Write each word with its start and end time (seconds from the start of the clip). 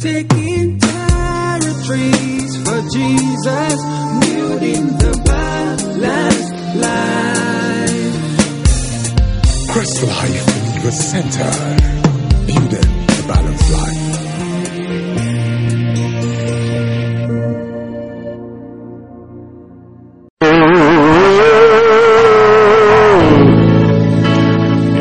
Taking 0.00 0.78
territories 0.78 2.56
for 2.64 2.80
Jesus, 2.88 3.74
building 4.24 4.86
the 4.96 5.12
balanced 5.26 6.54
life. 6.80 8.14
Christ 9.70 10.02
life 10.02 10.48
in 10.56 10.82
the 10.82 10.90
center. 10.90 11.50
Building 12.46 12.90
the 13.08 13.24
balanced 13.28 13.70
life. 13.76 14.10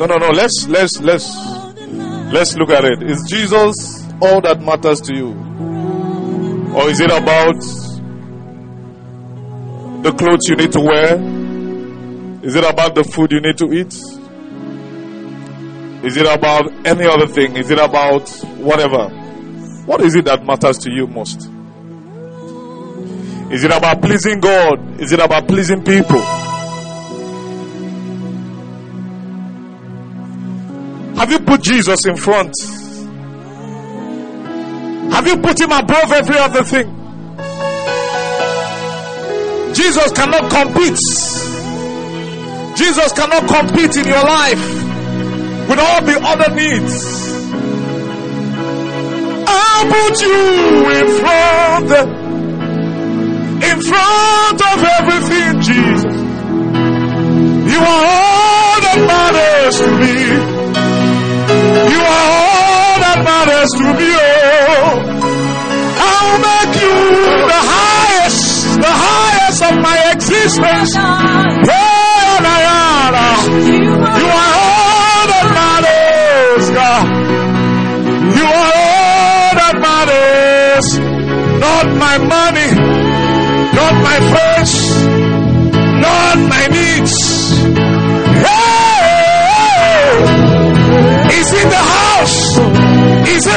No, 0.00 0.06
no, 0.06 0.16
no. 0.16 0.30
Let's 0.30 0.66
let's 0.66 0.98
let's 1.02 1.28
let's 2.32 2.56
look 2.56 2.70
at 2.70 2.86
it. 2.86 3.02
Is 3.02 3.22
Jesus 3.28 4.02
all 4.22 4.40
that 4.40 4.62
matters 4.62 4.98
to 5.02 5.14
you? 5.14 5.28
Or 6.74 6.88
is 6.88 7.00
it 7.00 7.10
about 7.10 7.60
the 10.02 10.12
clothes 10.12 10.48
you 10.48 10.56
need 10.56 10.72
to 10.72 10.80
wear? 10.80 11.16
Is 12.42 12.56
it 12.56 12.64
about 12.64 12.94
the 12.94 13.04
food 13.04 13.30
you 13.30 13.42
need 13.42 13.58
to 13.58 13.66
eat? 13.74 13.92
Is 16.02 16.16
it 16.16 16.26
about 16.26 16.72
any 16.86 17.04
other 17.04 17.26
thing? 17.26 17.56
Is 17.56 17.70
it 17.70 17.78
about 17.78 18.26
whatever? 18.56 19.10
What 19.84 20.00
is 20.00 20.14
it 20.14 20.24
that 20.24 20.46
matters 20.46 20.78
to 20.78 20.90
you 20.90 21.08
most? 21.08 21.42
Is 23.52 23.64
it 23.64 23.70
about 23.70 24.00
pleasing 24.00 24.40
God? 24.40 24.98
Is 24.98 25.12
it 25.12 25.20
about 25.20 25.46
pleasing 25.46 25.84
people? 25.84 26.39
Have 31.30 31.38
you 31.38 31.46
put 31.46 31.62
Jesus 31.62 32.06
in 32.06 32.16
front? 32.16 32.52
Have 35.12 35.28
you 35.28 35.36
put 35.36 35.60
him 35.60 35.70
above 35.70 36.10
every 36.10 36.36
other 36.36 36.64
thing? 36.64 36.88
Jesus 39.72 40.10
cannot 40.10 40.50
compete. 40.50 40.98
Jesus 42.76 43.12
cannot 43.12 43.46
compete 43.46 43.96
in 43.96 44.08
your 44.08 44.24
life 44.24 44.64
with 45.68 45.78
all 45.78 46.02
the 46.02 46.18
other 46.20 46.52
needs. 46.52 47.30
I'll 49.46 49.86
put 49.86 50.20
you 50.20 50.90
in 50.98 51.06
front, 51.20 51.90
in 53.62 53.80
front 53.82 54.62
of 54.66 54.82
everything, 54.98 55.60
Jesus. 55.60 56.16
You 57.72 57.78
are 57.78 58.04
all 58.18 58.80
that 58.80 58.98
matters 59.06 59.78
to 59.78 59.90
me. 60.00 60.49
Matters 63.24 63.70
to 63.80 63.86
me. 63.98 64.10
Oh. 64.16 65.10
I'll 66.02 66.38
make 66.38 66.74
you 66.80 66.96
the 67.52 67.60
highest, 67.72 68.80
the 68.80 68.94
highest 69.06 69.62
of 69.62 69.74
my 69.82 69.96
existence. 70.12 70.90
Hey, 71.70 72.38
Nayara. 72.46 73.30
You 74.20 74.28
are 74.42 74.52
all 74.64 75.22
that 75.32 75.46
matters, 75.58 76.64
God. 76.70 77.06
You 78.38 78.46
are 78.60 78.72
all 78.84 79.50
that 79.60 79.76
matters. 79.88 80.86
Not 81.60 81.86
my 82.04 82.16
money, 82.18 82.68
not 83.78 83.94
my 84.02 84.18
friends, 84.32 84.70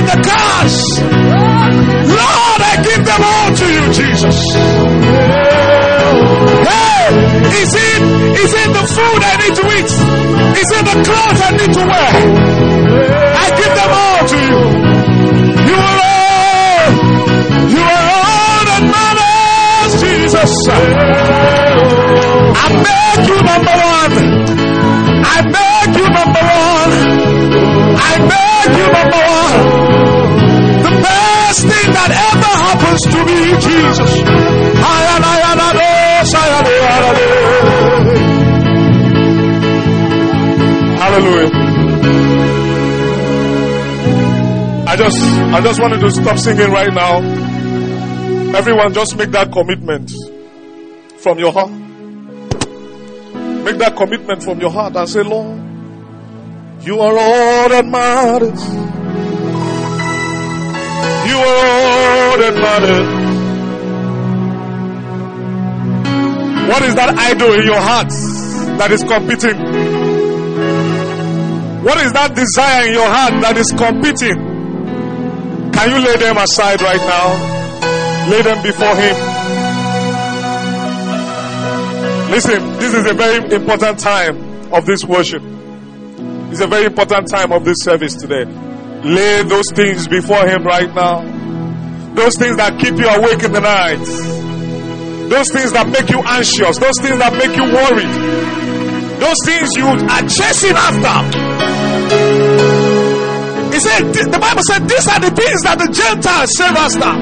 It 0.04 0.10
the 0.12 0.20
cars? 0.28 0.76
Lord, 1.00 2.62
I 2.62 2.76
give 2.84 3.06
them 3.06 3.22
all 3.24 3.50
to 3.56 3.66
you, 3.72 3.84
Jesus. 3.94 4.38
Hey, 6.68 7.08
is 7.64 7.72
it 7.72 8.02
is 8.44 8.52
it 8.54 8.70
the 8.74 8.86
food 8.96 9.22
I 9.24 9.34
need 9.40 9.56
to 9.56 9.66
eat? 9.80 9.92
Is 10.60 10.70
it 10.76 10.84
the 10.92 10.98
clothes 11.08 11.40
I 11.40 11.52
need 11.56 11.74
to 11.74 11.84
wear? 11.88 12.14
I 13.44 13.48
give 13.56 13.74
them 13.80 13.92
all 14.04 14.22
to 14.28 14.38
you. 14.50 14.60
You 15.72 15.78
are 15.88 16.00
all, 16.04 16.86
you 17.72 17.84
are 17.96 18.08
all 18.28 18.62
that 18.70 18.84
matters, 18.96 19.94
Jesus. 20.34 20.66
I 20.68 20.74
make 22.82 23.22
you 23.30 23.38
number 23.38 23.76
one. 23.94 24.14
I 25.22 25.38
make 25.54 25.94
you 25.94 26.08
number 26.10 26.42
one. 26.42 26.94
I 28.02 28.14
make 28.34 28.74
you 28.80 28.88
number 28.98 29.22
one. 29.30 29.62
The 30.82 30.92
best 31.06 31.62
thing 31.62 31.88
that 31.94 32.10
ever 32.34 32.54
happens 32.66 33.02
to 33.14 33.20
me, 33.30 33.40
Jesus. 33.62 34.14
Hallelujah. 40.98 41.50
I 44.88 44.96
just, 44.98 45.22
I 45.22 45.62
just 45.62 45.80
wanted 45.80 46.00
to 46.02 46.10
stop 46.12 46.38
singing 46.40 46.72
right 46.72 46.92
now. 46.94 47.22
Everyone, 48.56 48.94
just 48.94 49.16
make 49.18 49.30
that 49.32 49.52
commitment 49.52 50.12
from 51.24 51.40
your 51.40 51.54
heart. 51.54 51.72
Make 53.64 53.78
that 53.78 53.96
commitment 53.96 54.44
from 54.44 54.60
your 54.60 54.70
heart 54.70 54.96
and 54.98 55.08
say, 55.08 55.24
Lord, 55.24 55.58
you 56.84 57.00
are 57.00 57.18
all 57.18 57.70
that 57.70 57.86
matters. 57.86 58.62
You 61.30 61.38
are 61.38 61.66
all 61.72 62.38
that 62.38 62.56
matters. 62.60 63.24
What 66.70 66.82
is 66.84 66.96
that 66.96 67.16
idol 67.18 67.54
in 67.54 67.66
your 67.66 67.80
heart 67.80 68.10
that 68.80 68.92
is 68.92 69.04
competing? 69.04 69.58
What 71.84 71.98
is 72.04 72.12
that 72.14 72.36
desire 72.36 72.88
in 72.88 72.94
your 72.94 73.08
heart 73.08 73.42
that 73.42 73.58
is 73.58 73.72
competing? 73.72 74.36
Can 75.72 75.90
you 75.90 76.06
lay 76.06 76.18
them 76.18 76.38
aside 76.38 76.82
right 76.82 77.00
now? 77.00 78.30
Lay 78.30 78.42
them 78.42 78.62
before 78.62 78.96
Him. 78.96 79.33
Listen, 82.34 82.66
this 82.80 82.96
is 82.96 83.06
a 83.06 83.14
very 83.14 83.54
important 83.54 84.00
time 84.00 84.74
of 84.74 84.88
this 84.88 85.06
worship. 85.06 85.44
It's 86.50 86.62
a 86.62 86.68
very 86.68 86.86
important 86.86 87.30
time 87.30 87.52
of 87.52 87.64
this 87.64 87.78
service 87.82 88.16
today. 88.16 88.46
Lay 89.06 89.44
those 89.44 89.70
things 89.76 90.08
before 90.08 90.42
Him 90.48 90.64
right 90.64 90.90
now. 90.96 91.22
Those 92.16 92.34
things 92.36 92.58
that 92.58 92.80
keep 92.82 92.98
you 92.98 93.06
awake 93.06 93.44
in 93.44 93.54
the 93.54 93.62
night. 93.62 94.02
Those 95.30 95.54
things 95.54 95.74
that 95.78 95.86
make 95.94 96.10
you 96.10 96.26
anxious. 96.26 96.82
Those 96.82 96.98
things 97.06 97.22
that 97.22 97.38
make 97.38 97.54
you 97.54 97.70
worried. 97.70 98.14
Those 99.22 99.38
things 99.46 99.70
you 99.78 99.86
are 99.86 100.26
chasing 100.26 100.74
after. 100.74 101.38
He 103.70 103.78
said, 103.78 104.10
the 104.10 104.42
Bible 104.42 104.66
said, 104.66 104.90
these 104.90 105.06
are 105.06 105.22
the 105.22 105.30
things 105.38 105.62
that 105.70 105.78
the 105.78 105.86
Gentiles 105.94 106.50
save 106.58 106.74
after. 106.82 107.14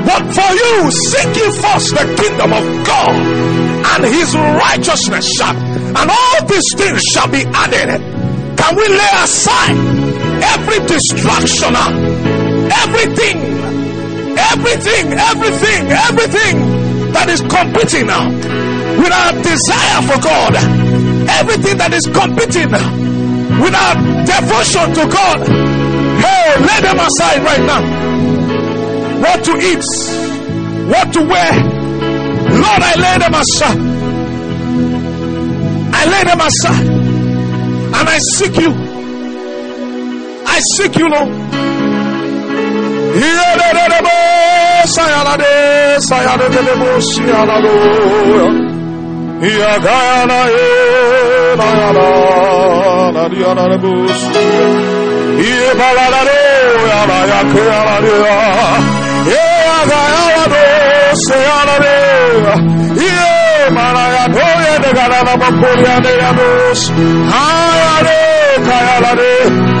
But 0.00 0.32
for 0.32 0.48
you, 0.48 0.88
seek 1.12 1.44
ye 1.44 1.44
first 1.60 1.92
the 1.92 2.08
kingdom 2.16 2.56
of 2.56 2.64
God 2.88 3.65
and 3.94 4.04
his 4.04 4.34
righteousness, 4.34 5.28
shall 5.38 5.54
and 5.54 6.10
all 6.10 6.38
these 6.46 6.70
things 6.76 7.02
shall 7.12 7.28
be 7.30 7.44
added. 7.54 8.00
Can 8.56 8.76
we 8.76 8.88
lay 8.88 9.12
aside 9.22 9.76
every 10.56 10.80
distraction, 10.86 11.74
everything, 12.84 13.36
everything, 14.36 15.04
everything, 15.12 15.82
everything 15.90 16.86
that 17.12 17.28
is 17.30 17.40
competing 17.40 18.06
now 18.06 18.28
with 19.00 19.12
our 19.12 19.32
desire 19.40 20.00
for 20.08 20.18
God, 20.20 20.54
everything 21.40 21.76
that 21.78 21.92
is 21.92 22.04
competing 22.12 22.70
with 23.60 23.74
our 23.74 23.94
devotion 24.24 24.92
to 24.94 25.04
God. 25.08 25.38
Hey, 25.46 26.60
lay 26.60 26.80
them 26.80 26.98
aside 27.00 27.40
right 27.44 27.64
now. 27.64 27.82
What 29.20 29.44
to 29.44 29.52
eat, 29.56 29.84
what 30.90 31.12
to 31.14 31.22
wear. 31.24 31.75
Lord, 32.66 32.82
I 32.82 32.94
lay 33.04 33.16
them 33.24 33.34
aside. 33.42 33.80
I 35.98 36.02
lay 36.12 36.22
them 36.30 36.40
aside. 36.48 36.88
And 37.98 38.08
I 38.08 38.18
seek 38.34 38.56
you. 38.64 38.72
I 40.54 40.58
seek 40.74 40.96
you, 40.96 41.08
Lord. 41.08 41.30
Sayalade, 61.28 61.95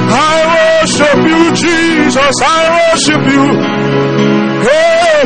I 0.08 0.34
worship 0.56 1.18
you, 1.30 1.42
Jesus. 1.54 2.34
I 2.42 2.60
worship 2.76 3.22
you. 3.34 3.44
Hey, 4.66 5.18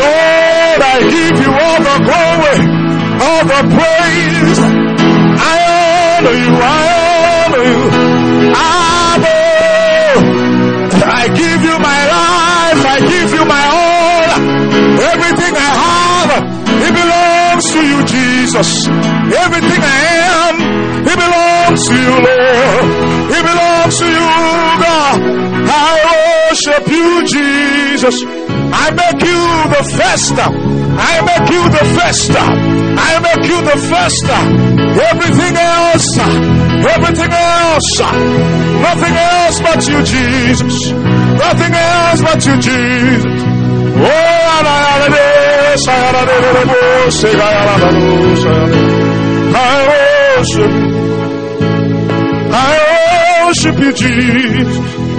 Lord, 0.00 0.80
I 0.92 0.96
give 1.14 1.36
you 1.44 1.50
all 1.52 1.80
the 1.88 1.96
glory 2.04 2.84
all 3.24 3.44
the 3.46 3.60
praise. 3.76 4.58
I 4.58 5.56
honor 6.18 6.36
you, 6.44 6.52
I 6.76 6.84
honor 7.44 7.64
you. 7.72 7.82
Abba, 8.54 9.38
I 11.06 11.24
give 11.40 11.60
you 11.68 11.76
my 11.90 12.00
life, 12.16 12.82
I 12.94 12.98
give 13.12 13.30
you 13.36 13.44
my 13.54 13.64
all. 13.80 14.28
Everything 15.12 15.54
I 15.56 15.70
have, 15.82 16.03
it 16.30 16.92
belongs 16.94 17.64
to 17.72 17.80
you, 17.84 17.98
Jesus. 18.04 18.86
Everything 19.44 19.80
I 19.82 20.00
am, 20.34 20.54
it 21.06 21.16
belongs 21.16 21.80
to 21.88 21.94
you, 21.94 22.14
Lord. 22.26 22.84
It 23.36 23.42
belongs 23.42 23.94
to 23.98 24.06
you, 24.06 24.28
God. 24.84 25.16
I 25.68 25.92
worship 26.48 26.84
you, 26.88 27.08
Jesus. 27.26 28.16
I 28.74 28.90
make 28.90 29.22
you 29.22 29.42
the 29.74 29.82
first. 29.96 30.34
I 30.36 31.14
make 31.28 31.50
you 31.50 31.62
the 31.68 31.84
first. 31.98 32.30
I 32.34 33.12
make 33.26 33.44
you 33.50 33.58
the 33.62 33.78
first. 33.90 34.26
Everything 34.94 35.56
else, 35.56 36.18
everything 36.94 37.32
else, 37.32 38.00
nothing 38.86 39.14
else 39.14 39.60
but 39.60 39.80
you, 39.88 39.98
Jesus. 40.04 40.90
Nothing 40.90 41.74
else 41.74 42.20
but 42.22 42.46
you, 42.46 42.54
Jesus. 42.60 43.24
Oh, 43.96 44.06
I 44.06 44.62
worship, 44.62 45.43
I 52.56 53.44
worship 53.46 53.78
you, 53.80 53.92
Jesus. 53.92 55.13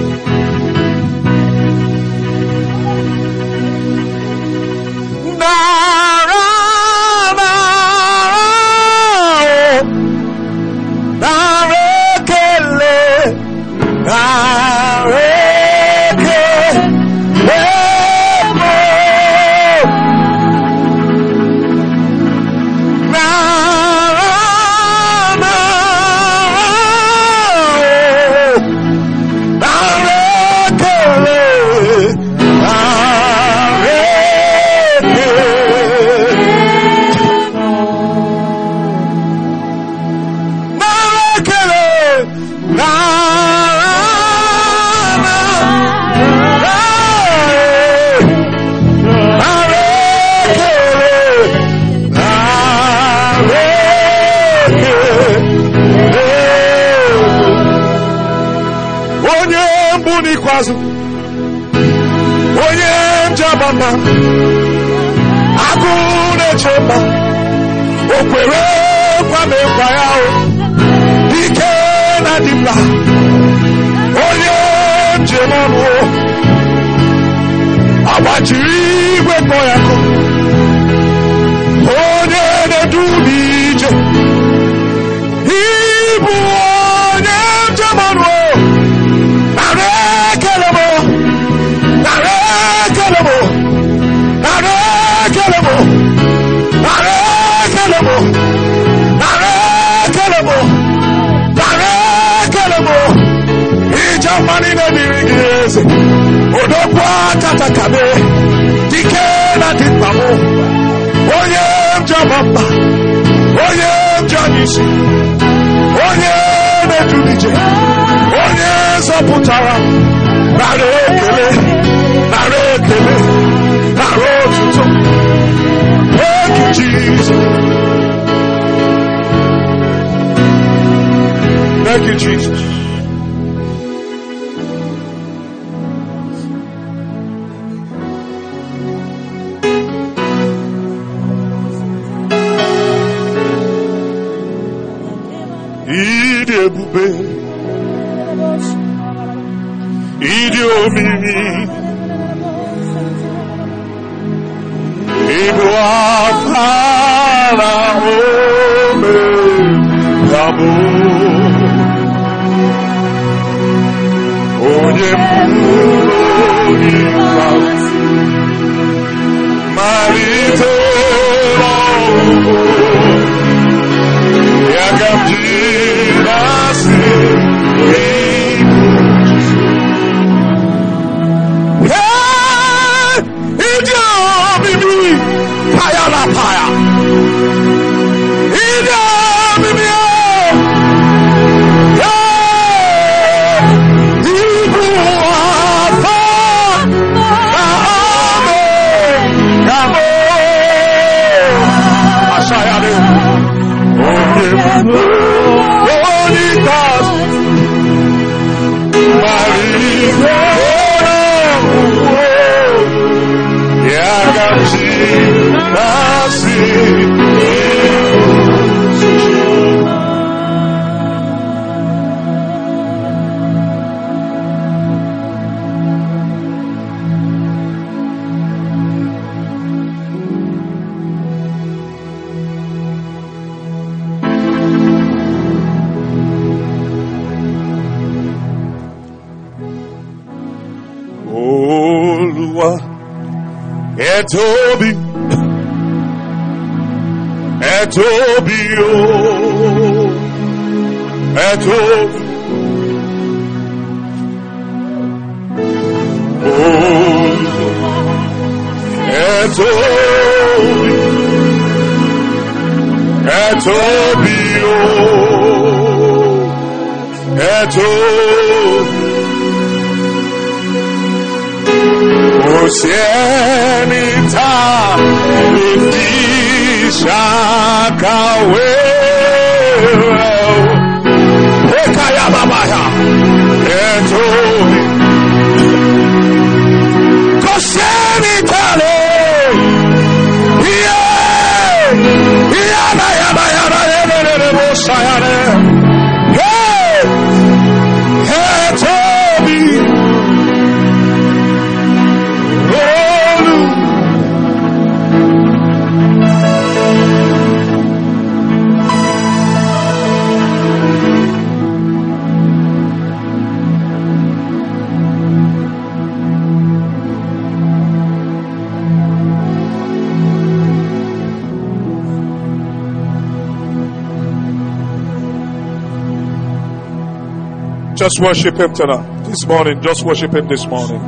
Just 328.05 328.19
worship 328.19 328.55
him 328.55 328.71
tonight. 328.71 329.23
This 329.23 329.47
morning, 329.47 329.81
just 329.81 330.05
worship 330.05 330.31
him 330.31 330.47
this 330.47 330.67
morning. 330.67 331.01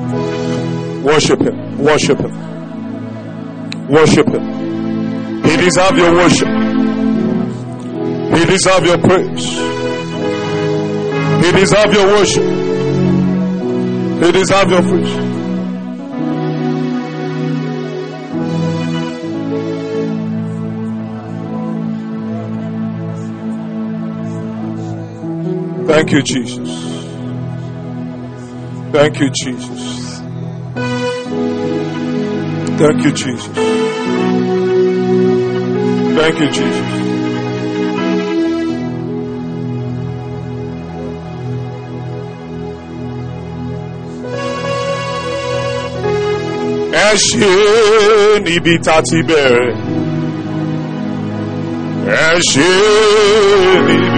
Worship 1.03 1.39
him. 1.39 1.77
Worship 1.77 2.17
him. 2.19 3.87
Worship 3.87 4.27
him. 4.27 5.43
He 5.43 5.57
deserves 5.57 5.99
your 5.99 6.13
worship. 6.15 6.47
He 8.35 8.45
deserves 8.45 8.87
your 8.87 8.97
praise. 8.97 9.45
He 11.45 11.51
deserves 11.51 11.93
your 11.95 12.07
worship. 12.07 12.43
He 14.23 14.31
deserves 14.31 14.71
your 14.71 14.81
praise. 14.81 15.27
Thank 25.87 26.11
you, 26.11 26.23
Jesus. 26.23 26.86
Thank 28.97 29.19
you, 29.19 29.29
Jesus. 29.29 30.19
Thank 32.81 33.03
you, 33.05 33.11
Jesus. 33.11 33.55
Thank 36.17 36.39
you, 36.41 36.49
Jesus. 36.57 36.93
Ẹ 46.97 47.09
ṣe 47.27 47.51
níbi 48.45 48.73
tá 48.85 48.95
a 48.97 49.01
ti 49.07 49.19
bẹ̀rẹ̀. 49.27 49.73
Ẹ 52.23 52.39
ṣe 52.49 52.69
níbi. 53.87 54.17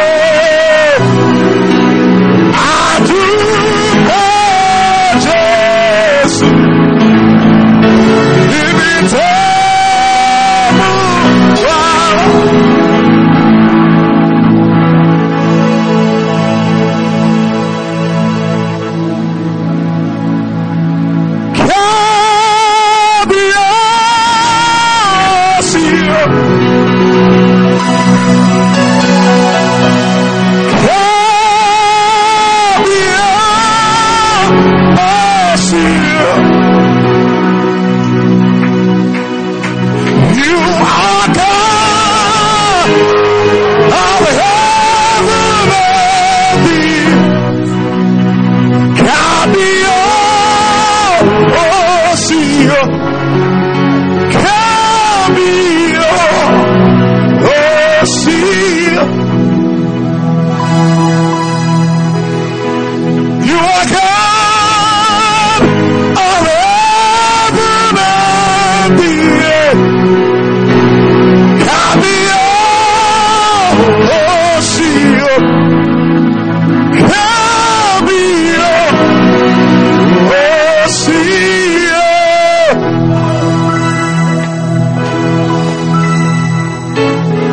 Kábíyèsí. 52.71 53.00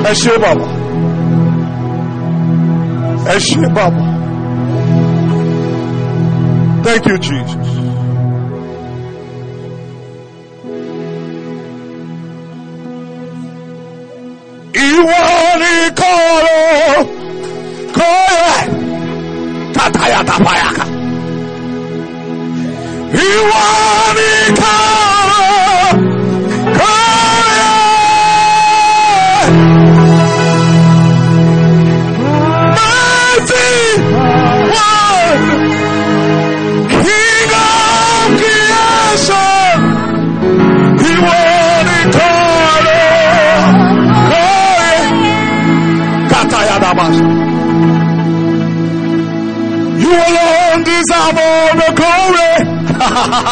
Ẹ 0.09 0.39
bàbá. 0.43 0.67
Ẹ 3.27 3.69
bàbá. 3.75 4.05
Thank 6.85 7.07
you, 7.07 7.17
Jesus. 7.19 7.58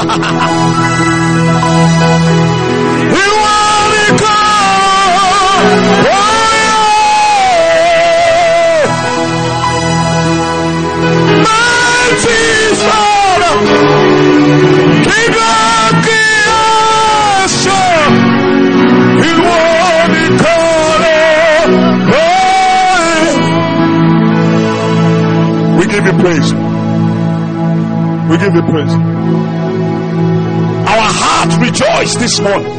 You 0.07 0.47
rejoice 32.07 32.23
this 32.23 32.41
morning. 32.41 32.73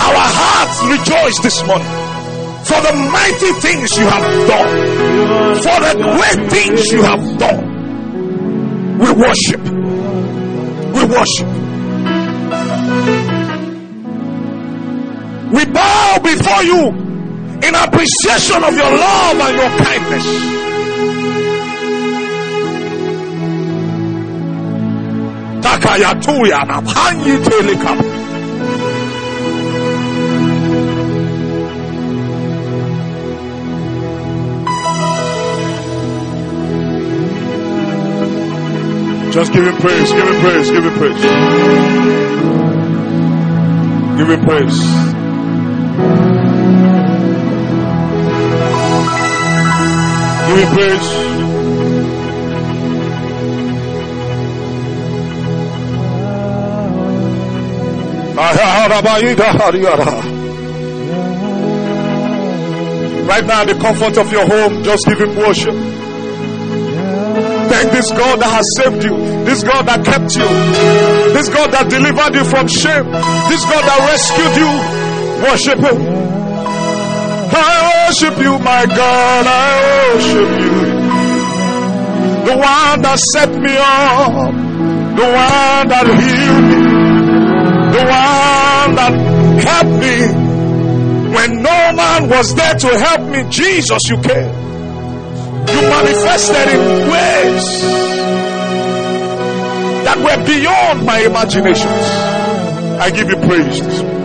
Our 0.00 0.26
hearts 0.28 0.82
rejoice 0.92 1.38
this 1.42 1.66
morning 1.66 1.88
for 2.64 2.80
the 2.82 2.92
mighty 3.10 3.52
things 3.60 3.96
you 3.96 4.04
have 4.04 4.48
done, 4.48 5.56
for 5.64 5.80
the 5.80 5.94
great 6.04 6.50
things 6.50 6.92
you 6.92 7.02
have 7.02 7.38
done. 7.38 8.98
We 8.98 9.10
worship. 9.12 9.62
We 10.92 11.04
worship. 11.04 11.48
We 15.54 15.64
bow 15.72 16.18
before 16.22 16.62
you 16.62 16.88
in 17.62 17.74
appreciation 17.74 18.64
of 18.64 18.76
your 18.76 18.90
love 18.90 19.40
and 19.40 19.56
your 19.56 19.70
kindness. 19.80 20.66
Just 39.36 39.52
give 39.52 39.66
him 39.66 39.76
praise, 39.76 40.12
give 40.12 40.26
him 40.26 40.40
praise, 40.40 40.70
give 40.70 40.84
him 40.84 40.94
praise. 40.94 41.22
Give 44.16 44.30
him 44.30 44.44
praise. 44.46 44.80
Give 50.46 50.58
him 50.58 50.74
praise. 50.74 51.25
Right 63.26 63.44
now, 63.46 63.62
in 63.62 63.68
the 63.68 63.74
comfort 63.80 64.18
of 64.18 64.30
your 64.30 64.46
home, 64.46 64.84
just 64.84 65.06
give 65.06 65.20
him 65.20 65.34
worship. 65.36 65.74
Thank 67.68 67.92
this 67.92 68.10
God 68.12 68.40
that 68.40 68.52
has 68.52 68.66
saved 68.76 69.02
you, 69.04 69.16
this 69.44 69.62
God 69.64 69.86
that 69.86 70.04
kept 70.04 70.36
you, 70.36 70.48
this 71.34 71.48
God 71.48 71.72
that 71.72 71.90
delivered 71.90 72.34
you 72.34 72.44
from 72.44 72.68
shame, 72.68 73.10
this 73.50 73.64
God 73.64 73.82
that 73.84 73.98
rescued 74.04 74.56
you. 74.60 74.70
Worship 75.42 75.78
him. 75.80 76.26
I 77.52 78.06
worship 78.06 78.38
you, 78.38 78.58
my 78.58 78.86
God. 78.86 79.44
I 79.48 80.14
worship 80.14 80.50
you. 80.60 80.76
The 82.46 82.54
one 82.56 83.02
that 83.02 83.18
set 83.32 83.50
me 83.50 83.74
up, 83.76 84.54
the 85.16 85.24
one 85.24 85.88
that 85.88 86.06
healed 86.06 86.65
the 87.96 88.02
one 88.02 88.94
that 88.96 89.12
helped 89.64 89.96
me 90.04 90.16
when 91.34 91.62
no 91.62 91.78
man 91.92 92.28
was 92.28 92.54
there 92.54 92.74
to 92.74 92.88
help 92.98 93.22
me. 93.30 93.44
Jesus, 93.50 94.02
you 94.08 94.16
came. 94.20 94.52
You 95.72 95.80
manifested 95.88 96.68
in 96.74 96.80
ways 97.10 97.64
that 100.04 100.18
were 100.18 100.44
beyond 100.46 101.06
my 101.06 101.20
imaginations. 101.20 102.04
I 103.00 103.10
give 103.10 103.28
you 103.28 103.36
praise. 103.36 104.15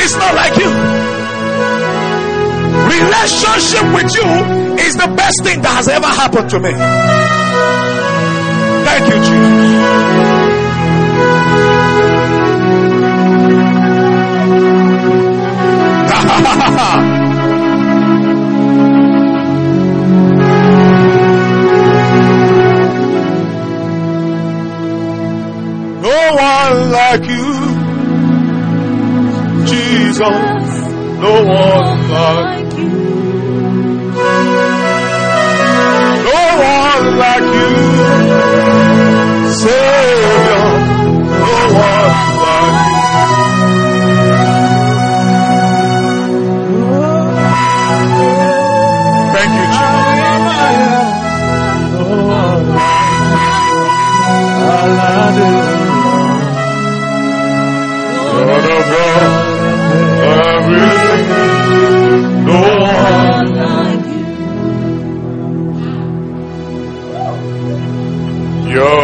is 0.00 0.16
not 0.16 0.34
like 0.34 0.56
you. 0.56 0.70
Relationship 2.96 3.84
with 3.94 4.14
you 4.16 4.28
is 4.86 4.94
the 4.96 5.08
best 5.14 5.44
thing 5.44 5.60
that 5.60 5.74
has 5.76 5.88
ever 5.88 6.06
happened 6.06 6.48
to 6.48 6.58
me. 6.60 6.72
Thank 8.86 9.06
you, 9.12 9.18
Jesus. 9.20 10.07
no 26.02 26.18
one 26.34 26.90
like 26.92 27.26
you, 27.26 27.50
Jesus. 29.66 30.18
No 31.18 31.34
one 31.44 32.08
like 32.08 32.72
you. 32.78 32.88
No 36.28 36.40
one 36.70 37.04
like 37.18 37.48
you, 37.58 37.70
Savior. 39.54 40.66
No 41.42 41.54
one. 41.74 42.27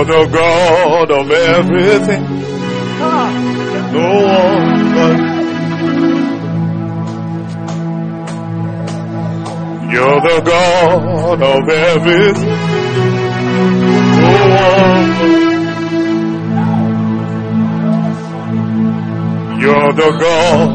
The 0.04 0.26
God 0.30 1.10
of 1.10 1.30
everything. 1.30 2.22
No 3.92 4.08
one 4.24 4.54
You're 9.90 10.20
the 10.20 10.40
God 10.44 11.42
of 11.42 11.68
everything. 11.68 12.48
No 14.20 14.38
one 14.48 15.13
You're 19.64 19.92
the 19.94 20.10
God 20.20 20.68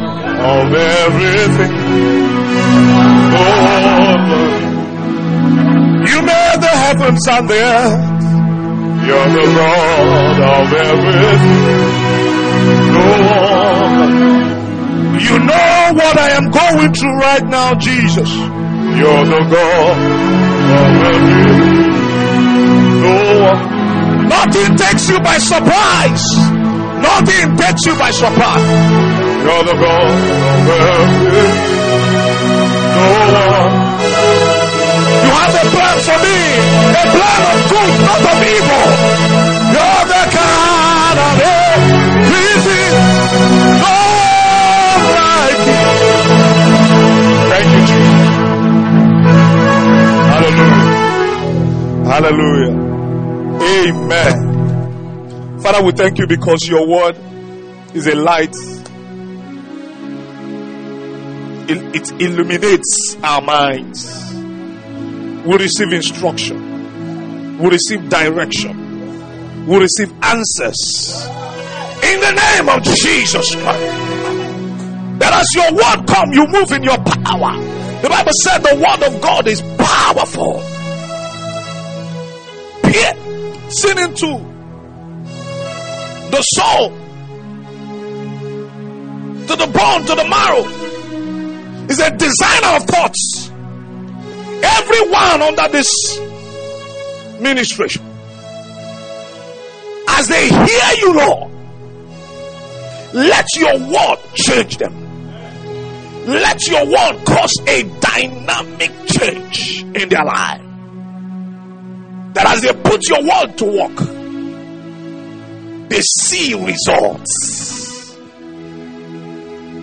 of 0.57 0.73
everything. 0.73 1.73
But 3.33 4.17
You 6.09 6.17
made 6.25 6.57
the 6.65 6.73
heavens 6.85 7.27
and 7.27 7.45
the 7.47 7.53
earth. 7.53 8.01
You're 9.05 9.29
the 9.37 9.45
God 9.59 10.37
of 10.57 10.73
everything. 10.89 11.89
One. 12.97 14.13
You 15.21 15.37
know 15.37 15.93
what 15.93 16.17
I 16.17 16.29
am 16.39 16.49
going 16.49 16.91
through 16.91 17.15
right 17.19 17.45
now, 17.45 17.75
Jesus. 17.75 18.31
You're 18.33 19.25
the 19.33 19.43
God 19.53 19.97
of 20.79 20.91
everything. 21.13 21.93
One. 23.45 24.27
Nothing 24.29 24.75
takes 24.77 25.09
you 25.09 25.19
by 25.19 25.37
surprise. 25.37 26.58
Nothing 27.01 27.55
takes 27.57 27.85
you 27.85 27.95
by 27.97 28.11
surprise. 28.11 28.63
You're 29.43 29.63
the 29.63 29.75
God. 29.79 30.09
No 32.95 33.43
one. 33.55 33.73
You 35.23 35.31
have 35.39 35.55
a 35.55 35.65
plan 35.73 35.97
for 36.07 36.17
me, 36.25 36.37
a 36.91 37.03
plan 37.15 37.41
of 37.51 37.59
good, 37.71 37.93
not 38.07 38.23
of 38.31 38.39
evil. 38.53 38.87
You're 39.75 40.05
the 40.13 40.23
God 40.35 41.17
of 41.27 41.39
everything. 41.59 42.93
Lord, 43.83 45.01
like 45.15 45.63
you. 45.69 45.85
Thank 47.49 47.67
you, 47.75 47.81
Jesus. 47.89 48.29
Hallelujah. 50.33 50.89
Hallelujah. 52.11 52.73
Amen. 53.61 54.48
Father, 55.71 55.85
we 55.85 55.91
thank 55.91 56.17
you 56.17 56.25
because 56.25 56.67
your 56.67 56.87
word 56.87 57.15
is 57.93 58.07
a 58.07 58.15
light. 58.15 58.55
It, 61.69 61.95
it 61.95 62.11
illuminates 62.19 63.15
our 63.21 63.39
minds 63.39 64.33
we 65.45 65.57
receive 65.57 65.93
instruction, 65.93 67.59
we 67.59 67.69
receive 67.69 68.09
direction, 68.09 69.67
we 69.67 69.77
receive 69.77 70.11
answers 70.23 71.27
in 72.01 72.19
the 72.19 72.33
name 72.33 72.67
of 72.69 72.81
Jesus 72.81 73.53
Christ. 73.53 75.19
That 75.19 75.33
as 75.33 75.47
your 75.53 75.71
word 75.71 76.07
come, 76.07 76.31
you 76.31 76.47
move 76.47 76.71
in 76.71 76.81
your 76.81 76.97
power. 76.97 77.53
The 78.01 78.09
Bible 78.09 78.31
said 78.43 78.57
the 78.63 78.73
word 78.73 79.03
of 79.03 79.21
God 79.21 79.47
is 79.47 79.61
powerful. 79.77 80.63
Piercing 82.81 83.99
into 83.99 84.58
the 86.31 86.41
soul, 86.41 86.89
to 89.47 89.55
the 89.55 89.67
bone, 89.67 90.05
to 90.05 90.15
the 90.15 90.27
marrow. 90.29 90.65
Is 91.89 91.99
a 91.99 92.15
designer 92.15 92.77
of 92.77 92.83
thoughts 92.83 93.49
everyone 94.63 95.41
under 95.41 95.67
this 95.69 96.19
ministration, 97.39 98.03
as 100.09 100.27
they 100.27 100.49
hear 100.49 100.91
you, 101.01 101.13
Lord, 101.15 101.51
let 103.13 103.45
your 103.55 103.77
word 103.79 104.17
change 104.35 104.77
them. 104.77 105.07
Let 106.27 106.67
your 106.67 106.85
word 106.85 107.25
cause 107.25 107.53
a 107.67 107.83
dynamic 108.01 108.91
change 109.07 109.81
in 109.81 110.09
their 110.09 110.25
life. 110.25 110.61
That 112.33 112.45
as 112.49 112.61
they 112.61 112.73
put 112.73 113.09
your 113.09 113.23
word 113.23 113.57
to 113.57 113.65
work, 113.65 114.18
they 115.89 116.01
see 116.01 116.53
results. 116.53 118.15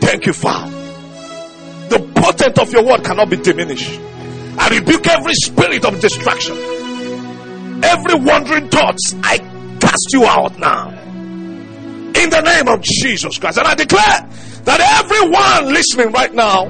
Thank 0.01 0.27
you, 0.27 0.33
Father. 0.33 0.71
The 1.89 1.99
potent 2.15 2.59
of 2.59 2.73
your 2.73 2.85
word 2.85 3.05
cannot 3.05 3.29
be 3.29 3.37
diminished. 3.37 4.01
I 4.59 4.69
rebuke 4.71 5.07
every 5.09 5.35
spirit 5.35 5.85
of 5.85 6.01
distraction. 6.01 6.57
Every 7.85 8.15
wandering 8.15 8.69
thoughts, 8.69 9.15
I 9.23 9.39
cast 9.81 10.09
you 10.13 10.25
out 10.25 10.59
now. 10.59 10.91
In 10.91 12.31
the 12.31 12.41
name 12.41 12.69
of 12.69 12.83
Jesus 12.83 13.39
Christ. 13.39 13.59
And 13.59 13.67
I 13.67 13.75
declare 13.75 14.29
that 14.65 14.81
everyone 15.05 15.75
listening 15.75 16.13
right 16.13 16.33
now, 16.33 16.65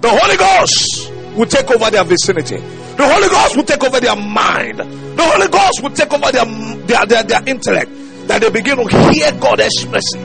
the 0.00 0.10
Holy 0.10 0.36
Ghost 0.36 1.12
will 1.36 1.46
take 1.46 1.70
over 1.70 1.90
their 1.90 2.04
vicinity. 2.04 2.56
The 2.56 3.06
Holy 3.06 3.28
Ghost 3.28 3.56
will 3.56 3.64
take 3.64 3.82
over 3.82 4.00
their 4.00 4.16
mind. 4.16 4.78
The 4.78 5.22
Holy 5.22 5.48
Ghost 5.48 5.82
will 5.82 5.90
take 5.90 6.12
over 6.12 6.30
their, 6.32 6.44
their, 6.86 7.06
their, 7.06 7.22
their 7.22 7.48
intellect. 7.48 7.90
That 8.26 8.40
they 8.40 8.50
begin 8.50 8.76
to 8.76 9.12
hear 9.12 9.32
God 9.40 9.60
expressing 9.60 10.22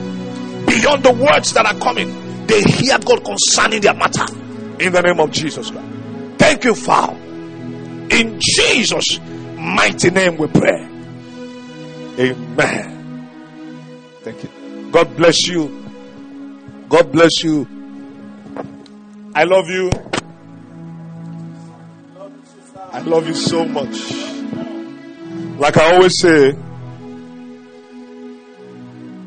beyond 0.66 1.04
the 1.04 1.12
words 1.12 1.52
that 1.54 1.66
are 1.66 1.78
coming. 1.78 2.46
They 2.46 2.62
hear 2.62 2.98
God 2.98 3.24
concerning 3.24 3.80
their 3.80 3.94
matter. 3.94 4.26
In 4.80 4.92
the 4.92 5.00
name 5.00 5.20
of 5.20 5.30
Jesus 5.30 5.70
Christ. 5.70 5.88
Thank 6.38 6.64
you, 6.64 6.74
Father. 6.74 7.14
In 7.14 8.40
Jesus' 8.40 9.20
mighty 9.56 10.10
name 10.10 10.36
we 10.36 10.48
pray. 10.48 10.88
Amen. 12.18 13.28
Thank 14.22 14.42
you. 14.42 14.90
God 14.90 15.16
bless 15.16 15.46
you. 15.46 15.84
God 16.88 17.10
bless 17.12 17.42
you. 17.42 17.66
I 19.34 19.44
love 19.44 19.68
you. 19.68 19.90
I 22.92 23.00
love 23.00 23.26
you 23.26 23.34
so 23.34 23.64
much. 23.64 24.12
Like 25.58 25.78
I 25.78 25.94
always 25.94 26.18
say, 26.20 26.54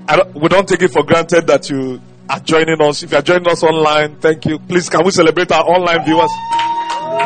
don't, 0.07 0.35
we 0.35 0.47
don't 0.47 0.67
take 0.67 0.81
it 0.83 0.91
for 0.91 1.03
granted 1.03 1.47
that 1.47 1.69
you 1.69 1.99
are 2.29 2.39
joining 2.39 2.81
us. 2.81 3.03
If 3.03 3.11
you 3.11 3.17
are 3.17 3.21
joining 3.21 3.47
us 3.47 3.63
online, 3.63 4.17
thank 4.17 4.45
you. 4.45 4.59
Please, 4.59 4.89
can 4.89 5.03
we 5.03 5.11
celebrate 5.11 5.51
our 5.51 5.63
online 5.63 6.03
viewers? 6.05 6.31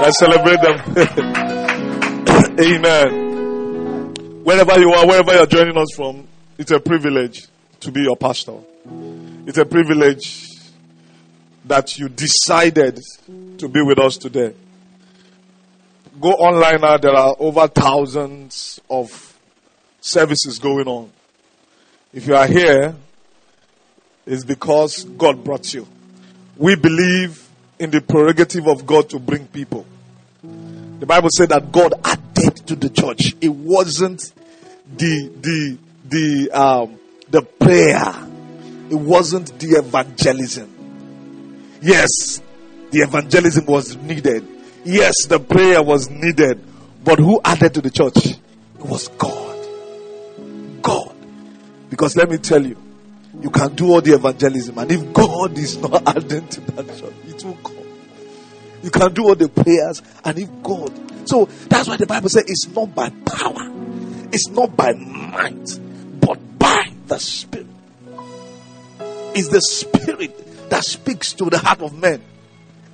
Let's 0.01 0.19
celebrate 0.19 0.61
them. 0.61 0.79
Amen. 2.59 4.43
Wherever 4.43 4.79
you 4.79 4.91
are, 4.93 5.05
wherever 5.07 5.33
you're 5.33 5.45
joining 5.45 5.77
us 5.77 5.89
from, 5.95 6.27
it's 6.57 6.71
a 6.71 6.79
privilege 6.79 7.47
to 7.81 7.91
be 7.91 8.01
your 8.01 8.17
pastor. 8.17 8.57
It's 9.45 9.57
a 9.57 9.65
privilege 9.65 10.47
that 11.65 11.97
you 11.99 12.09
decided 12.09 12.99
to 13.57 13.67
be 13.67 13.81
with 13.81 13.99
us 13.99 14.17
today. 14.17 14.53
Go 16.19 16.31
online 16.31 16.81
now, 16.81 16.97
there 16.97 17.15
are 17.15 17.35
over 17.39 17.67
thousands 17.67 18.79
of 18.89 19.37
services 20.01 20.59
going 20.59 20.87
on. 20.87 21.11
If 22.11 22.25
you 22.25 22.35
are 22.35 22.47
here, 22.47 22.95
it's 24.25 24.43
because 24.43 25.03
God 25.03 25.43
brought 25.43 25.73
you. 25.73 25.87
We 26.57 26.75
believe 26.75 27.47
in 27.77 27.91
the 27.91 28.01
prerogative 28.01 28.67
of 28.67 28.85
God 28.85 29.09
to 29.11 29.19
bring 29.19 29.45
people. 29.47 29.85
The 30.41 31.05
Bible 31.05 31.29
said 31.31 31.49
that 31.49 31.71
God 31.71 31.93
added 32.03 32.55
to 32.67 32.75
the 32.75 32.89
church. 32.89 33.35
It 33.39 33.49
wasn't 33.49 34.33
the 34.97 35.31
the 35.39 35.77
the 36.05 36.51
um, 36.51 36.99
the 37.29 37.43
prayer. 37.43 38.11
It 38.89 38.95
wasn't 38.95 39.57
the 39.59 39.77
evangelism. 39.77 41.77
Yes, 41.81 42.41
the 42.89 42.99
evangelism 42.99 43.67
was 43.67 43.95
needed. 43.97 44.45
Yes, 44.83 45.13
the 45.27 45.39
prayer 45.39 45.83
was 45.83 46.09
needed. 46.09 46.59
But 47.03 47.19
who 47.19 47.39
added 47.45 47.75
to 47.75 47.81
the 47.81 47.91
church? 47.91 48.17
It 48.17 48.85
was 48.85 49.09
God. 49.09 49.67
God. 50.81 51.15
Because 51.89 52.15
let 52.15 52.29
me 52.29 52.37
tell 52.37 52.65
you, 52.65 52.77
you 53.41 53.49
can 53.49 53.73
do 53.75 53.91
all 53.91 54.01
the 54.01 54.13
evangelism, 54.13 54.77
and 54.77 54.91
if 54.91 55.13
God 55.13 55.57
is 55.57 55.77
not 55.77 56.07
adding 56.15 56.47
to 56.47 56.61
that 56.61 56.87
church, 56.87 57.13
it 57.27 57.43
will 57.43 57.55
come. 57.55 57.75
You 58.83 58.91
can 58.91 59.13
do 59.13 59.27
all 59.27 59.35
the 59.35 59.49
prayers, 59.49 60.01
and 60.23 60.39
if 60.39 60.49
God. 60.63 60.91
So 61.27 61.45
that's 61.67 61.87
why 61.87 61.97
the 61.97 62.07
Bible 62.07 62.29
says 62.29 62.45
it's 62.47 62.67
not 62.67 62.93
by 62.95 63.09
power, 63.09 63.71
it's 64.31 64.49
not 64.49 64.75
by 64.75 64.93
might, 64.93 65.79
but 66.19 66.59
by 66.59 66.91
the 67.07 67.19
Spirit. 67.19 67.67
It's 69.35 69.49
the 69.49 69.61
Spirit 69.61 70.69
that 70.69 70.83
speaks 70.83 71.33
to 71.33 71.45
the 71.45 71.57
heart 71.57 71.81
of 71.81 71.93
men. 71.93 72.21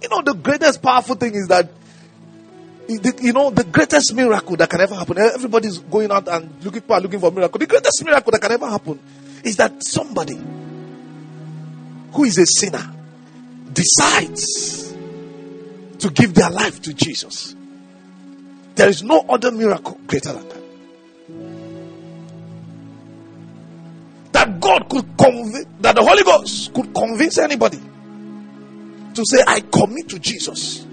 You 0.01 0.09
know, 0.09 0.21
the 0.21 0.33
greatest 0.33 0.81
powerful 0.81 1.15
thing 1.15 1.33
is 1.35 1.47
that 1.47 1.69
You 2.87 3.33
know, 3.33 3.49
the 3.49 3.63
greatest 3.63 4.13
miracle 4.13 4.55
that 4.57 4.69
can 4.69 4.81
ever 4.81 4.95
happen. 4.95 5.17
Everybody's 5.17 5.79
going 5.79 6.11
out 6.11 6.27
and 6.27 6.63
looking, 6.63 6.83
are 6.89 7.01
looking 7.01 7.19
for 7.19 7.31
miracle. 7.31 7.57
The 7.57 7.65
greatest 7.65 8.03
miracle 8.05 8.31
that 8.31 8.41
can 8.41 8.51
ever 8.51 8.69
happen 8.69 8.99
is 9.43 9.57
that 9.57 9.83
somebody 9.83 10.39
who 12.13 12.23
is 12.23 12.37
a 12.37 12.45
sinner 12.45 12.91
decides 13.73 14.93
to 15.99 16.09
give 16.09 16.33
their 16.33 16.49
life 16.49 16.81
to 16.83 16.93
Jesus. 16.93 17.55
There 18.75 18.89
is 18.89 19.01
no 19.03 19.25
other 19.29 19.51
miracle 19.51 19.99
greater 20.05 20.33
than 20.33 20.49
that. 20.49 20.61
That 24.33 24.59
God 24.59 24.89
could 24.89 25.17
convince, 25.17 25.65
that 25.79 25.95
the 25.95 26.03
Holy 26.03 26.23
Ghost 26.23 26.73
could 26.73 26.93
convince 26.93 27.37
anybody 27.37 27.79
to 29.13 29.23
say, 29.25 29.41
I 29.47 29.61
commit 29.61 30.09
to 30.09 30.19
Jesus. 30.19 30.84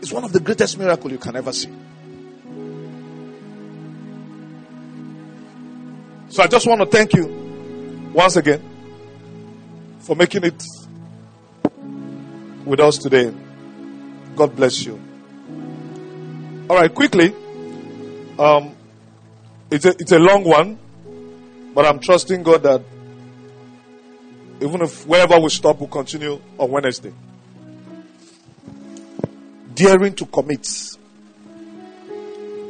It's 0.00 0.12
one 0.12 0.24
of 0.24 0.32
the 0.32 0.40
greatest 0.40 0.78
miracles 0.78 1.12
you 1.12 1.18
can 1.18 1.36
ever 1.36 1.52
see. 1.52 1.70
So 6.30 6.42
I 6.42 6.46
just 6.46 6.66
want 6.66 6.80
to 6.80 6.86
thank 6.86 7.12
you 7.12 7.26
once 8.14 8.36
again 8.36 8.62
for 10.00 10.16
making 10.16 10.44
it 10.44 10.64
with 12.64 12.80
us 12.80 12.98
today. 12.98 13.32
God 14.36 14.56
bless 14.56 14.84
you. 14.84 14.98
All 16.70 16.76
right, 16.76 16.94
quickly. 16.94 17.34
Um, 18.38 18.74
it's 19.70 19.84
a, 19.84 19.90
it's 19.90 20.12
a 20.12 20.18
long 20.18 20.44
one, 20.44 20.78
but 21.74 21.84
I'm 21.84 22.00
trusting 22.00 22.42
God 22.42 22.62
that 22.62 22.82
even 24.62 24.82
if 24.82 25.06
wherever 25.06 25.38
we 25.38 25.48
stop, 25.50 25.78
we'll 25.78 25.88
continue 25.88 26.40
on 26.58 26.70
Wednesday. 26.70 27.12
Daring 29.80 30.12
to 30.16 30.26
commit. 30.26 30.68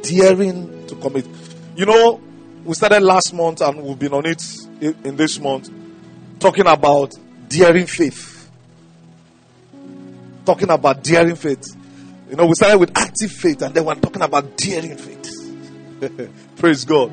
Daring 0.01 0.87
to 0.87 0.95
commit. 0.95 1.27
You 1.75 1.85
know, 1.85 2.21
we 2.63 2.73
started 2.73 3.03
last 3.03 3.33
month 3.33 3.59
and 3.59 3.83
we've 3.83 3.99
been 3.99 4.13
on 4.13 4.25
it 4.25 4.41
in 4.79 5.17
this 5.17 5.37
month 5.37 5.69
talking 6.39 6.65
about 6.65 7.13
daring 7.49 7.85
faith. 7.85 8.49
Talking 10.45 10.69
about 10.69 11.03
daring 11.03 11.35
faith. 11.35 11.75
You 12.29 12.37
know, 12.37 12.45
we 12.45 12.53
started 12.53 12.77
with 12.77 12.97
active 12.97 13.31
faith 13.33 13.61
and 13.61 13.75
then 13.75 13.83
we're 13.83 13.95
talking 13.95 14.21
about 14.21 14.55
daring 14.55 14.95
faith. 14.95 16.29
Praise 16.55 16.85
God. 16.85 17.11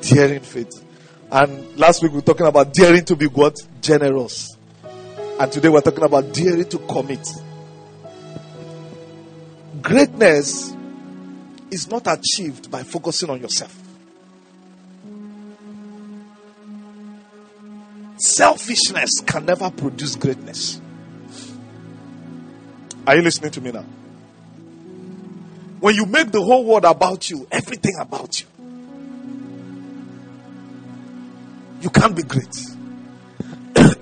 Daring 0.00 0.42
faith. 0.42 0.80
And 1.28 1.76
last 1.76 2.04
week 2.04 2.12
we 2.12 2.18
were 2.18 2.22
talking 2.22 2.46
about 2.46 2.72
daring 2.72 3.04
to 3.06 3.16
be 3.16 3.26
what? 3.26 3.56
Generous. 3.80 4.56
And 5.40 5.50
today 5.50 5.70
we're 5.70 5.80
talking 5.80 6.04
about 6.04 6.32
daring 6.32 6.68
to 6.68 6.78
commit. 6.78 7.26
Greatness 9.82 10.74
is 11.72 11.90
not 11.90 12.06
achieved 12.06 12.70
by 12.70 12.84
focusing 12.84 13.28
on 13.30 13.40
yourself. 13.40 13.76
Selfishness 18.16 19.20
can 19.26 19.44
never 19.44 19.68
produce 19.70 20.14
greatness. 20.14 20.80
Are 23.04 23.16
you 23.16 23.22
listening 23.22 23.50
to 23.50 23.60
me 23.60 23.72
now? 23.72 23.84
When 25.80 25.96
you 25.96 26.06
make 26.06 26.30
the 26.30 26.40
whole 26.40 26.64
world 26.64 26.84
about 26.84 27.28
you, 27.28 27.48
everything 27.50 27.96
about 27.98 28.40
you, 28.40 28.46
you 31.80 31.90
can't 31.90 32.14
be 32.14 32.22
great. 32.22 32.56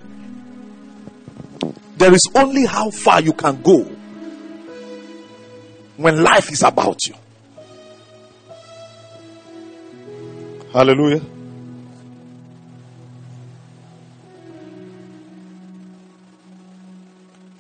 there 1.97 2.13
is 2.13 2.29
only 2.35 2.67
how 2.67 2.91
far 2.91 3.23
you 3.23 3.33
can 3.33 3.63
go 3.63 3.91
when 6.01 6.23
life 6.23 6.51
is 6.51 6.63
about 6.63 6.99
you. 7.07 7.15
Hallelujah. 10.73 11.21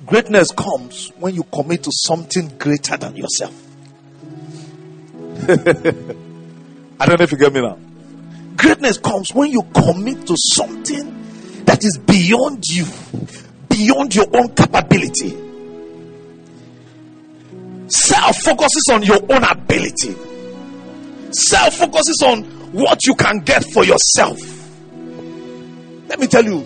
Greatness 0.06 0.52
comes 0.52 1.12
when 1.18 1.34
you 1.34 1.42
commit 1.52 1.82
to 1.82 1.90
something 1.92 2.56
greater 2.56 2.96
than 2.96 3.14
yourself. 3.14 3.52
I 6.98 7.06
don't 7.06 7.18
know 7.18 7.24
if 7.24 7.32
you 7.32 7.38
get 7.38 7.52
me 7.52 7.60
now. 7.60 7.78
Greatness 8.56 8.96
comes 8.96 9.34
when 9.34 9.50
you 9.50 9.62
commit 9.74 10.26
to 10.26 10.34
something 10.54 11.64
that 11.66 11.84
is 11.84 11.98
beyond 11.98 12.64
you, 12.66 12.86
beyond 13.68 14.14
your 14.14 14.26
own 14.34 14.48
capability. 14.54 15.49
Self 17.90 18.36
focuses 18.42 18.88
on 18.92 19.02
your 19.02 19.18
own 19.32 19.42
ability, 19.42 20.14
self 21.32 21.74
focuses 21.74 22.22
on 22.24 22.44
what 22.72 23.04
you 23.04 23.16
can 23.16 23.40
get 23.40 23.64
for 23.64 23.84
yourself. 23.84 24.38
Let 26.06 26.20
me 26.20 26.28
tell 26.28 26.44
you, 26.44 26.64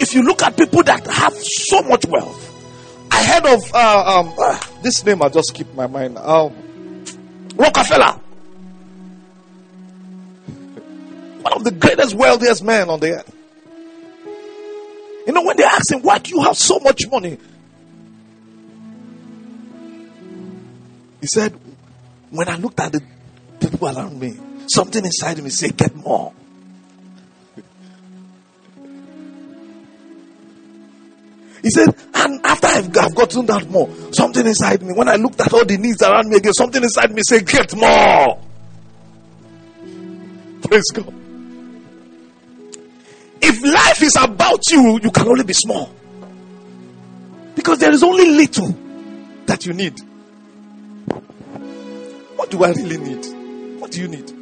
if 0.00 0.14
you 0.14 0.22
look 0.22 0.42
at 0.42 0.56
people 0.56 0.82
that 0.84 1.06
have 1.06 1.34
so 1.34 1.82
much 1.82 2.06
wealth, 2.06 2.46
I 3.10 3.24
heard 3.24 3.44
of 3.46 3.74
uh, 3.74 4.20
um, 4.20 4.34
uh, 4.38 4.58
this 4.82 5.04
name. 5.04 5.20
I 5.22 5.28
just 5.28 5.52
keep 5.52 5.74
my 5.74 5.86
mind. 5.86 6.16
Um, 6.16 7.04
Rockefeller, 7.56 8.12
one 11.42 11.52
of 11.52 11.64
the 11.64 11.72
greatest, 11.72 12.14
wealthiest 12.14 12.64
men 12.64 12.88
on 12.88 13.00
the 13.00 13.18
earth. 13.18 13.34
You 15.26 15.34
know, 15.34 15.42
when 15.42 15.58
they 15.58 15.64
ask 15.64 15.92
him, 15.92 16.00
"Why 16.00 16.16
do 16.16 16.30
you 16.30 16.42
have 16.44 16.56
so 16.56 16.78
much 16.78 17.06
money?" 17.10 17.36
Said, 21.28 21.54
"When 22.30 22.48
I 22.48 22.56
looked 22.56 22.80
at 22.80 22.92
the 22.92 23.02
people 23.60 23.88
around 23.88 24.18
me, 24.18 24.36
something 24.68 25.04
inside 25.04 25.42
me 25.42 25.50
said, 25.50 25.76
get 25.76 25.94
more." 25.94 26.32
He 31.62 31.70
said, 31.70 31.94
and 32.14 32.40
after 32.46 32.66
I've, 32.68 32.96
I've 32.96 33.14
gotten 33.14 33.46
that 33.46 33.68
more, 33.68 33.92
something 34.12 34.46
inside 34.46 34.82
me, 34.82 34.92
when 34.94 35.08
I 35.08 35.16
looked 35.16 35.40
at 35.40 35.52
all 35.52 35.64
the 35.64 35.76
needs 35.76 36.02
around 36.02 36.28
me 36.28 36.36
again, 36.36 36.52
something 36.52 36.82
inside 36.82 37.12
me 37.12 37.22
said, 37.28 37.46
get 37.46 37.74
more. 37.74 38.38
Praise 40.62 40.90
God. 40.92 41.12
If 43.40 43.62
life 43.64 44.02
is 44.02 44.16
about 44.20 44.62
you, 44.70 45.00
you 45.02 45.10
can 45.10 45.28
only 45.28 45.44
be 45.44 45.52
small. 45.52 45.90
Because 47.54 47.78
there 47.78 47.92
is 47.92 48.02
only 48.02 48.30
little 48.30 48.74
that 49.46 49.66
you 49.66 49.72
need. 49.72 50.00
What 52.48 52.52
do 52.52 52.64
I 52.64 52.68
really 52.70 52.96
need? 52.96 53.78
What 53.78 53.90
do 53.90 54.00
you 54.00 54.08
need? 54.08 54.32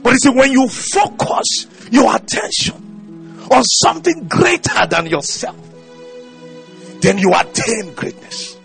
But 0.00 0.12
you 0.12 0.18
see, 0.18 0.30
when 0.30 0.52
you 0.52 0.68
focus 0.68 1.66
your 1.90 2.14
attention 2.14 3.40
on 3.50 3.64
something 3.64 4.28
greater 4.28 4.86
than 4.86 5.06
yourself, 5.06 5.56
then 7.00 7.18
you 7.18 7.34
attain 7.34 7.94
greatness. 7.94 8.56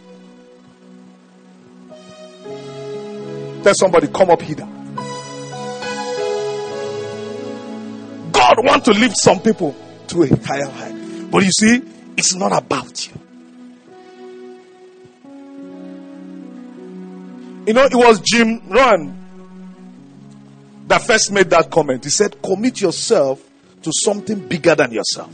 Tell 3.64 3.74
somebody, 3.74 4.10
come 4.10 4.30
up 4.30 4.44
here. 4.44 4.58
God 8.32 8.58
wants 8.64 8.86
to 8.86 8.92
lift 8.92 9.16
some 9.18 9.40
people 9.40 9.76
to 10.10 10.22
a 10.22 10.28
higher 10.28 10.70
height. 10.70 11.32
But 11.32 11.46
you 11.46 11.52
see, 11.52 11.82
it's 12.16 12.36
not 12.36 12.56
about 12.56 13.08
you. 13.08 13.23
You 17.66 17.74
know, 17.74 17.86
it 17.86 17.96
was 17.96 18.20
Jim 18.20 18.62
Rohn 18.68 19.24
that 20.88 21.02
first 21.02 21.32
made 21.32 21.50
that 21.52 21.72
comment. 21.72 22.04
He 22.04 22.10
said, 22.10 22.42
Commit 22.42 22.82
yourself 22.82 23.42
to 23.82 23.92
something 23.94 24.48
bigger 24.48 24.76
than 24.76 24.92
yourself. 24.92 25.34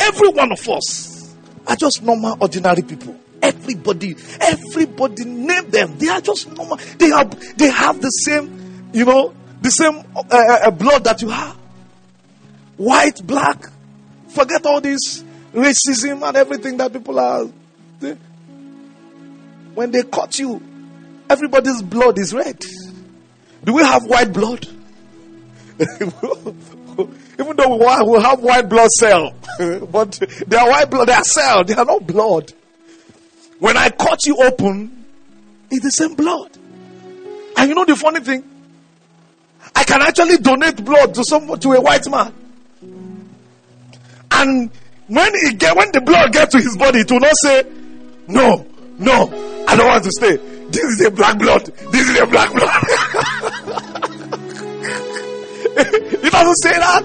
Every 0.00 0.28
one 0.30 0.52
of 0.52 0.68
us 0.68 1.34
are 1.66 1.76
just 1.76 2.02
normal, 2.02 2.38
ordinary 2.40 2.82
people. 2.82 3.14
Everybody, 3.42 4.16
everybody, 4.40 5.24
name 5.24 5.70
them. 5.70 5.98
They 5.98 6.08
are 6.08 6.20
just 6.20 6.50
normal. 6.52 6.78
They 6.98 7.08
have, 7.08 7.56
they 7.58 7.70
have 7.70 8.00
the 8.00 8.08
same, 8.08 8.90
you 8.92 9.04
know, 9.04 9.34
the 9.60 9.70
same 9.70 9.98
uh, 10.16 10.22
uh, 10.30 10.58
uh 10.64 10.70
blood 10.70 11.04
that 11.04 11.20
you 11.22 11.28
have. 11.28 11.56
White, 12.76 13.24
black. 13.26 13.68
Forget 14.28 14.64
all 14.64 14.80
this 14.80 15.22
racism 15.52 16.26
and 16.26 16.36
everything 16.36 16.78
that 16.78 16.92
people 16.92 17.18
are. 17.18 17.46
They, 18.00 18.16
when 19.74 19.90
they 19.90 20.04
cut 20.04 20.38
you, 20.38 20.60
everybody's 21.32 21.82
blood 21.82 22.18
is 22.18 22.34
red. 22.34 22.62
Do 23.64 23.72
we 23.74 23.82
have 23.82 24.04
white 24.04 24.32
blood? 24.32 24.66
Even 25.78 27.56
though 27.56 27.76
we 27.76 28.20
have 28.22 28.40
white 28.40 28.68
blood 28.68 28.90
cell, 28.90 29.34
but 29.90 30.20
they 30.46 30.56
are 30.56 30.68
white 30.68 30.90
blood, 30.90 31.08
they 31.08 31.14
are 31.14 31.24
cell, 31.24 31.64
they 31.64 31.74
are 31.74 31.84
not 31.84 32.06
blood. 32.06 32.52
When 33.58 33.76
I 33.76 33.88
cut 33.88 34.26
you 34.26 34.36
open, 34.36 35.04
it's 35.70 35.84
the 35.84 35.90
same 35.90 36.14
blood. 36.14 36.50
And 37.56 37.68
you 37.68 37.74
know 37.74 37.84
the 37.84 37.96
funny 37.96 38.20
thing? 38.20 38.44
I 39.74 39.84
can 39.84 40.02
actually 40.02 40.36
donate 40.36 40.84
blood 40.84 41.14
to 41.14 41.24
some 41.24 41.58
to 41.58 41.72
a 41.72 41.80
white 41.80 42.08
man. 42.10 42.34
And 44.32 44.70
when 45.06 45.32
he 45.44 45.54
get 45.54 45.76
when 45.76 45.92
the 45.92 46.00
blood 46.00 46.32
get 46.32 46.50
to 46.50 46.58
his 46.58 46.76
body, 46.76 47.00
it 47.00 47.10
will 47.10 47.20
not 47.20 47.34
say, 47.42 47.64
No, 48.28 48.66
no, 48.98 49.51
I 49.72 49.76
don't 49.76 49.86
want 49.86 50.04
to 50.04 50.10
stay. 50.10 50.36
This 50.36 50.84
is 50.84 51.00
a 51.06 51.10
black 51.10 51.38
blood. 51.38 51.64
This 51.64 52.10
is 52.10 52.20
a 52.20 52.26
black 52.26 52.52
blood. 52.52 52.68
it 55.78 56.30
doesn't 56.30 56.56
say 56.56 56.72
that. 56.72 57.02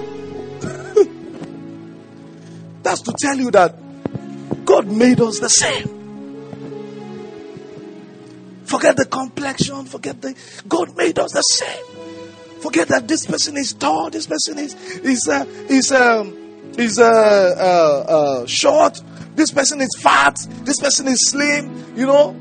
That's 2.83 3.01
to 3.03 3.13
tell 3.17 3.37
you 3.37 3.51
that 3.51 3.73
God 4.65 4.87
made 4.87 5.21
us 5.21 5.39
the 5.39 5.47
same. 5.47 5.93
Forget 8.65 8.97
the 8.97 9.05
complexion, 9.05 9.85
forget 9.85 10.21
the 10.21 10.35
God 10.67 10.97
made 10.97 11.17
us 11.19 11.31
the 11.31 11.41
same. 11.41 11.85
Forget 12.59 12.89
that 12.89 13.07
this 13.07 13.25
person 13.25 13.55
is 13.55 13.71
tall, 13.71 14.09
this 14.09 14.27
person 14.27 14.59
is 14.59 14.73
is 14.97 15.29
uh, 15.29 15.45
is 15.69 15.93
um 15.93 16.35
is 16.77 16.99
uh, 16.99 17.05
uh, 17.05 18.11
uh, 18.11 18.45
short, 18.45 19.01
this 19.35 19.51
person 19.51 19.79
is 19.79 19.95
fat, 20.01 20.35
this 20.65 20.81
person 20.81 21.07
is 21.07 21.29
slim. 21.29 21.95
You 21.95 22.07
know, 22.07 22.35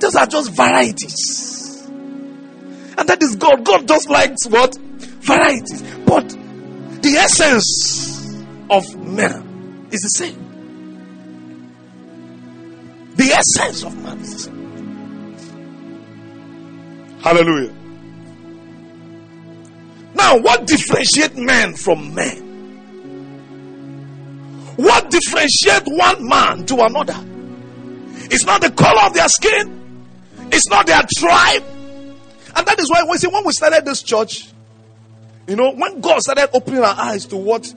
those 0.00 0.14
are 0.16 0.26
just 0.26 0.52
varieties, 0.52 1.86
and 1.86 3.08
that 3.08 3.22
is 3.22 3.36
God. 3.36 3.64
God 3.64 3.88
just 3.88 4.08
likes 4.10 4.46
what 4.46 4.76
varieties, 4.76 5.82
but 6.04 6.28
the 7.02 7.16
essence 7.18 8.44
of 8.70 8.96
man 8.96 9.88
is 9.90 10.00
the 10.00 10.08
same. 10.08 10.40
The 13.16 13.30
essence 13.30 13.84
of 13.84 13.96
man 14.02 14.18
is 14.20 14.32
the 14.32 14.38
same. 14.38 14.64
Hallelujah. 17.20 17.74
Now, 20.14 20.38
what 20.38 20.66
differentiates 20.66 21.36
man 21.36 21.74
from 21.74 22.14
man? 22.14 22.44
What 24.76 25.10
differentiates 25.10 25.86
one 25.86 26.28
man 26.28 26.66
to 26.66 26.74
another? 26.80 27.16
It's 28.30 28.44
not 28.44 28.60
the 28.60 28.70
color 28.70 29.06
of 29.06 29.14
their 29.14 29.28
skin, 29.28 29.83
it's 30.52 30.68
not 30.68 30.86
their 30.86 31.02
tribe. 31.16 31.64
And 32.56 32.66
that 32.66 32.78
is 32.78 32.90
why 32.90 33.04
we 33.08 33.16
see 33.16 33.28
when 33.28 33.44
we 33.44 33.52
started 33.52 33.84
this 33.84 34.02
church, 34.02 34.48
you 35.46 35.56
know, 35.56 35.72
when 35.72 36.00
God 36.00 36.20
started 36.20 36.50
opening 36.54 36.80
our 36.80 36.94
eyes 36.96 37.26
to 37.26 37.36
what, 37.36 37.72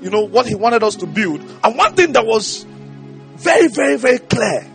you 0.00 0.10
know, 0.10 0.22
what 0.22 0.46
He 0.46 0.54
wanted 0.54 0.82
us 0.82 0.96
to 0.96 1.06
build, 1.06 1.40
and 1.40 1.76
one 1.76 1.94
thing 1.94 2.12
that 2.12 2.26
was 2.26 2.64
very, 3.36 3.68
very, 3.68 3.96
very 3.96 4.18
clear 4.18 4.66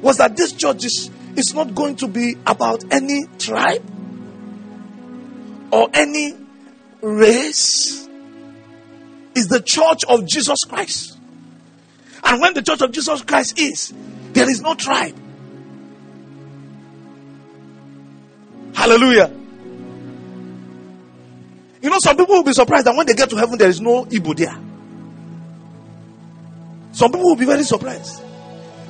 was 0.00 0.16
that 0.18 0.36
this 0.36 0.52
church 0.52 0.84
is, 0.84 1.10
is 1.36 1.54
not 1.54 1.74
going 1.74 1.96
to 1.96 2.08
be 2.08 2.36
about 2.46 2.92
any 2.92 3.24
tribe 3.38 3.84
or 5.70 5.88
any 5.92 6.34
race. 7.02 8.08
Is 9.32 9.46
the 9.46 9.60
church 9.60 10.04
of 10.08 10.26
Jesus 10.26 10.58
Christ. 10.68 11.16
And 12.24 12.40
when 12.40 12.52
the 12.52 12.62
church 12.62 12.82
of 12.82 12.90
Jesus 12.90 13.22
Christ 13.22 13.58
is, 13.60 13.94
there 14.32 14.50
is 14.50 14.60
no 14.60 14.74
tribe. 14.74 15.16
Hallelujah. 18.80 19.30
You 21.82 21.90
know, 21.90 21.98
some 22.02 22.16
people 22.16 22.36
will 22.36 22.44
be 22.44 22.54
surprised 22.54 22.86
that 22.86 22.96
when 22.96 23.06
they 23.06 23.12
get 23.12 23.28
to 23.28 23.36
heaven, 23.36 23.58
there 23.58 23.68
is 23.68 23.78
no 23.78 24.06
Igbo 24.06 24.34
there. 24.34 24.56
Some 26.92 27.12
people 27.12 27.26
will 27.26 27.36
be 27.36 27.44
very 27.44 27.62
surprised. 27.64 28.22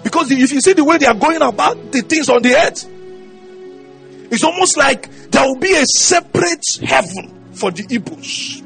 Because 0.04 0.30
if 0.30 0.52
you 0.52 0.60
see 0.60 0.74
the 0.74 0.84
way 0.84 0.98
they 0.98 1.06
are 1.06 1.14
going 1.14 1.42
about 1.42 1.90
the 1.90 2.02
things 2.02 2.28
on 2.28 2.40
the 2.40 2.54
earth, 2.54 2.88
it's 4.30 4.44
almost 4.44 4.76
like 4.76 5.10
there 5.32 5.44
will 5.44 5.58
be 5.58 5.74
a 5.74 5.84
separate 5.86 6.64
heaven 6.84 7.50
for 7.54 7.72
the 7.72 7.82
Igbos. 7.82 8.60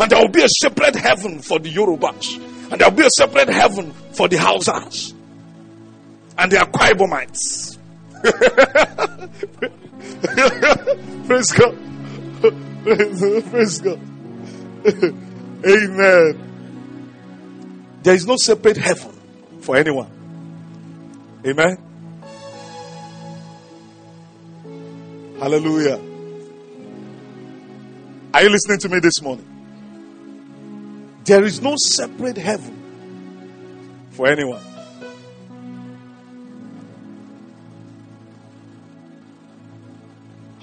And 0.00 0.10
there 0.10 0.18
will 0.18 0.28
be 0.32 0.42
a 0.44 0.48
separate 0.48 0.94
heaven 0.96 1.40
for 1.40 1.58
the 1.58 1.70
Yorubas. 1.70 2.36
And 2.72 2.80
there 2.80 2.88
will 2.88 2.96
be 2.96 3.04
a 3.04 3.10
separate 3.10 3.50
heaven 3.50 3.92
for 4.14 4.28
the 4.28 4.36
Hausas. 4.36 5.12
And 6.38 6.50
the 6.50 6.56
Akwa 6.56 6.88
Ibomites. 6.92 7.73
Praise 11.26 11.52
God. 11.52 11.76
Praise 13.50 13.80
God. 13.80 14.00
Amen. 15.66 16.40
There 18.02 18.14
is 18.14 18.26
no 18.26 18.36
separate 18.36 18.78
heaven 18.78 19.12
for 19.60 19.76
anyone. 19.76 20.10
Amen. 21.46 21.76
Hallelujah. 25.38 26.00
Are 28.32 28.42
you 28.42 28.48
listening 28.48 28.78
to 28.80 28.88
me 28.88 29.00
this 29.00 29.20
morning? 29.20 29.44
There 31.24 31.44
is 31.44 31.60
no 31.60 31.76
separate 31.76 32.38
heaven 32.38 34.08
for 34.12 34.28
anyone. 34.28 34.62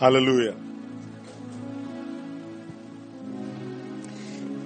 Hallelujah. 0.01 0.55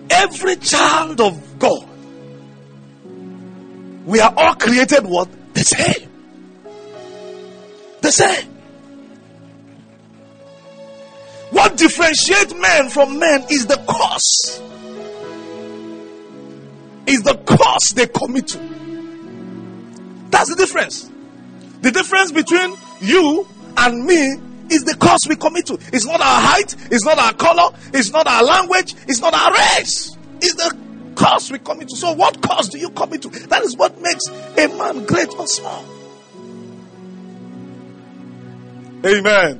Every 0.10 0.56
child 0.56 1.20
of 1.20 1.60
God, 1.60 1.90
we 4.06 4.22
are 4.22 4.34
all 4.38 4.56
created 4.56 5.06
what? 5.06 5.28
The 5.54 5.60
same. 5.60 6.10
The 8.00 8.12
same. 8.12 8.50
What 11.50 11.76
differentiates 11.76 12.54
man 12.54 12.88
from 12.88 13.20
man 13.20 13.44
is 13.50 13.66
the 13.66 13.84
cause. 13.86 14.62
Is 17.08 17.24
the 17.24 17.36
cause 17.46 17.94
they 17.94 18.08
commit 18.08 18.48
to. 18.48 18.58
That's 20.30 20.50
the 20.50 20.56
difference. 20.56 21.12
The 21.82 21.92
difference 21.92 22.32
between 22.32 22.78
you 23.02 23.46
and 23.76 24.06
me 24.06 24.45
is 24.70 24.84
the 24.84 24.96
cause 24.96 25.22
we 25.28 25.36
commit 25.36 25.66
to. 25.68 25.74
It's 25.94 26.06
not 26.06 26.22
our 26.22 26.42
height, 26.42 26.76
it's 26.92 27.06
not 27.06 27.18
our 27.18 27.34
color, 27.34 27.76
it's 27.94 28.12
not 28.12 28.28
our 28.28 28.44
language, 28.44 28.96
it's 29.08 29.20
not 29.20 29.34
our 29.34 29.52
race. 29.52 30.16
It's 30.42 30.56
the 30.56 30.76
cause 31.16 31.52
we 31.52 31.60
commit 31.60 31.90
to. 31.90 31.96
So, 31.96 32.14
what 32.14 32.42
cause 32.42 32.70
do 32.70 32.78
you 32.78 32.90
commit 32.90 33.22
to? 33.24 33.30
That 33.30 33.64
is 33.64 33.76
what 33.78 34.00
makes 34.02 34.26
a 34.58 34.68
man 34.68 35.06
great 35.06 35.34
or 35.38 35.48
small. 35.48 35.86
Amen. 39.06 39.58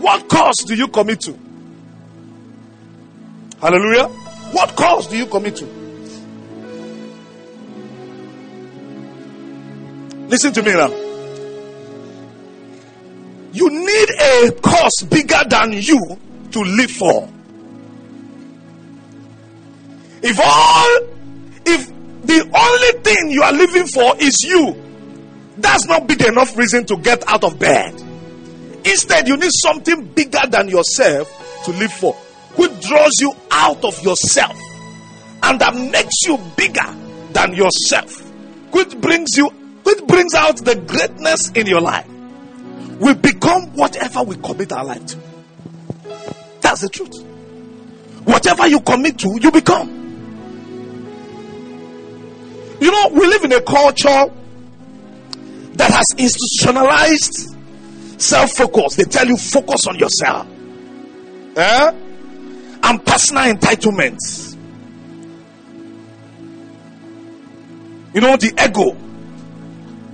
What 0.00 0.28
cause 0.28 0.56
do 0.66 0.74
you 0.74 0.88
commit 0.88 1.20
to? 1.22 1.38
Hallelujah. 3.60 4.08
What 4.52 4.76
cause 4.76 5.06
do 5.06 5.16
you 5.16 5.26
commit 5.26 5.56
to? 5.56 5.64
Listen 10.28 10.52
to 10.52 10.62
me 10.62 10.72
now. 10.72 11.05
You 13.56 13.70
need 13.70 14.08
a 14.10 14.52
cause 14.60 15.04
bigger 15.08 15.40
than 15.48 15.72
you 15.72 16.00
to 16.52 16.60
live 16.60 16.90
for. 16.90 17.28
If 20.22 20.38
all, 20.38 20.98
if 21.64 21.86
the 22.26 22.40
only 22.54 23.02
thing 23.02 23.30
you 23.30 23.42
are 23.42 23.52
living 23.52 23.86
for 23.86 24.16
is 24.18 24.42
you, 24.42 24.82
that's 25.58 25.86
not 25.86 26.06
big 26.06 26.22
enough 26.22 26.56
reason 26.56 26.84
to 26.86 26.96
get 26.96 27.26
out 27.28 27.44
of 27.44 27.58
bed. 27.58 27.94
Instead, 28.84 29.26
you 29.26 29.36
need 29.36 29.52
something 29.52 30.06
bigger 30.08 30.46
than 30.48 30.68
yourself 30.68 31.62
to 31.64 31.70
live 31.72 31.92
for, 31.92 32.12
which 32.56 32.86
draws 32.86 33.12
you 33.20 33.32
out 33.50 33.84
of 33.84 34.02
yourself 34.02 34.56
and 35.42 35.60
that 35.60 35.74
makes 35.74 36.26
you 36.26 36.38
bigger 36.56 36.94
than 37.32 37.54
yourself, 37.54 38.20
which 38.72 38.96
brings 39.00 39.36
you, 39.36 39.48
which 39.84 40.04
brings 40.06 40.34
out 40.34 40.56
the 40.64 40.74
greatness 40.74 41.50
in 41.52 41.66
your 41.66 41.80
life. 41.80 42.06
We 42.98 43.14
become 43.14 43.74
whatever 43.74 44.22
we 44.22 44.36
commit 44.36 44.72
our 44.72 44.84
life 44.84 45.04
to. 45.06 45.18
That's 46.60 46.80
the 46.80 46.88
truth. 46.88 47.22
Whatever 48.24 48.66
you 48.66 48.80
commit 48.80 49.18
to, 49.18 49.38
you 49.40 49.50
become. 49.50 49.88
You 52.80 52.90
know, 52.90 53.08
we 53.12 53.26
live 53.26 53.44
in 53.44 53.52
a 53.52 53.60
culture 53.62 54.26
that 55.74 55.90
has 55.90 56.06
institutionalized 56.18 57.54
self 58.20 58.52
focus. 58.52 58.96
They 58.96 59.04
tell 59.04 59.26
you 59.26 59.36
focus 59.36 59.86
on 59.86 59.98
yourself. 59.98 60.46
Eh? 61.56 61.92
And 62.82 63.04
personal 63.04 63.44
entitlements. 63.54 64.56
You 68.14 68.20
know, 68.20 68.36
the 68.36 68.52
ego. 68.66 68.96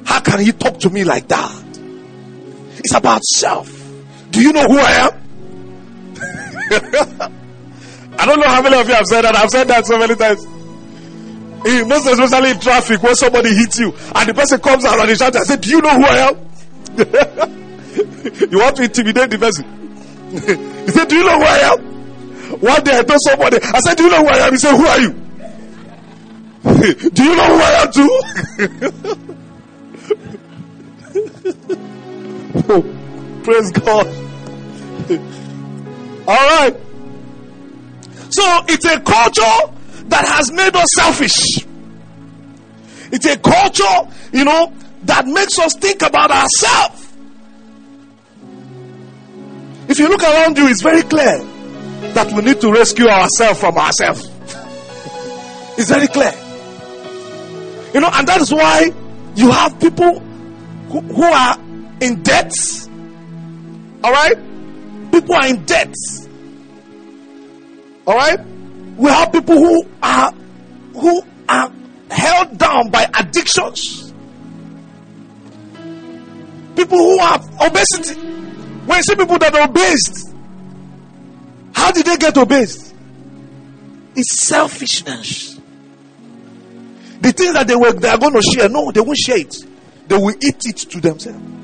How 0.04 0.20
can 0.20 0.40
he 0.40 0.52
talk 0.52 0.78
to 0.80 0.90
me 0.90 1.04
like 1.04 1.28
that? 1.28 1.71
It's 2.84 2.94
about 2.94 3.24
self. 3.24 3.68
Do 4.30 4.40
you 4.40 4.52
know 4.52 4.64
who 4.64 4.78
I 4.78 5.06
am? 5.06 5.12
I 8.18 8.26
don't 8.26 8.40
know 8.40 8.48
how 8.48 8.60
many 8.62 8.76
of 8.76 8.88
you 8.88 8.94
have 8.94 9.06
said 9.06 9.22
that. 9.22 9.36
I've 9.36 9.50
said 9.50 9.68
that 9.68 9.86
so 9.86 9.98
many 9.98 10.16
times. 10.16 10.44
In, 11.64 11.88
most 11.88 12.06
especially 12.06 12.50
in 12.50 12.58
traffic, 12.60 13.00
when 13.02 13.14
somebody 13.14 13.54
hits 13.54 13.78
you 13.78 13.94
and 14.14 14.28
the 14.28 14.34
person 14.34 14.58
comes 14.60 14.84
out 14.84 14.98
and 14.98 15.08
he 15.08 15.14
shouts, 15.14 15.36
I 15.36 15.44
said, 15.44 15.60
Do 15.60 15.70
you 15.70 15.80
know 15.80 15.90
who 15.90 16.04
I 16.04 16.16
am? 16.28 16.34
you 18.50 18.58
want 18.58 18.76
to 18.76 18.82
intimidate 18.84 19.30
the 19.30 19.38
person. 19.38 19.64
he 20.86 20.90
said, 20.90 21.08
Do 21.08 21.16
you 21.16 21.24
know 21.24 21.38
who 21.38 21.44
I 21.44 21.58
am? 21.72 21.80
One 22.60 22.82
day 22.82 22.98
I 22.98 23.02
told 23.02 23.20
somebody, 23.22 23.58
I 23.62 23.80
said, 23.80 23.96
Do 23.96 24.04
you 24.04 24.10
know 24.10 24.22
who 24.22 24.28
I 24.28 24.38
am? 24.38 24.52
He 24.52 24.58
said, 24.58 24.76
Who 24.76 24.86
are 24.86 25.00
you? 25.00 25.12
Do 27.10 27.22
you 27.22 27.36
know 27.36 27.46
who 27.46 27.60
I 27.60 27.70
am 27.82 27.92
too? 27.92 28.20
Oh, 32.54 33.40
praise 33.44 33.70
God. 33.72 34.06
All 36.28 36.34
right. 36.34 36.76
So 38.30 38.42
it's 38.68 38.84
a 38.84 39.00
culture 39.00 39.74
that 40.08 40.24
has 40.26 40.50
made 40.52 40.74
us 40.74 40.86
selfish. 40.96 41.66
It's 43.12 43.26
a 43.26 43.38
culture, 43.38 44.10
you 44.32 44.44
know, 44.44 44.72
that 45.04 45.26
makes 45.26 45.58
us 45.58 45.74
think 45.74 46.02
about 46.02 46.30
ourselves. 46.30 47.12
If 49.88 49.98
you 49.98 50.08
look 50.08 50.22
around 50.22 50.56
you, 50.56 50.68
it's 50.68 50.80
very 50.80 51.02
clear 51.02 51.38
that 52.14 52.32
we 52.32 52.42
need 52.42 52.60
to 52.60 52.72
rescue 52.72 53.08
ourselves 53.08 53.60
from 53.60 53.76
ourselves. 53.76 54.28
It's 55.78 55.88
very 55.88 56.06
clear. 56.06 56.32
You 57.94 58.00
know, 58.00 58.10
and 58.12 58.28
that 58.28 58.40
is 58.40 58.52
why 58.52 58.92
you 59.34 59.50
have 59.50 59.78
people 59.80 60.20
who, 60.90 61.00
who 61.00 61.24
are 61.24 61.56
in 62.02 62.22
debt. 62.22 62.52
All 64.02 64.12
right? 64.12 64.36
People 65.12 65.34
are 65.34 65.46
in 65.46 65.64
debt. 65.64 65.94
All 68.06 68.16
right? 68.16 68.40
We 68.96 69.08
have 69.08 69.32
people 69.32 69.56
who 69.56 69.86
are 70.02 70.32
who 70.94 71.22
are 71.48 71.72
held 72.10 72.58
down 72.58 72.90
by 72.90 73.08
addictions. 73.18 74.12
People 76.76 76.98
who 76.98 77.18
have 77.18 77.44
obesity. 77.60 78.20
When 78.20 78.96
you 78.96 79.02
see 79.02 79.14
people 79.14 79.38
that 79.38 79.54
are 79.54 79.68
obese, 79.68 80.34
how 81.74 81.92
did 81.92 82.04
they 82.04 82.16
get 82.16 82.36
obese? 82.36 82.92
It's 84.16 84.46
selfishness. 84.46 85.60
The 87.20 87.32
things 87.32 87.54
that 87.54 87.68
they 87.68 87.76
were 87.76 87.92
they 87.92 88.08
are 88.08 88.18
going 88.18 88.34
to 88.34 88.42
share, 88.42 88.68
no, 88.68 88.90
they 88.90 89.00
won't 89.00 89.16
share 89.16 89.38
it. 89.38 89.54
They 90.08 90.16
will 90.16 90.34
eat 90.34 90.66
it 90.66 90.76
to 90.76 91.00
themselves. 91.00 91.61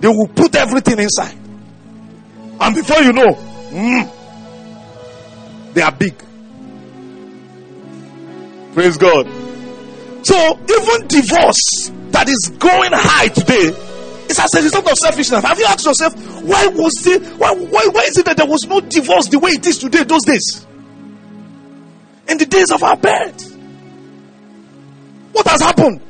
They 0.00 0.08
will 0.08 0.28
put 0.28 0.54
everything 0.54 0.98
inside. 0.98 1.36
And 2.60 2.74
before 2.74 3.02
you 3.02 3.12
know, 3.12 3.34
mm, 3.70 4.14
they 5.74 5.82
are 5.82 5.92
big. 5.92 6.14
Praise 8.74 8.96
God. 8.96 9.26
So 10.22 10.58
even 10.58 11.06
divorce 11.08 11.90
that 12.10 12.28
is 12.28 12.52
going 12.58 12.90
high 12.92 13.28
today 13.28 13.72
is 14.28 14.38
as 14.38 14.54
a 14.54 14.62
result 14.62 14.90
of 14.90 14.96
selfishness. 14.98 15.42
Have 15.44 15.58
you 15.58 15.66
asked 15.66 15.86
yourself 15.86 16.14
why 16.42 16.66
was 16.68 17.06
it 17.06 17.22
why, 17.38 17.54
why 17.54 17.88
why 17.92 18.02
is 18.02 18.18
it 18.18 18.24
that 18.26 18.36
there 18.36 18.46
was 18.46 18.66
no 18.66 18.80
divorce 18.80 19.28
the 19.28 19.38
way 19.38 19.52
it 19.52 19.66
is 19.66 19.78
today 19.78 20.04
those 20.04 20.24
days? 20.24 20.66
In 22.28 22.38
the 22.38 22.46
days 22.46 22.70
of 22.70 22.82
our 22.82 22.96
parents. 22.96 23.54
What 25.32 25.46
has 25.46 25.60
happened? 25.60 26.00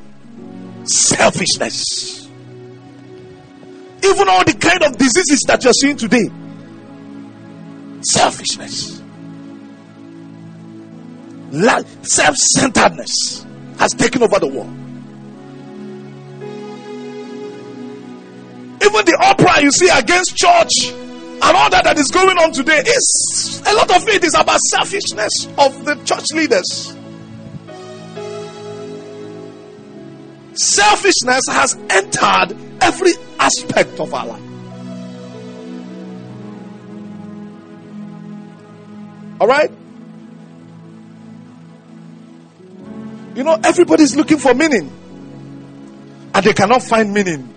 Selfishness. 0.83 2.18
Even 4.03 4.29
all 4.29 4.43
the 4.43 4.53
kind 4.53 4.83
of 4.83 4.97
diseases 4.97 5.43
that 5.47 5.63
you're 5.63 5.73
seeing 5.73 5.97
today. 5.97 6.29
Selfishness. 8.01 9.01
Self 12.03 12.37
centeredness 12.37 13.45
has 13.77 13.91
taken 13.93 14.23
over 14.23 14.39
the 14.39 14.47
world. 14.47 14.75
Even 18.81 19.05
the 19.05 19.17
opera 19.19 19.61
you 19.61 19.71
see 19.71 19.89
against 19.89 20.35
church 20.37 20.91
and 21.41 21.57
all 21.57 21.69
that 21.69 21.83
that 21.83 21.97
is 21.97 22.07
going 22.07 22.37
on 22.37 22.51
today 22.51 22.79
is 22.85 23.63
a 23.65 23.73
lot 23.73 23.89
of 23.95 24.07
it 24.07 24.23
is 24.23 24.35
about 24.35 24.59
selfishness 24.71 25.47
of 25.57 25.85
the 25.85 25.95
church 26.05 26.25
leaders. 26.33 26.95
Selfishness 30.53 31.41
has 31.49 31.75
entered 31.89 32.68
every 32.81 33.13
aspect 33.39 33.99
of 33.99 34.13
our 34.13 34.27
life. 34.27 34.41
All 39.39 39.47
right? 39.47 39.71
You 43.35 43.43
know, 43.43 43.57
everybody's 43.63 44.15
looking 44.15 44.37
for 44.37 44.53
meaning. 44.53 44.91
And 46.33 46.45
they 46.45 46.53
cannot 46.53 46.83
find 46.83 47.13
meaning 47.13 47.53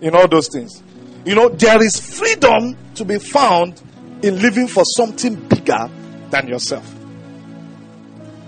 in 0.00 0.14
all 0.14 0.28
those 0.28 0.48
things. 0.48 0.82
You 1.24 1.34
know, 1.34 1.48
there 1.48 1.82
is 1.82 1.98
freedom 1.98 2.76
to 2.96 3.04
be 3.04 3.18
found 3.18 3.80
in 4.22 4.40
living 4.40 4.66
for 4.66 4.84
something 4.84 5.34
bigger 5.48 5.90
than 6.30 6.48
yourself. 6.48 6.92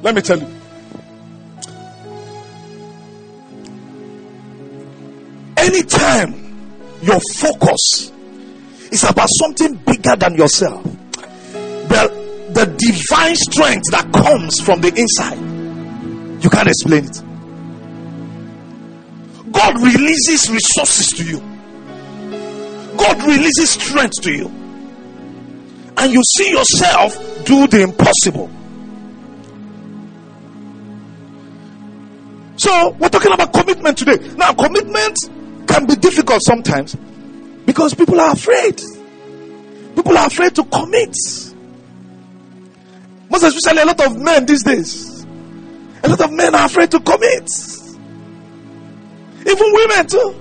Let 0.03 0.15
me 0.15 0.21
tell 0.23 0.39
you. 0.39 0.58
Anytime 5.69 6.33
your 7.03 7.21
focus 7.37 8.11
is 8.91 9.05
about 9.05 9.29
something 9.39 9.75
bigger 9.75 10.16
than 10.16 10.35
yourself, 10.35 10.83
the, 10.83 12.49
the 12.55 12.64
divine 12.64 13.37
strength 13.37 13.85
that 13.91 14.11
comes 14.11 14.61
from 14.61 14.81
the 14.81 14.89
inside, 14.97 15.37
you 16.43 16.49
can't 16.49 16.69
explain 16.69 17.05
it. 17.05 17.23
God 19.53 19.75
releases 19.83 20.51
resources 20.51 21.09
to 21.19 21.25
you. 21.25 21.39
God 22.97 23.23
releases 23.25 23.69
strength 23.69 24.23
to 24.23 24.33
you. 24.33 24.47
And 25.99 26.11
you 26.11 26.23
see 26.39 26.51
yourself 26.51 27.14
do 27.45 27.66
the 27.66 27.83
impossible. 27.83 28.51
So, 32.57 32.97
we're 32.99 33.11
talking 33.11 33.33
about 33.33 33.53
commitment 33.53 33.99
today. 33.99 34.16
Now, 34.39 34.55
commitment 34.55 35.19
can 35.79 35.87
be 35.87 35.95
difficult 35.95 36.43
sometimes 36.45 36.97
because 37.64 37.95
people 37.95 38.20
are 38.20 38.33
afraid. 38.33 38.81
People 39.95 40.18
are 40.18 40.26
afraid 40.26 40.55
to 40.57 40.64
commit. 40.64 41.14
Most 43.31 43.43
especially 43.45 43.83
a 43.83 43.87
lot 43.87 44.05
of 44.05 44.18
men 44.18 44.47
these 44.47 44.64
days. 44.64 45.24
A 46.03 46.09
lot 46.09 46.20
of 46.20 46.33
men 46.33 46.55
are 46.55 46.66
afraid 46.66 46.91
to 46.91 47.01
commit. 47.01 47.49
Even 49.47 49.72
women 49.72 50.07
too. 50.07 50.35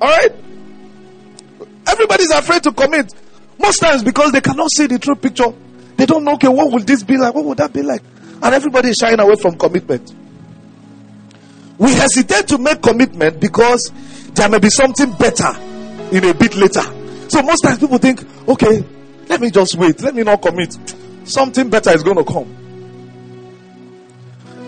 Alright? 0.00 0.32
Everybody's 1.88 2.30
afraid 2.30 2.62
to 2.62 2.72
commit. 2.72 3.12
Most 3.58 3.78
times 3.78 4.04
because 4.04 4.30
they 4.32 4.40
cannot 4.40 4.70
see 4.70 4.86
the 4.86 4.98
true 4.98 5.16
picture. 5.16 5.52
They 5.96 6.06
don't 6.06 6.24
know, 6.24 6.34
okay, 6.34 6.48
what 6.48 6.70
will 6.70 6.84
this 6.84 7.02
be 7.02 7.16
like? 7.16 7.34
What 7.34 7.44
would 7.46 7.58
that 7.58 7.72
be 7.72 7.82
like? 7.82 8.02
And 8.42 8.54
everybody 8.54 8.90
is 8.90 8.96
shying 9.00 9.18
away 9.18 9.34
from 9.36 9.56
commitment. 9.56 10.14
We 11.78 11.92
hesitate 11.92 12.48
to 12.48 12.58
make 12.58 12.80
commitment 12.82 13.40
because 13.40 13.92
there 14.32 14.48
may 14.48 14.58
be 14.58 14.70
something 14.70 15.12
better 15.12 15.52
in 16.12 16.24
a 16.24 16.34
bit 16.34 16.54
later. 16.54 16.82
So 17.28 17.42
most 17.42 17.60
times 17.62 17.78
people 17.78 17.98
think, 17.98 18.24
okay, 18.48 18.84
let 19.28 19.40
me 19.40 19.50
just 19.50 19.74
wait. 19.76 20.00
Let 20.00 20.14
me 20.14 20.22
not 20.22 20.40
commit. 20.40 20.76
Something 21.24 21.68
better 21.68 21.90
is 21.90 22.02
going 22.02 22.16
to 22.16 22.24
come. 22.24 22.54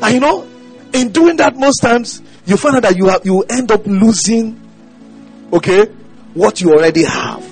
And 0.02 0.14
you 0.14 0.20
know, 0.20 0.46
in 0.92 1.10
doing 1.12 1.36
that 1.36 1.56
most 1.56 1.80
times, 1.80 2.22
you 2.46 2.56
find 2.56 2.76
out 2.76 2.82
that 2.82 2.96
you 2.96 3.06
have 3.08 3.24
you 3.24 3.42
end 3.42 3.70
up 3.70 3.86
losing 3.86 4.58
okay 5.52 5.86
what 6.34 6.60
you 6.60 6.72
already 6.72 7.04
have. 7.04 7.44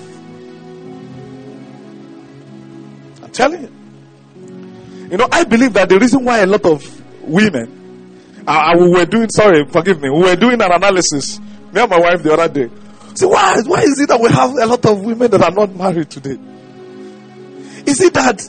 I'm 3.23 3.31
telling 3.31 3.61
you. 3.63 3.71
You 5.11 5.17
know, 5.17 5.27
I 5.31 5.43
believe 5.43 5.73
that 5.73 5.89
the 5.89 5.99
reason 5.99 6.25
why 6.25 6.39
a 6.39 6.45
lot 6.45 6.65
of 6.65 6.83
women 7.21 7.76
uh, 8.47 8.73
we 8.79 8.89
were 8.89 9.05
doing 9.05 9.29
sorry, 9.29 9.65
forgive 9.65 10.01
me, 10.01 10.09
we 10.09 10.21
were 10.21 10.35
doing 10.35 10.61
an 10.61 10.71
analysis, 10.71 11.39
me 11.39 11.81
and 11.81 11.89
my 11.89 11.99
wife 11.99 12.23
the 12.23 12.33
other 12.33 12.47
day. 12.47 12.69
So 13.13 13.27
why 13.29 13.61
why 13.65 13.81
is 13.81 13.99
it 13.99 14.07
that 14.09 14.19
we 14.19 14.29
have 14.31 14.51
a 14.51 14.65
lot 14.65 14.85
of 14.85 15.01
women 15.03 15.29
that 15.31 15.41
are 15.41 15.51
not 15.51 15.75
married 15.75 16.09
today? 16.09 16.37
Is 17.85 18.01
it 18.01 18.13
that 18.13 18.41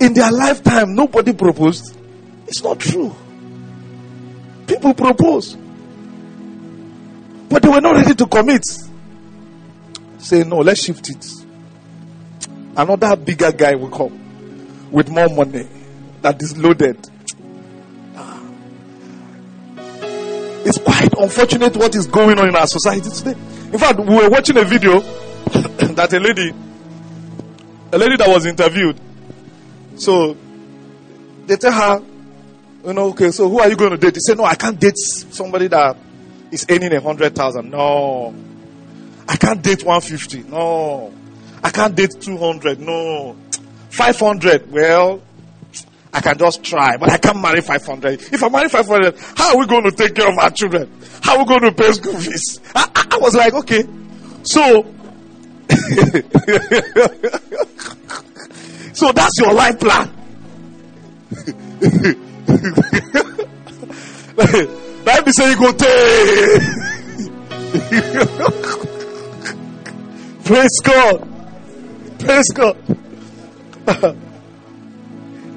in 0.00 0.12
their 0.14 0.30
lifetime 0.30 0.94
nobody 0.94 1.32
proposed? 1.32 1.96
It's 2.46 2.62
not 2.62 2.78
true. 2.78 3.14
People 4.66 4.94
propose. 4.94 5.56
But 7.48 7.62
they 7.62 7.68
were 7.68 7.80
not 7.80 7.96
ready 7.96 8.14
to 8.14 8.26
commit. 8.26 8.64
Say, 10.18 10.42
no, 10.42 10.58
let's 10.58 10.82
shift 10.84 11.08
it. 11.08 11.26
Another 12.76 13.16
bigger 13.16 13.52
guy 13.52 13.74
will 13.74 13.90
come 13.90 14.90
with 14.90 15.08
more 15.08 15.28
money 15.28 15.66
that 16.22 16.42
is 16.42 16.56
loaded. 16.58 16.98
It's 20.66 20.78
quite 20.78 21.12
unfortunate 21.16 21.76
what 21.76 21.94
is 21.94 22.08
going 22.08 22.40
on 22.40 22.48
in 22.48 22.56
our 22.56 22.66
society 22.66 23.08
today. 23.08 23.38
In 23.72 23.78
fact, 23.78 24.00
we 24.00 24.16
were 24.16 24.28
watching 24.28 24.58
a 24.58 24.64
video 24.64 24.98
that 25.94 26.12
a 26.12 26.18
lady, 26.18 26.52
a 27.92 27.96
lady 27.96 28.16
that 28.16 28.28
was 28.28 28.46
interviewed. 28.46 28.98
So 29.94 30.36
they 31.46 31.56
tell 31.56 31.70
her, 31.70 32.04
you 32.84 32.92
know, 32.92 33.10
okay, 33.10 33.30
so 33.30 33.48
who 33.48 33.60
are 33.60 33.68
you 33.68 33.76
going 33.76 33.92
to 33.92 33.96
date? 33.96 34.16
He 34.16 34.20
said, 34.20 34.38
no, 34.38 34.44
I 34.44 34.56
can't 34.56 34.80
date 34.80 34.96
somebody 34.96 35.68
that 35.68 35.96
is 36.50 36.66
earning 36.68 36.92
a 36.92 37.00
hundred 37.00 37.36
thousand. 37.36 37.70
No. 37.70 38.34
I 39.28 39.36
can't 39.36 39.62
date 39.62 39.84
150. 39.84 40.50
No. 40.50 41.14
I 41.62 41.70
can't 41.70 41.94
date 41.94 42.20
200. 42.20 42.80
No. 42.80 43.36
500. 43.90 44.72
Well, 44.72 45.22
I 46.16 46.20
can 46.20 46.36
just 46.38 46.64
try, 46.64 46.96
but 46.96 47.10
I 47.10 47.18
can't 47.18 47.42
marry 47.42 47.60
500. 47.60 48.22
If 48.32 48.42
I 48.42 48.48
marry 48.48 48.70
500, 48.70 49.14
how 49.36 49.50
are 49.50 49.58
we 49.58 49.66
going 49.66 49.84
to 49.84 49.90
take 49.90 50.14
care 50.14 50.26
of 50.26 50.38
our 50.38 50.50
children? 50.50 50.90
How 51.22 51.36
are 51.36 51.40
we 51.40 51.44
going 51.44 51.60
to 51.60 51.72
pay 51.72 51.92
school 51.92 52.14
fees? 52.14 52.58
I, 52.74 53.08
I, 53.12 53.18
was 53.18 53.34
like, 53.34 53.52
okay. 53.52 53.84
So, 54.44 54.94
so 58.94 59.12
that's 59.12 59.38
your 59.38 59.52
life 59.52 59.78
plan. 59.78 60.10
Let 65.04 65.26
me 65.26 65.32
say 65.36 65.50
you 65.50 65.58
go 65.58 65.70
take. 65.72 66.62
Praise 70.46 70.80
God. 70.82 71.28
Praise 72.18 72.48
God. 72.54 72.78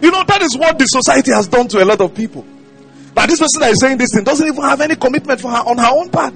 You 0.01 0.11
know, 0.11 0.23
that 0.23 0.41
is 0.41 0.57
what 0.57 0.77
the 0.79 0.85
society 0.85 1.31
has 1.31 1.47
done 1.47 1.67
to 1.69 1.83
a 1.83 1.85
lot 1.85 2.01
of 2.01 2.13
people. 2.15 2.45
But 3.13 3.27
this 3.27 3.39
person 3.39 3.61
that 3.61 3.71
is 3.71 3.79
saying 3.81 3.97
this 3.97 4.11
thing 4.13 4.23
doesn't 4.23 4.47
even 4.47 4.63
have 4.63 4.81
any 4.81 4.95
commitment 4.95 5.41
for 5.41 5.49
her 5.49 5.57
on 5.57 5.77
her 5.77 5.89
own 5.89 6.09
part. 6.09 6.33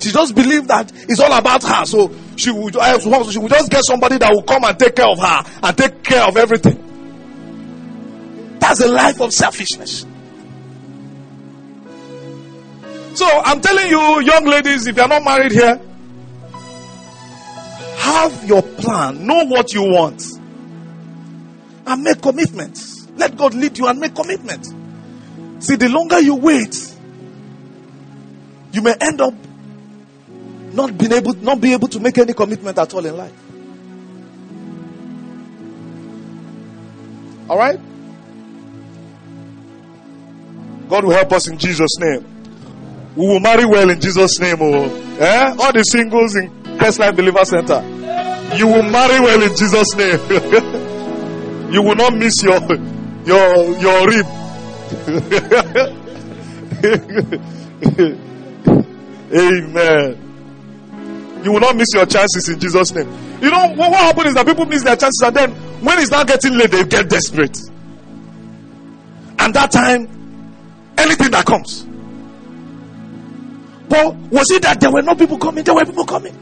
She 0.00 0.10
just 0.10 0.34
believes 0.34 0.66
that 0.66 0.92
it's 1.08 1.20
all 1.20 1.32
about 1.32 1.62
her. 1.62 1.84
So 1.86 2.12
she 2.36 2.50
would, 2.50 2.74
she 2.74 3.38
would 3.38 3.50
just 3.50 3.70
get 3.70 3.84
somebody 3.84 4.18
that 4.18 4.32
will 4.32 4.42
come 4.42 4.64
and 4.64 4.78
take 4.78 4.96
care 4.96 5.06
of 5.06 5.18
her 5.18 5.44
and 5.62 5.78
take 5.78 6.02
care 6.02 6.24
of 6.24 6.36
everything. 6.36 6.80
That's 8.58 8.80
a 8.80 8.88
life 8.88 9.20
of 9.20 9.32
selfishness. 9.32 10.06
So 13.14 13.26
I'm 13.26 13.60
telling 13.60 13.88
you, 13.88 14.20
young 14.22 14.44
ladies, 14.44 14.86
if 14.86 14.96
you're 14.96 15.06
not 15.06 15.22
married 15.22 15.52
here, 15.52 15.80
have 17.98 18.44
your 18.44 18.62
plan, 18.62 19.24
know 19.26 19.44
what 19.46 19.72
you 19.72 19.82
want, 19.82 20.22
and 21.86 22.02
make 22.02 22.20
commitments. 22.20 22.93
Let 23.16 23.36
God 23.36 23.54
lead 23.54 23.78
you 23.78 23.86
and 23.86 24.00
make 24.00 24.14
commitment. 24.14 24.66
See, 25.62 25.76
the 25.76 25.88
longer 25.88 26.20
you 26.20 26.34
wait, 26.34 26.94
you 28.72 28.82
may 28.82 28.94
end 29.00 29.20
up 29.20 29.34
not 30.72 30.98
being 30.98 31.12
able 31.12 31.34
not 31.34 31.60
be 31.60 31.72
able 31.72 31.88
to 31.88 32.00
make 32.00 32.18
any 32.18 32.32
commitment 32.32 32.76
at 32.78 32.92
all 32.92 33.06
in 33.06 33.16
life. 33.16 33.32
All 37.48 37.58
right? 37.58 37.78
God 40.88 41.04
will 41.04 41.12
help 41.12 41.32
us 41.32 41.48
in 41.48 41.58
Jesus' 41.58 41.98
name. 41.98 42.24
We 43.16 43.26
will 43.26 43.40
marry 43.40 43.64
well 43.64 43.88
in 43.90 44.00
Jesus' 44.00 44.38
name. 44.40 44.56
Oh, 44.60 44.84
eh? 45.18 45.54
All 45.58 45.72
the 45.72 45.82
singles 45.82 46.36
in 46.36 46.50
Christ 46.78 46.98
Life 46.98 47.14
Believer 47.16 47.44
Center. 47.44 47.80
You 48.56 48.66
will 48.66 48.82
marry 48.82 49.20
well 49.20 49.42
in 49.42 49.50
Jesus' 49.56 49.94
name. 49.94 50.20
you 51.72 51.82
will 51.82 51.94
not 51.94 52.14
miss 52.14 52.42
your 52.42 52.60
your 53.26 53.78
your 53.78 54.08
rib. 54.08 54.26
Amen. 59.32 60.20
You 61.42 61.52
will 61.52 61.60
not 61.60 61.76
miss 61.76 61.92
your 61.92 62.06
chances 62.06 62.48
in 62.48 62.58
Jesus' 62.58 62.92
name. 62.94 63.10
You 63.42 63.50
know 63.50 63.68
what, 63.74 63.90
what 63.90 64.00
happens 64.00 64.28
is 64.28 64.34
that 64.34 64.46
people 64.46 64.64
miss 64.64 64.82
their 64.82 64.96
chances, 64.96 65.22
and 65.22 65.36
then 65.36 65.50
when 65.82 65.98
it's 65.98 66.10
not 66.10 66.26
getting 66.26 66.56
late, 66.56 66.70
they 66.70 66.84
get 66.84 67.08
desperate. 67.08 67.58
And 69.38 69.52
that 69.54 69.70
time, 69.70 70.08
anything 70.96 71.30
that 71.32 71.44
comes. 71.44 71.86
But 73.88 74.14
was 74.32 74.50
it 74.50 74.62
that 74.62 74.80
there 74.80 74.90
were 74.90 75.02
no 75.02 75.14
people 75.14 75.36
coming? 75.36 75.62
There 75.64 75.74
were 75.74 75.84
people 75.84 76.06
coming. 76.06 76.34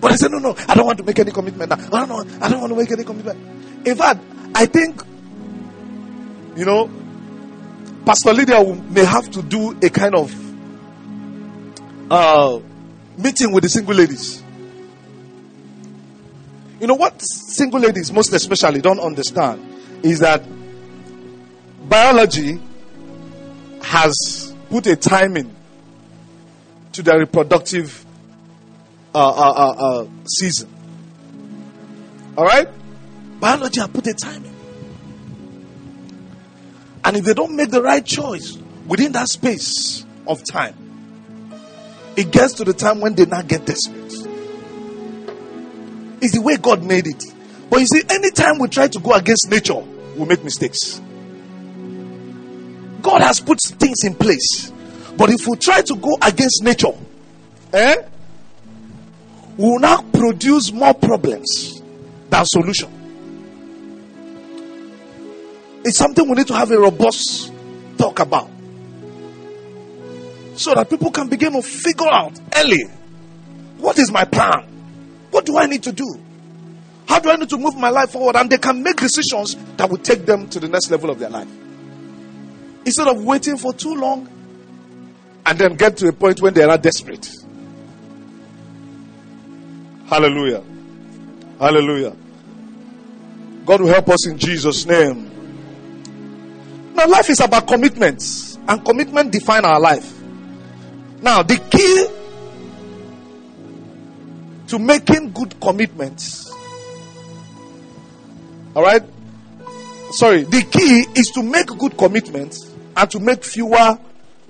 But 0.00 0.12
I 0.12 0.16
said, 0.16 0.30
no, 0.30 0.38
no, 0.38 0.54
I 0.66 0.74
don't 0.74 0.86
want 0.86 0.96
to 0.98 1.04
make 1.04 1.18
any 1.18 1.30
commitment 1.30 1.68
now. 1.68 1.76
Don't 1.76 2.08
know, 2.08 2.24
I 2.40 2.48
don't 2.48 2.60
want 2.60 2.72
to 2.72 2.78
make 2.78 2.90
any 2.90 3.04
commitment. 3.04 3.38
In 3.86 3.96
fact, 3.96 4.20
I 4.54 4.64
think, 4.64 5.02
you 6.58 6.64
know, 6.64 6.90
Pastor 8.04 8.34
Lydia 8.34 8.64
may 8.90 9.04
have 9.04 9.30
to 9.30 9.42
do 9.42 9.78
a 9.80 9.88
kind 9.90 10.16
of 10.16 10.34
uh, 12.10 12.58
meeting 13.16 13.52
with 13.52 13.62
the 13.62 13.68
single 13.68 13.94
ladies. 13.94 14.42
You 16.80 16.88
know 16.88 16.96
what 16.96 17.22
single 17.22 17.78
ladies, 17.78 18.10
most 18.12 18.32
especially, 18.32 18.80
don't 18.80 18.98
understand 18.98 19.64
is 20.02 20.18
that 20.18 20.42
biology 21.88 22.60
has 23.82 24.52
put 24.68 24.88
a 24.88 24.96
timing 24.96 25.54
to 26.90 27.04
their 27.04 27.20
reproductive 27.20 28.04
uh, 29.14 29.28
uh, 29.28 29.32
uh, 29.32 29.74
uh, 29.78 30.06
season. 30.26 30.68
All 32.36 32.44
right? 32.44 32.68
Biology 33.38 33.78
has 33.78 33.90
put 33.90 34.08
a 34.08 34.14
timing. 34.14 34.57
And 37.08 37.16
if 37.16 37.24
they 37.24 37.32
don't 37.32 37.56
make 37.56 37.70
the 37.70 37.80
right 37.80 38.04
choice 38.04 38.58
within 38.86 39.12
that 39.12 39.28
space 39.30 40.04
of 40.26 40.44
time, 40.44 40.74
it 42.18 42.30
gets 42.30 42.52
to 42.54 42.64
the 42.64 42.74
time 42.74 43.00
when 43.00 43.14
they 43.14 43.24
now 43.24 43.40
get 43.40 43.64
desperate. 43.64 44.12
It's 46.20 46.34
the 46.34 46.42
way 46.42 46.58
God 46.58 46.82
made 46.82 47.06
it. 47.06 47.24
But 47.70 47.80
you 47.80 47.86
see, 47.86 48.02
anytime 48.10 48.58
we 48.58 48.68
try 48.68 48.88
to 48.88 49.00
go 49.00 49.14
against 49.14 49.48
nature, 49.48 49.82
we 50.18 50.26
make 50.26 50.44
mistakes. 50.44 51.00
God 53.00 53.22
has 53.22 53.40
put 53.40 53.58
things 53.62 54.04
in 54.04 54.14
place. 54.14 54.70
But 55.16 55.30
if 55.30 55.46
we 55.46 55.56
try 55.56 55.80
to 55.80 55.96
go 55.96 56.14
against 56.20 56.62
nature, 56.62 56.92
eh, 57.72 58.02
we 59.56 59.64
will 59.64 59.78
now 59.78 60.02
produce 60.12 60.72
more 60.72 60.92
problems 60.92 61.80
than 62.28 62.44
solution. 62.44 62.97
It's 65.88 65.96
something 65.96 66.28
we 66.28 66.34
need 66.34 66.46
to 66.48 66.54
have 66.54 66.70
a 66.70 66.78
robust 66.78 67.50
talk 67.96 68.20
about. 68.20 68.50
So 70.54 70.74
that 70.74 70.90
people 70.90 71.10
can 71.10 71.28
begin 71.28 71.52
to 71.54 71.62
figure 71.62 72.10
out 72.10 72.38
early 72.54 72.84
what 73.78 73.98
is 73.98 74.12
my 74.12 74.26
plan? 74.26 74.66
What 75.30 75.46
do 75.46 75.56
I 75.56 75.64
need 75.64 75.82
to 75.84 75.92
do? 75.92 76.20
How 77.08 77.20
do 77.20 77.30
I 77.30 77.36
need 77.36 77.48
to 77.48 77.56
move 77.56 77.74
my 77.76 77.88
life 77.88 78.10
forward? 78.10 78.36
And 78.36 78.50
they 78.50 78.58
can 78.58 78.82
make 78.82 78.96
decisions 78.96 79.56
that 79.78 79.88
will 79.88 79.96
take 79.96 80.26
them 80.26 80.46
to 80.50 80.60
the 80.60 80.68
next 80.68 80.90
level 80.90 81.08
of 81.08 81.18
their 81.18 81.30
life. 81.30 81.48
Instead 82.84 83.08
of 83.08 83.24
waiting 83.24 83.56
for 83.56 83.72
too 83.72 83.94
long 83.94 84.28
and 85.46 85.58
then 85.58 85.74
get 85.74 85.96
to 85.96 86.08
a 86.08 86.12
point 86.12 86.42
when 86.42 86.52
they 86.52 86.64
are 86.64 86.76
desperate. 86.76 87.30
Hallelujah. 90.04 90.62
Hallelujah. 91.58 92.14
God 93.64 93.80
will 93.80 93.88
help 93.88 94.10
us 94.10 94.26
in 94.26 94.36
Jesus' 94.36 94.84
name. 94.84 95.37
Now, 96.98 97.06
life 97.06 97.30
is 97.30 97.38
about 97.38 97.68
commitments, 97.68 98.58
and 98.66 98.84
commitment 98.84 99.30
define 99.30 99.64
our 99.64 99.78
life. 99.78 100.20
Now, 101.22 101.44
the 101.44 101.56
key 101.56 102.08
to 104.66 104.80
making 104.80 105.30
good 105.30 105.60
commitments, 105.60 106.50
all 108.74 108.82
right. 108.82 109.02
Sorry, 110.10 110.42
the 110.42 110.60
key 110.62 111.06
is 111.20 111.30
to 111.30 111.42
make 111.44 111.68
good 111.68 111.96
commitments 111.96 112.68
and 112.96 113.08
to 113.12 113.20
make 113.20 113.44
fewer 113.44 113.96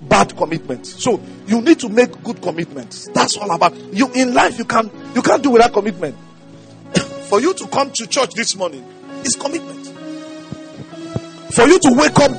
bad 0.01 0.35
commitments. 0.35 1.03
So 1.03 1.21
you 1.45 1.61
need 1.61 1.79
to 1.81 1.89
make 1.89 2.23
good 2.23 2.41
commitments. 2.41 3.09
That's 3.09 3.37
all 3.37 3.51
about 3.51 3.75
you 3.93 4.11
in 4.13 4.33
life. 4.33 4.57
You 4.57 4.65
can 4.65 4.89
you 5.13 5.21
can't 5.21 5.43
do 5.43 5.51
without 5.51 5.73
commitment. 5.73 6.15
For 7.29 7.39
you 7.41 7.53
to 7.53 7.67
come 7.67 7.91
to 7.91 8.07
church 8.07 8.33
this 8.33 8.55
morning 8.55 8.83
is 9.23 9.35
commitment. 9.35 9.88
For 11.51 11.65
you 11.67 11.79
to 11.79 11.93
wake 11.93 12.19
up 12.19 12.31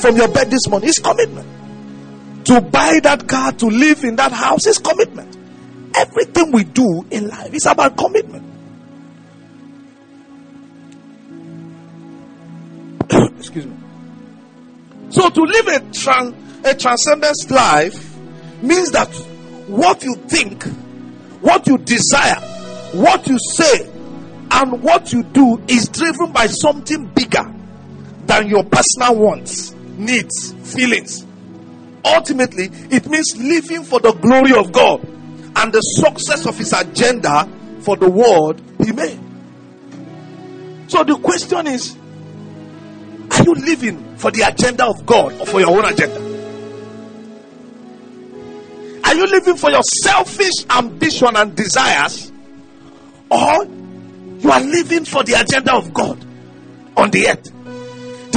from 0.00 0.16
your 0.16 0.28
bed 0.28 0.50
this 0.50 0.66
morning 0.68 0.88
is 0.88 0.98
commitment. 0.98 1.46
To 2.46 2.60
buy 2.60 2.98
that 3.02 3.28
car, 3.28 3.52
to 3.52 3.66
live 3.66 4.02
in 4.02 4.16
that 4.16 4.32
house 4.32 4.66
is 4.66 4.78
commitment. 4.78 5.36
Everything 5.94 6.50
we 6.50 6.64
do 6.64 7.06
in 7.10 7.28
life 7.28 7.54
is 7.54 7.66
about 7.66 7.96
commitment. 7.96 8.44
Excuse 13.38 13.66
me. 13.66 13.76
So 15.10 15.28
to 15.30 15.40
live 15.42 15.66
a, 15.68 15.80
tran- 15.90 16.34
a 16.64 16.74
transcendence 16.74 17.50
life 17.50 18.16
means 18.62 18.90
that 18.92 19.14
what 19.68 20.02
you 20.02 20.14
think, 20.14 20.64
what 21.40 21.66
you 21.68 21.78
desire, 21.78 22.40
what 22.92 23.28
you 23.28 23.38
say, 23.38 23.88
and 24.52 24.82
what 24.82 25.12
you 25.12 25.22
do 25.22 25.62
is 25.68 25.88
driven 25.88 26.32
by 26.32 26.46
something 26.48 27.06
bigger 27.14 27.59
than 28.30 28.46
your 28.46 28.62
personal 28.62 29.16
wants, 29.16 29.72
needs, 29.98 30.52
feelings. 30.72 31.26
Ultimately, 32.04 32.70
it 32.88 33.08
means 33.08 33.36
living 33.36 33.82
for 33.82 33.98
the 33.98 34.12
glory 34.12 34.54
of 34.54 34.70
God 34.70 35.02
and 35.56 35.72
the 35.72 35.80
success 35.80 36.46
of 36.46 36.56
His 36.56 36.72
agenda 36.72 37.48
for 37.80 37.96
the 37.96 38.08
world 38.08 38.62
He 38.78 38.92
made. 38.92 39.18
So 40.86 41.02
the 41.02 41.18
question 41.18 41.66
is 41.66 41.96
are 43.32 43.42
you 43.42 43.54
living 43.54 44.16
for 44.16 44.30
the 44.30 44.42
agenda 44.42 44.86
of 44.86 45.04
God 45.04 45.32
or 45.40 45.46
for 45.46 45.58
your 45.58 45.70
own 45.70 45.84
agenda? 45.84 46.20
Are 49.08 49.14
you 49.14 49.26
living 49.26 49.56
for 49.56 49.70
your 49.70 49.82
selfish 50.04 50.66
ambition 50.70 51.34
and 51.34 51.56
desires? 51.56 52.30
Or 53.28 53.64
You 54.38 54.50
are 54.52 54.60
living 54.60 55.04
for 55.04 55.24
the 55.24 55.32
agenda 55.34 55.74
of 55.74 55.92
God 55.92 56.24
on 56.96 57.10
the 57.10 57.28
earth. 57.28 57.59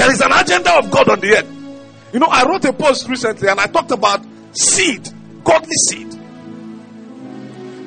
There 0.04 0.12
is 0.12 0.20
an 0.20 0.34
agenda 0.34 0.78
of 0.78 0.92
God 0.92 1.08
on 1.08 1.22
the 1.22 1.38
earth. 1.38 1.50
You 2.12 2.20
know, 2.20 2.28
I 2.30 2.44
wrote 2.44 2.66
a 2.66 2.74
post 2.74 3.08
recently 3.08 3.48
and 3.48 3.58
I 3.58 3.68
talked 3.68 3.92
about 3.92 4.20
seed, 4.52 5.10
godly 5.46 5.76
seed. 5.88 6.12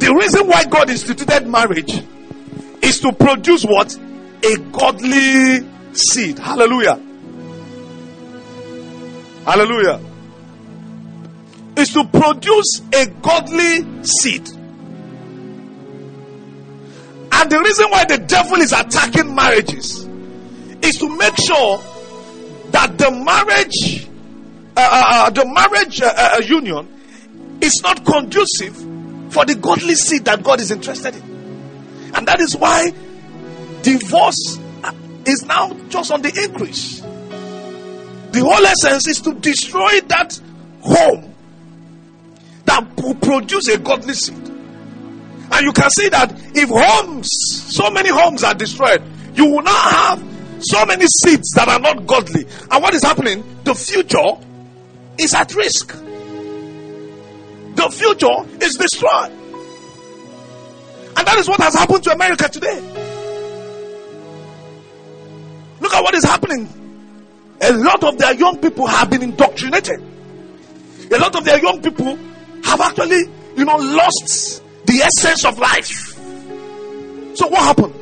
The 0.01 0.14
reason 0.19 0.47
why 0.47 0.64
God 0.64 0.89
instituted 0.89 1.47
marriage 1.47 1.93
is 2.81 3.01
to 3.01 3.12
produce 3.12 3.64
what? 3.64 3.95
A 4.43 4.57
godly 4.73 5.69
seed. 5.93 6.39
Hallelujah. 6.39 6.99
Hallelujah. 9.45 10.01
Is 11.77 11.93
to 11.93 12.05
produce 12.07 12.81
a 12.95 13.09
godly 13.21 14.05
seed. 14.05 14.49
And 17.31 17.51
the 17.51 17.61
reason 17.62 17.91
why 17.91 18.07
the 18.07 18.17
devil 18.27 18.57
is 18.57 18.73
attacking 18.73 19.35
marriages 19.35 20.09
is 20.81 20.97
to 20.97 21.14
make 21.14 21.37
sure 21.47 21.83
that 22.71 22.99
the 22.99 23.11
marriage, 23.11 24.09
uh, 24.77 24.81
uh, 24.81 25.03
uh 25.27 25.31
the 25.31 25.47
marriage 25.47 26.01
uh, 26.03 26.12
uh, 26.17 26.43
union, 26.45 26.89
is 27.61 27.81
not 27.83 28.05
conducive 28.05 28.77
for 29.33 29.45
the 29.45 29.55
godly 29.61 29.95
seed 29.95 30.25
that 30.25 30.43
God 30.43 30.61
is 30.61 30.71
interested 30.71 31.14
in. 31.14 31.23
And 32.14 32.27
that 32.29 32.41
is 32.41 32.57
why 32.57 32.93
divorce 33.83 34.59
is 35.25 35.45
now 35.45 35.73
just 35.89 36.11
on 36.11 36.23
the 36.23 36.29
increase. 36.29 37.01
The 37.01 38.41
whole 38.41 38.67
essence 38.67 39.09
is 39.09 39.21
to 39.23 39.35
destroy 39.35 40.01
that 40.09 40.41
home 40.81 41.35
that 42.64 42.97
will 42.97 43.14
produce 43.14 43.69
a 43.69 43.79
godly 43.79 44.14
seed. 44.14 44.37
And 44.37 45.64
you 45.64 45.73
can 45.73 45.89
see 45.91 46.09
that 46.09 46.33
if 46.55 46.69
homes, 46.69 47.29
so 47.75 47.91
many 47.91 48.11
homes 48.11 48.45
are 48.45 48.55
destroyed, 48.55 49.03
you 49.35 49.47
will 49.47 49.62
not 49.62 49.93
have 49.93 50.36
so 50.71 50.85
many 50.87 51.05
seeds 51.25 51.51
that 51.53 51.69
are 51.69 51.79
not 51.79 52.07
godly. 52.07 52.47
And 52.71 52.83
what 52.83 52.95
is 52.95 53.03
happening? 53.03 53.45
The 53.64 53.75
future 53.75 54.37
is 55.19 55.35
at 55.35 55.55
risk. 55.55 55.89
The 57.75 57.91
future 57.91 58.64
is 58.64 58.77
destroyed. 58.77 59.33
And 61.17 61.27
that 61.27 61.37
is 61.39 61.49
what 61.49 61.61
has 61.61 61.75
happened 61.75 62.05
to 62.05 62.12
America 62.12 62.49
today. 62.49 62.81
Look 65.81 65.95
at 65.95 66.03
what 66.03 66.14
is 66.14 66.25
happening. 66.25 66.69
A 67.62 67.73
lot 67.73 68.05
of 68.05 68.19
their 68.19 68.35
young 68.35 68.59
people 68.59 68.87
have 68.87 69.09
been 69.11 69.23
indoctrinated. 69.23 70.03
A 71.11 71.19
lot 71.19 71.35
of 71.37 71.45
their 71.45 71.59
young 71.61 71.81
people 71.81 72.19
have 72.64 72.81
actually, 72.81 73.31
you 73.57 73.64
know, 73.64 73.77
lost 73.77 74.62
the 74.87 75.01
essence 75.03 75.45
of 75.45 75.59
life. 75.59 76.14
So 77.37 77.49
what 77.49 77.62
happened? 77.62 77.95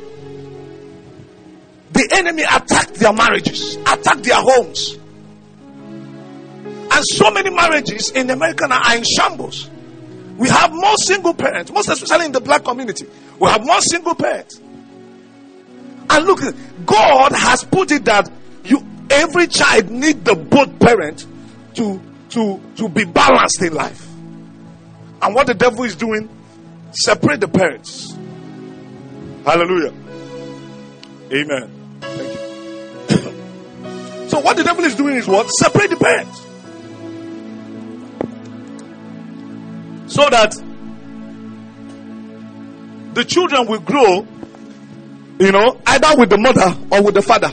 The 1.95 2.09
enemy 2.17 2.43
attacked 2.43 2.95
their 2.95 3.13
marriages, 3.13 3.77
attacked 3.77 4.23
their 4.23 4.35
homes. 4.35 4.97
And 6.91 7.03
so 7.05 7.31
many 7.31 7.49
marriages 7.49 8.11
in 8.11 8.29
America 8.29 8.67
are 8.69 8.97
in 8.97 9.05
shambles. 9.05 9.69
We 10.37 10.49
have 10.49 10.73
more 10.73 10.97
single 10.97 11.33
parents, 11.33 11.71
most 11.71 11.87
especially 11.87 12.25
in 12.25 12.31
the 12.33 12.41
black 12.41 12.65
community. 12.65 13.07
We 13.39 13.47
have 13.47 13.65
more 13.65 13.79
single 13.79 14.13
parents. 14.13 14.59
And 16.09 16.25
look, 16.25 16.41
God 16.85 17.31
has 17.31 17.63
put 17.63 17.91
it 17.91 18.03
that 18.05 18.29
you 18.65 18.85
every 19.09 19.47
child 19.47 19.89
need 19.89 20.25
the 20.25 20.35
both 20.35 20.77
parent 20.79 21.25
to 21.75 22.01
to 22.31 22.61
to 22.75 22.89
be 22.89 23.05
balanced 23.05 23.61
in 23.61 23.73
life. 23.73 24.05
And 25.21 25.33
what 25.33 25.47
the 25.47 25.53
devil 25.53 25.85
is 25.85 25.95
doing, 25.95 26.27
separate 26.91 27.39
the 27.39 27.47
parents. 27.47 28.13
Hallelujah. 29.45 29.93
Amen. 31.31 31.74
So 34.27 34.39
what 34.39 34.57
the 34.57 34.63
devil 34.63 34.83
is 34.83 34.95
doing 34.95 35.15
is 35.15 35.27
what? 35.27 35.47
Separate 35.49 35.91
the 35.91 35.97
parents. 35.97 36.41
So 40.13 40.29
that 40.29 40.53
the 43.13 43.23
children 43.23 43.67
will 43.67 43.79
grow, 43.79 44.27
you 45.39 45.51
know, 45.51 45.79
either 45.87 46.17
with 46.17 46.29
the 46.29 46.37
mother 46.37 46.75
or 46.91 47.03
with 47.03 47.15
the 47.15 47.21
father. 47.21 47.51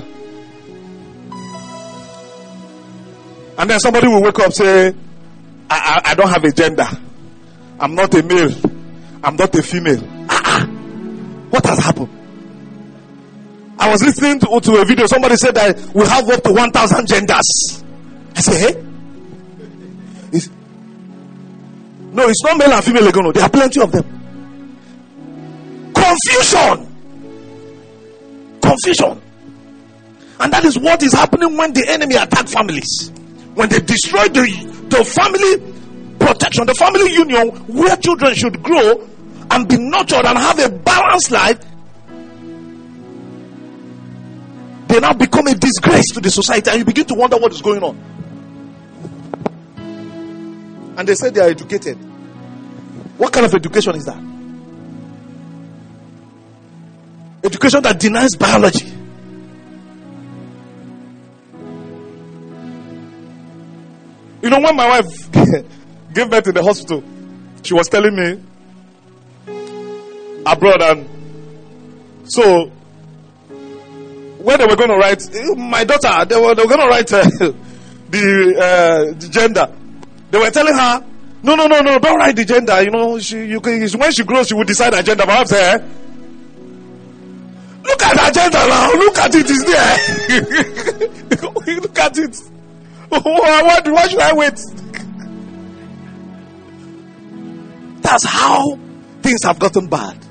And 3.58 3.70
then 3.70 3.78
somebody 3.78 4.08
will 4.08 4.22
wake 4.22 4.38
up 4.40 4.52
say, 4.52 4.94
I, 5.70 6.00
I, 6.04 6.10
I 6.10 6.14
don't 6.14 6.28
have 6.28 6.42
a 6.44 6.50
gender. 6.50 6.88
I'm 7.78 7.94
not 7.94 8.12
a 8.14 8.22
male. 8.22 8.52
I'm 9.22 9.36
not 9.36 9.54
a 9.54 9.62
female. 9.62 10.02
Ah, 10.28 10.42
ah. 10.44 10.66
What 11.50 11.64
has 11.66 11.78
happened? 11.78 12.21
I 13.82 13.90
was 13.90 14.00
listening 14.00 14.38
to, 14.38 14.60
to 14.60 14.80
a 14.80 14.84
video. 14.84 15.06
Somebody 15.06 15.34
said 15.34 15.56
that 15.56 15.76
we 15.92 16.06
have 16.06 16.28
up 16.30 16.40
to 16.44 16.52
1,000 16.52 17.08
genders. 17.08 17.82
I 18.36 18.40
say, 18.40 18.60
hey? 18.60 18.84
It's, 20.30 20.48
no, 22.12 22.28
it's 22.28 22.44
not 22.44 22.58
male 22.58 22.70
and 22.70 22.84
female 22.84 23.08
again. 23.08 23.32
There 23.34 23.42
are 23.42 23.50
plenty 23.50 23.80
of 23.80 23.90
them. 23.90 24.04
Confusion. 25.92 26.86
Confusion. 28.62 29.20
And 30.38 30.52
that 30.52 30.64
is 30.64 30.78
what 30.78 31.02
is 31.02 31.12
happening 31.12 31.56
when 31.56 31.72
the 31.72 31.84
enemy 31.88 32.14
attack 32.14 32.46
families. 32.46 33.10
When 33.54 33.68
they 33.68 33.80
destroy 33.80 34.28
the, 34.28 34.46
the 34.90 35.04
family 35.04 35.58
protection, 36.24 36.66
the 36.68 36.74
family 36.74 37.12
union 37.12 37.48
where 37.66 37.96
children 37.96 38.32
should 38.34 38.62
grow 38.62 39.08
and 39.50 39.68
be 39.68 39.76
nurtured 39.76 40.24
and 40.24 40.38
have 40.38 40.60
a 40.60 40.68
balanced 40.70 41.32
life, 41.32 41.58
they 44.92 45.00
now 45.00 45.14
become 45.14 45.46
a 45.46 45.54
disgrace 45.54 46.08
to 46.12 46.20
the 46.20 46.30
society 46.30 46.68
and 46.68 46.78
you 46.80 46.84
begin 46.84 47.06
to 47.06 47.14
wonder 47.14 47.38
what 47.38 47.50
is 47.50 47.62
going 47.62 47.82
on. 47.82 47.96
And 50.98 51.08
they 51.08 51.14
say 51.14 51.30
they 51.30 51.40
are 51.40 51.48
educated. 51.48 51.96
What 53.16 53.32
kind 53.32 53.46
of 53.46 53.54
education 53.54 53.96
is 53.96 54.04
that? 54.04 54.22
Education 57.42 57.82
that 57.84 57.98
denies 57.98 58.36
biology. 58.36 58.86
You 64.42 64.50
know, 64.50 64.60
when 64.60 64.76
my 64.76 64.88
wife 64.88 65.32
gave 66.12 66.28
birth 66.28 66.48
in 66.48 66.54
the 66.54 66.62
hospital, 66.62 67.02
she 67.62 67.72
was 67.72 67.88
telling 67.88 68.14
me 68.14 68.42
abroad, 70.44 70.82
and 70.82 71.08
so 72.24 72.70
when 74.42 74.58
they 74.58 74.66
were 74.66 74.76
going 74.76 74.90
to 74.90 74.96
write, 74.96 75.22
my 75.56 75.84
daughter, 75.84 76.24
they 76.24 76.40
were, 76.40 76.54
they 76.54 76.62
were 76.62 76.68
going 76.68 76.80
to 76.80 76.88
write 76.88 77.12
uh, 77.14 77.22
the, 78.10 78.56
uh, 78.58 79.18
the 79.18 79.28
gender. 79.30 79.72
They 80.30 80.38
were 80.38 80.50
telling 80.50 80.74
her, 80.74 81.04
no, 81.42 81.54
no, 81.56 81.66
no, 81.66 81.80
no, 81.80 81.98
don't 81.98 82.18
write 82.18 82.36
the 82.36 82.44
gender. 82.44 82.82
You 82.82 82.90
know, 82.90 83.18
she, 83.18 83.44
you 83.44 83.60
can, 83.60 83.86
when 83.98 84.12
she 84.12 84.24
grows, 84.24 84.48
she 84.48 84.54
will 84.54 84.64
decide 84.64 84.94
her 84.94 85.02
gender. 85.02 85.24
Perhaps, 85.24 85.52
eh? 85.52 85.78
Look 87.84 88.02
at 88.02 88.18
her 88.18 88.30
gender 88.30 88.58
now. 88.58 88.92
Look 88.92 89.18
at 89.18 89.34
it. 89.34 89.46
It's 89.48 89.64
there. 89.64 89.96
Look 91.80 91.98
at 91.98 92.18
it. 92.18 92.40
Why, 93.22 93.80
why 93.84 94.06
should 94.08 94.20
I 94.20 94.32
wait? 94.32 94.58
That's 98.00 98.24
how 98.24 98.78
things 99.20 99.42
have 99.42 99.58
gotten 99.58 99.86
bad. 99.88 100.21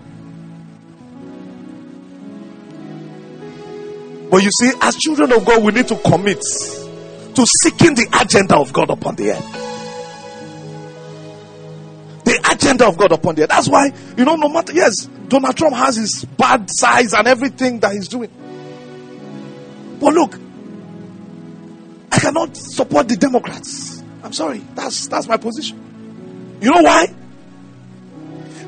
But 4.32 4.44
you 4.44 4.50
see, 4.58 4.72
as 4.80 4.96
children 4.96 5.34
of 5.34 5.44
God, 5.44 5.62
we 5.62 5.74
need 5.74 5.90
to 5.90 5.96
commit 5.98 6.40
to 6.40 7.46
seeking 7.62 7.96
the 7.96 8.08
agenda 8.22 8.56
of 8.56 8.72
God 8.72 8.90
upon 8.90 9.18
the 9.18 9.32
earth. 9.32 9.58
The 12.24 12.50
agenda 12.50 12.88
of 12.88 12.98
God 12.98 13.12
upon 13.12 13.36
the 13.36 13.44
earth. 13.44 13.50
That's 13.50 13.68
why, 13.68 13.92
you 14.18 14.24
know, 14.24 14.36
no 14.38 14.48
matter, 14.48 14.72
yes, 14.72 15.06
Donald 15.28 15.58
Trump 15.58 15.76
has 15.76 15.98
his 15.98 16.24
bad 16.24 16.70
sides 16.72 17.14
and 17.14 17.28
everything 17.28 17.82
that 17.82 17.92
he's 17.92 18.08
doing. 18.08 18.30
But 20.00 20.14
look, 20.14 20.40
I 22.10 22.20
cannot 22.20 22.56
support 22.56 23.10
the 23.10 23.18
Democrats. 23.18 24.02
I'm 24.24 24.32
sorry. 24.32 24.60
That's, 24.76 25.08
that's 25.08 25.28
my 25.28 25.36
position. 25.36 26.58
You 26.62 26.72
know 26.72 26.84
why? 26.84 27.14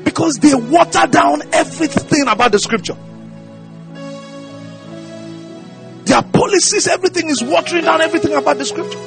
Because 0.04 0.38
they 0.40 0.54
water 0.54 1.06
down 1.06 1.40
everything 1.54 2.28
about 2.28 2.52
the 2.52 2.58
scripture. 2.58 2.96
Their 6.14 6.22
policies, 6.22 6.86
everything 6.86 7.28
is 7.28 7.42
watering 7.42 7.86
down 7.86 8.00
everything 8.00 8.34
about 8.34 8.56
the 8.56 8.64
scripture. 8.64 9.00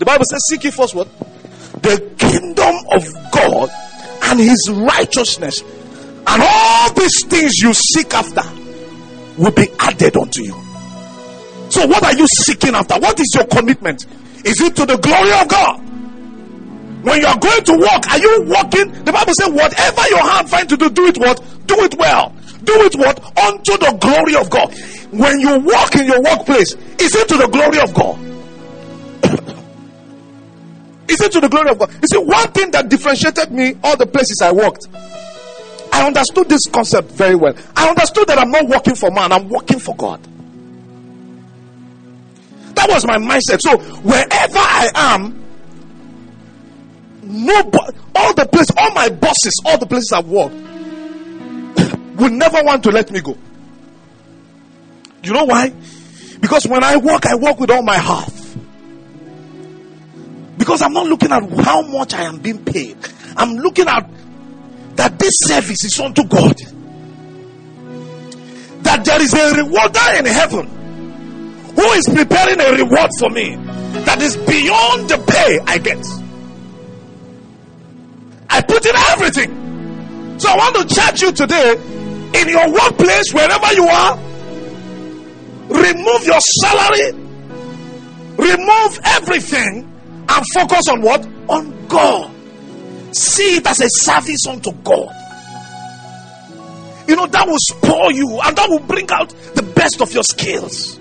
The 0.00 0.04
Bible 0.04 0.24
says, 0.28 0.40
Seek 0.48 0.64
ye 0.64 0.72
first 0.72 0.96
what? 0.96 1.06
The 1.80 2.02
kingdom 2.18 2.74
of 2.90 3.04
God 3.30 3.70
and 4.24 4.40
his 4.40 4.68
righteousness. 4.68 5.62
And 6.26 6.42
all 6.42 6.92
these 6.94 7.24
things 7.26 7.58
you 7.62 7.72
seek 7.72 8.12
after 8.14 8.42
will 9.40 9.52
be 9.52 9.68
added 9.78 10.16
unto 10.16 10.42
you. 10.42 10.54
So, 11.70 11.86
what 11.86 12.02
are 12.02 12.14
you 12.14 12.26
seeking 12.46 12.74
after? 12.74 12.98
What 12.98 13.20
is 13.20 13.30
your 13.32 13.46
commitment? 13.46 14.06
Is 14.44 14.60
it 14.60 14.74
to 14.74 14.86
the 14.86 14.96
glory 14.96 15.32
of 15.40 15.46
God? 15.46 15.78
When 17.04 17.20
you 17.20 17.28
are 17.28 17.38
going 17.38 17.62
to 17.62 17.74
walk, 17.74 18.10
are 18.10 18.18
you 18.18 18.42
walking? 18.48 19.04
The 19.04 19.12
Bible 19.12 19.34
says, 19.38 19.50
whatever 19.50 20.08
your 20.08 20.28
hand 20.28 20.50
finds 20.50 20.72
to 20.72 20.76
do, 20.76 20.90
do 20.90 21.06
it 21.06 21.16
what? 21.16 21.40
Do 21.68 21.76
it 21.84 21.96
well. 21.96 22.33
Do 22.64 22.72
it 22.82 22.96
what? 22.96 23.18
Unto 23.38 23.76
the 23.76 23.96
glory 24.00 24.36
of 24.36 24.50
God. 24.50 24.74
When 25.12 25.40
you 25.40 25.58
walk 25.60 25.94
in 25.96 26.06
your 26.06 26.22
workplace, 26.22 26.72
is 26.72 27.14
it 27.14 27.28
to 27.28 27.36
the 27.36 27.48
glory 27.48 27.78
of 27.80 27.94
God? 27.94 28.18
is 31.08 31.20
it 31.20 31.32
to 31.32 31.40
the 31.40 31.48
glory 31.48 31.70
of 31.70 31.78
God? 31.78 31.92
You 32.02 32.08
see, 32.08 32.18
one 32.18 32.50
thing 32.52 32.70
that 32.72 32.88
differentiated 32.88 33.52
me 33.52 33.74
all 33.84 33.96
the 33.96 34.06
places 34.06 34.40
I 34.42 34.52
worked, 34.52 34.86
I 35.92 36.06
understood 36.06 36.48
this 36.48 36.66
concept 36.66 37.10
very 37.12 37.36
well. 37.36 37.54
I 37.76 37.88
understood 37.88 38.26
that 38.28 38.38
I'm 38.38 38.50
not 38.50 38.66
working 38.66 38.94
for 38.94 39.10
man, 39.10 39.30
I'm 39.30 39.48
working 39.48 39.78
for 39.78 39.94
God. 39.94 40.20
That 42.74 42.88
was 42.88 43.06
my 43.06 43.18
mindset. 43.18 43.60
So 43.60 43.78
wherever 43.78 44.58
I 44.58 44.90
am, 44.94 45.44
nobody, 47.22 47.96
all 48.16 48.34
the 48.34 48.46
places, 48.46 48.74
all 48.76 48.92
my 48.92 49.08
bosses, 49.08 49.54
all 49.64 49.78
the 49.78 49.86
places 49.86 50.12
I've 50.12 50.26
worked, 50.28 50.54
will 52.14 52.30
never 52.30 52.62
want 52.62 52.82
to 52.84 52.90
let 52.90 53.10
me 53.10 53.20
go. 53.20 53.36
You 55.22 55.32
know 55.32 55.44
why? 55.44 55.72
Because 56.40 56.66
when 56.66 56.84
I 56.84 56.96
work, 56.96 57.26
I 57.26 57.34
work 57.36 57.58
with 57.58 57.70
all 57.70 57.82
my 57.82 57.96
heart. 57.96 58.32
Because 60.58 60.82
I'm 60.82 60.92
not 60.92 61.06
looking 61.06 61.32
at 61.32 61.42
how 61.60 61.82
much 61.82 62.14
I 62.14 62.22
am 62.24 62.38
being 62.38 62.64
paid. 62.64 62.96
I'm 63.36 63.54
looking 63.56 63.88
at 63.88 64.08
that 64.96 65.18
this 65.18 65.32
service 65.44 65.84
is 65.84 65.98
unto 65.98 66.24
God. 66.24 66.56
That 68.82 69.04
there 69.04 69.22
is 69.22 69.32
a 69.32 69.54
rewarder 69.56 70.18
in 70.18 70.26
heaven 70.26 70.66
who 71.74 71.92
is 71.92 72.06
preparing 72.06 72.60
a 72.60 72.72
reward 72.84 73.10
for 73.18 73.30
me 73.30 73.56
that 74.04 74.20
is 74.20 74.36
beyond 74.36 75.08
the 75.08 75.18
pay 75.26 75.58
I 75.66 75.78
get. 75.78 76.06
I 78.50 78.60
put 78.60 78.86
in 78.86 78.94
everything. 79.12 80.38
So 80.38 80.50
I 80.50 80.56
want 80.56 80.88
to 80.88 80.94
charge 80.94 81.22
you 81.22 81.32
today 81.32 81.93
in 82.34 82.48
your 82.48 82.72
workplace, 82.72 83.32
wherever 83.32 83.72
you 83.74 83.86
are. 83.86 84.16
Remove 85.68 86.26
your 86.26 86.40
salary, 86.60 87.12
remove 88.36 89.00
everything, 89.04 89.90
and 90.28 90.44
focus 90.54 90.88
on 90.90 91.00
what? 91.00 91.26
On 91.48 91.86
God. 91.88 92.30
See 93.16 93.56
it 93.56 93.66
as 93.66 93.80
a 93.80 93.88
service 93.88 94.46
unto 94.46 94.72
God. 94.72 95.14
You 97.06 97.16
know, 97.16 97.26
that 97.26 97.46
will 97.46 97.58
spoil 97.58 98.10
you 98.10 98.40
and 98.44 98.56
that 98.56 98.68
will 98.68 98.80
bring 98.80 99.10
out 99.10 99.28
the 99.54 99.62
best 99.62 100.00
of 100.00 100.12
your 100.12 100.22
skills. 100.22 100.98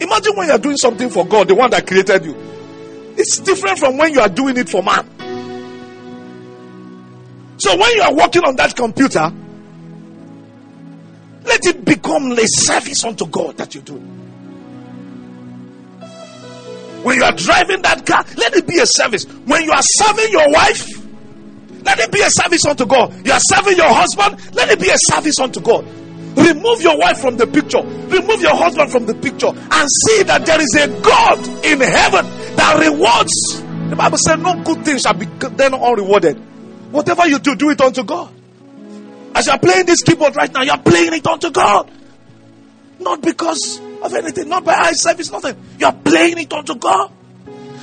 Imagine 0.00 0.36
when 0.36 0.48
you 0.48 0.52
are 0.52 0.58
doing 0.58 0.76
something 0.76 1.08
for 1.08 1.26
God, 1.26 1.48
the 1.48 1.54
one 1.54 1.70
that 1.70 1.86
created 1.86 2.24
you. 2.24 2.36
It's 3.16 3.38
different 3.38 3.78
from 3.78 3.96
when 3.96 4.12
you 4.12 4.20
are 4.20 4.28
doing 4.28 4.56
it 4.56 4.68
for 4.68 4.82
man. 4.82 5.08
So 7.58 7.76
when 7.76 7.90
you 7.96 8.02
are 8.02 8.14
working 8.14 8.42
on 8.44 8.56
that 8.56 8.74
computer, 8.76 9.32
let 11.44 11.64
it 11.66 11.84
become 11.84 12.32
a 12.32 12.46
service 12.46 13.04
unto 13.04 13.26
God 13.26 13.56
that 13.58 13.74
you 13.74 13.80
do. 13.82 13.94
When 17.04 17.16
you 17.16 17.24
are 17.24 17.36
driving 17.36 17.82
that 17.82 18.06
car, 18.06 18.24
let 18.36 18.54
it 18.54 18.66
be 18.66 18.78
a 18.78 18.86
service. 18.86 19.24
When 19.24 19.62
you 19.62 19.72
are 19.72 19.82
serving 19.82 20.32
your 20.32 20.50
wife, 20.50 20.88
let 21.84 21.98
it 21.98 22.10
be 22.10 22.22
a 22.22 22.30
service 22.30 22.64
unto 22.64 22.86
God. 22.86 23.14
You 23.26 23.32
are 23.32 23.40
serving 23.52 23.76
your 23.76 23.92
husband, 23.92 24.54
let 24.54 24.70
it 24.70 24.80
be 24.80 24.88
a 24.88 24.96
service 25.12 25.38
unto 25.38 25.60
God. 25.60 25.84
Remove 26.36 26.80
your 26.80 26.98
wife 26.98 27.20
from 27.20 27.36
the 27.36 27.46
picture, 27.46 27.82
remove 27.82 28.40
your 28.40 28.56
husband 28.56 28.90
from 28.90 29.06
the 29.06 29.14
picture, 29.14 29.48
and 29.48 29.88
see 30.06 30.22
that 30.24 30.44
there 30.46 30.60
is 30.60 30.74
a 30.76 30.88
God 31.02 31.38
in 31.64 31.80
heaven 31.80 32.24
that 32.56 32.80
rewards. 32.80 33.62
The 33.90 33.96
Bible 33.96 34.18
said, 34.18 34.40
No 34.40 34.60
good 34.64 34.84
thing 34.84 34.98
shall 34.98 35.14
be 35.14 35.26
then 35.26 35.74
unrewarded. 35.74 36.36
Whatever 36.90 37.26
you 37.28 37.38
do, 37.38 37.54
do 37.54 37.70
it 37.70 37.80
unto 37.80 38.02
God. 38.02 38.32
As 39.34 39.46
you 39.46 39.52
are 39.52 39.58
playing 39.58 39.86
this 39.86 40.02
keyboard 40.02 40.36
right 40.36 40.52
now, 40.52 40.62
you 40.62 40.70
are 40.70 40.80
playing 40.80 41.12
it 41.14 41.26
unto 41.26 41.50
God. 41.50 41.90
Not 43.00 43.20
because 43.20 43.80
of 44.02 44.14
anything, 44.14 44.48
not 44.48 44.64
by 44.64 44.74
eye 44.74 44.92
service, 44.92 45.30
nothing. 45.32 45.56
You 45.78 45.86
are 45.86 45.92
playing 45.92 46.38
it 46.38 46.52
unto 46.52 46.76
God. 46.76 47.10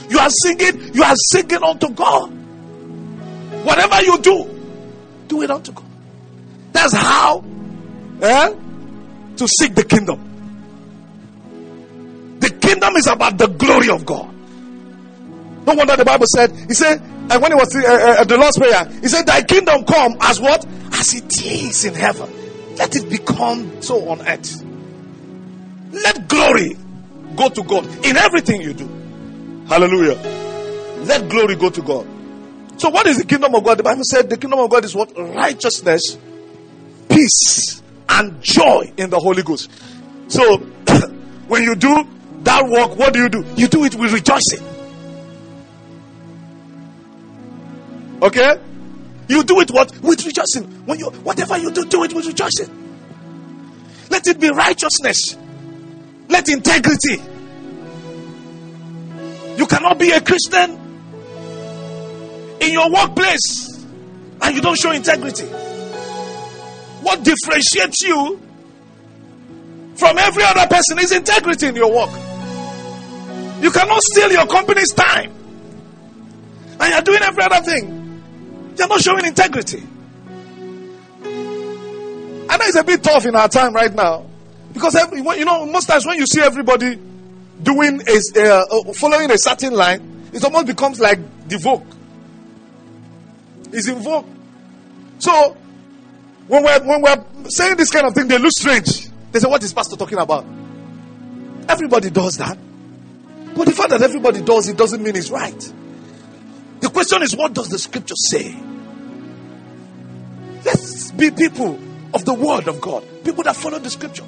You 0.09 0.19
are 0.19 0.29
singing, 0.29 0.93
you 0.93 1.03
are 1.03 1.15
singing 1.15 1.63
unto 1.63 1.89
God. 1.89 2.31
Whatever 3.63 4.01
you 4.03 4.17
do, 4.19 4.59
do 5.27 5.41
it 5.41 5.51
unto 5.51 5.71
God. 5.73 5.85
That's 6.71 6.93
how 6.93 7.43
eh, 8.21 8.53
to 9.37 9.47
seek 9.47 9.75
the 9.75 9.83
kingdom. 9.83 10.27
The 12.39 12.49
kingdom 12.49 12.95
is 12.95 13.07
about 13.07 13.37
the 13.37 13.47
glory 13.47 13.89
of 13.89 14.05
God. 14.05 14.33
No 15.65 15.73
wonder 15.73 15.95
the 15.95 16.05
Bible 16.05 16.25
said, 16.33 16.51
He 16.67 16.73
said, 16.73 17.01
and 17.31 17.41
when 17.41 17.53
it 17.53 17.55
was 17.55 17.73
uh, 17.73 18.17
uh, 18.19 18.23
the 18.25 18.37
Lord's 18.37 18.57
Prayer, 18.57 18.85
He 19.01 19.07
said, 19.07 19.25
Thy 19.25 19.41
kingdom 19.41 19.85
come 19.85 20.17
as 20.19 20.41
what? 20.41 20.65
As 20.93 21.13
it 21.13 21.45
is 21.45 21.85
in 21.85 21.93
heaven. 21.93 22.29
Let 22.75 22.93
it 22.95 23.09
become 23.09 23.81
so 23.81 24.09
on 24.09 24.21
earth. 24.27 24.63
Let 25.91 26.27
glory 26.27 26.75
go 27.37 27.47
to 27.47 27.63
God 27.63 27.85
in 28.05 28.17
everything 28.17 28.61
you 28.61 28.73
do. 28.73 28.87
Hallelujah. 29.67 30.15
Let 31.05 31.29
glory 31.29 31.55
go 31.55 31.69
to 31.69 31.81
God. 31.81 32.05
So, 32.75 32.89
what 32.89 33.07
is 33.07 33.17
the 33.17 33.25
kingdom 33.25 33.55
of 33.55 33.63
God? 33.63 33.77
The 33.77 33.83
Bible 33.83 34.03
said 34.03 34.29
the 34.29 34.37
kingdom 34.37 34.59
of 34.59 34.69
God 34.69 34.83
is 34.83 34.93
what? 34.93 35.17
Righteousness, 35.17 36.17
peace, 37.07 37.81
and 38.09 38.41
joy 38.41 38.91
in 38.97 39.09
the 39.09 39.19
Holy 39.19 39.43
Ghost. 39.43 39.71
So, 40.27 40.57
when 41.47 41.63
you 41.63 41.75
do 41.75 42.05
that 42.43 42.67
work, 42.67 42.97
what 42.97 43.13
do 43.13 43.19
you 43.19 43.29
do? 43.29 43.45
You 43.55 43.67
do 43.69 43.85
it 43.85 43.95
with 43.95 44.11
rejoicing. 44.11 44.70
Okay? 48.21 48.59
You 49.27 49.43
do 49.43 49.59
it 49.61 49.71
what? 49.71 49.97
With 50.01 50.25
rejoicing. 50.25 50.65
When 50.85 50.99
you 50.99 51.09
whatever 51.23 51.57
you 51.57 51.71
do, 51.71 51.85
do 51.85 52.03
it 52.03 52.13
with 52.13 52.25
rejoicing. 52.25 52.69
Let 54.09 54.27
it 54.27 54.39
be 54.39 54.49
righteousness. 54.49 55.37
Let 56.27 56.49
integrity. 56.49 57.21
You 59.57 59.65
cannot 59.67 59.97
be 59.97 60.11
a 60.11 60.21
Christian 60.21 60.77
in 62.59 62.73
your 62.73 62.91
workplace 62.91 63.85
and 64.41 64.55
you 64.55 64.61
don't 64.61 64.77
show 64.77 64.91
integrity. 64.91 65.45
What 65.45 67.23
differentiates 67.23 68.01
you 68.01 68.39
from 69.95 70.17
every 70.17 70.43
other 70.43 70.67
person 70.67 70.99
is 70.99 71.11
integrity 71.11 71.67
in 71.67 71.75
your 71.75 71.91
work. 71.93 72.11
You 73.61 73.71
cannot 73.71 74.01
steal 74.01 74.31
your 74.31 74.47
company's 74.47 74.91
time. 74.93 75.31
And 76.79 76.91
you're 76.91 77.01
doing 77.01 77.21
every 77.21 77.43
other 77.43 77.61
thing. 77.61 78.00
You're 78.77 78.87
not 78.87 79.01
showing 79.01 79.25
integrity. 79.25 79.83
I 82.49 82.57
know 82.57 82.65
it's 82.65 82.75
a 82.75 82.83
bit 82.83 83.03
tough 83.03 83.25
in 83.25 83.35
our 83.35 83.47
time 83.47 83.73
right 83.73 83.93
now. 83.93 84.25
Because 84.73 84.95
every, 84.95 85.19
you 85.19 85.45
know, 85.45 85.65
most 85.65 85.87
times 85.87 86.05
when 86.05 86.17
you 86.17 86.25
see 86.25 86.41
everybody 86.41 86.97
doing 87.61 88.01
a, 88.07 88.41
uh, 88.41 88.93
following 88.93 89.31
a 89.31 89.37
certain 89.37 89.73
line, 89.73 90.29
it 90.33 90.43
almost 90.43 90.67
becomes 90.67 90.99
like 90.99 91.19
the 91.47 91.57
vogue. 91.57 91.85
It's 93.71 93.87
in 93.87 93.99
vogue. 93.99 94.27
So 95.19 95.55
when 96.47 96.63
we're 96.63 96.83
when 96.83 97.01
we're 97.01 97.49
saying 97.49 97.77
this 97.77 97.91
kind 97.91 98.07
of 98.07 98.13
thing, 98.13 98.27
they 98.27 98.37
look 98.37 98.51
strange. 98.51 99.07
They 99.31 99.39
say, 99.39 99.47
"What 99.47 99.63
is 99.63 99.73
pastor 99.73 99.95
talking 99.95 100.17
about?" 100.17 100.45
Everybody 101.69 102.09
does 102.09 102.37
that, 102.37 102.57
but 103.55 103.65
the 103.65 103.71
fact 103.71 103.91
that 103.91 104.01
everybody 104.01 104.41
does 104.41 104.67
it 104.67 104.77
doesn't 104.77 105.01
mean 105.01 105.15
it's 105.15 105.29
right. 105.29 105.73
The 106.81 106.89
question 106.89 107.21
is, 107.21 107.35
what 107.35 107.53
does 107.53 107.69
the 107.69 107.79
scripture 107.79 108.15
say? 108.15 108.55
Let's 110.65 111.11
be 111.11 111.31
people 111.31 111.79
of 112.13 112.25
the 112.25 112.33
word 112.33 112.67
of 112.67 112.81
God, 112.81 113.03
people 113.23 113.43
that 113.43 113.55
follow 113.55 113.79
the 113.79 113.89
scripture. 113.89 114.25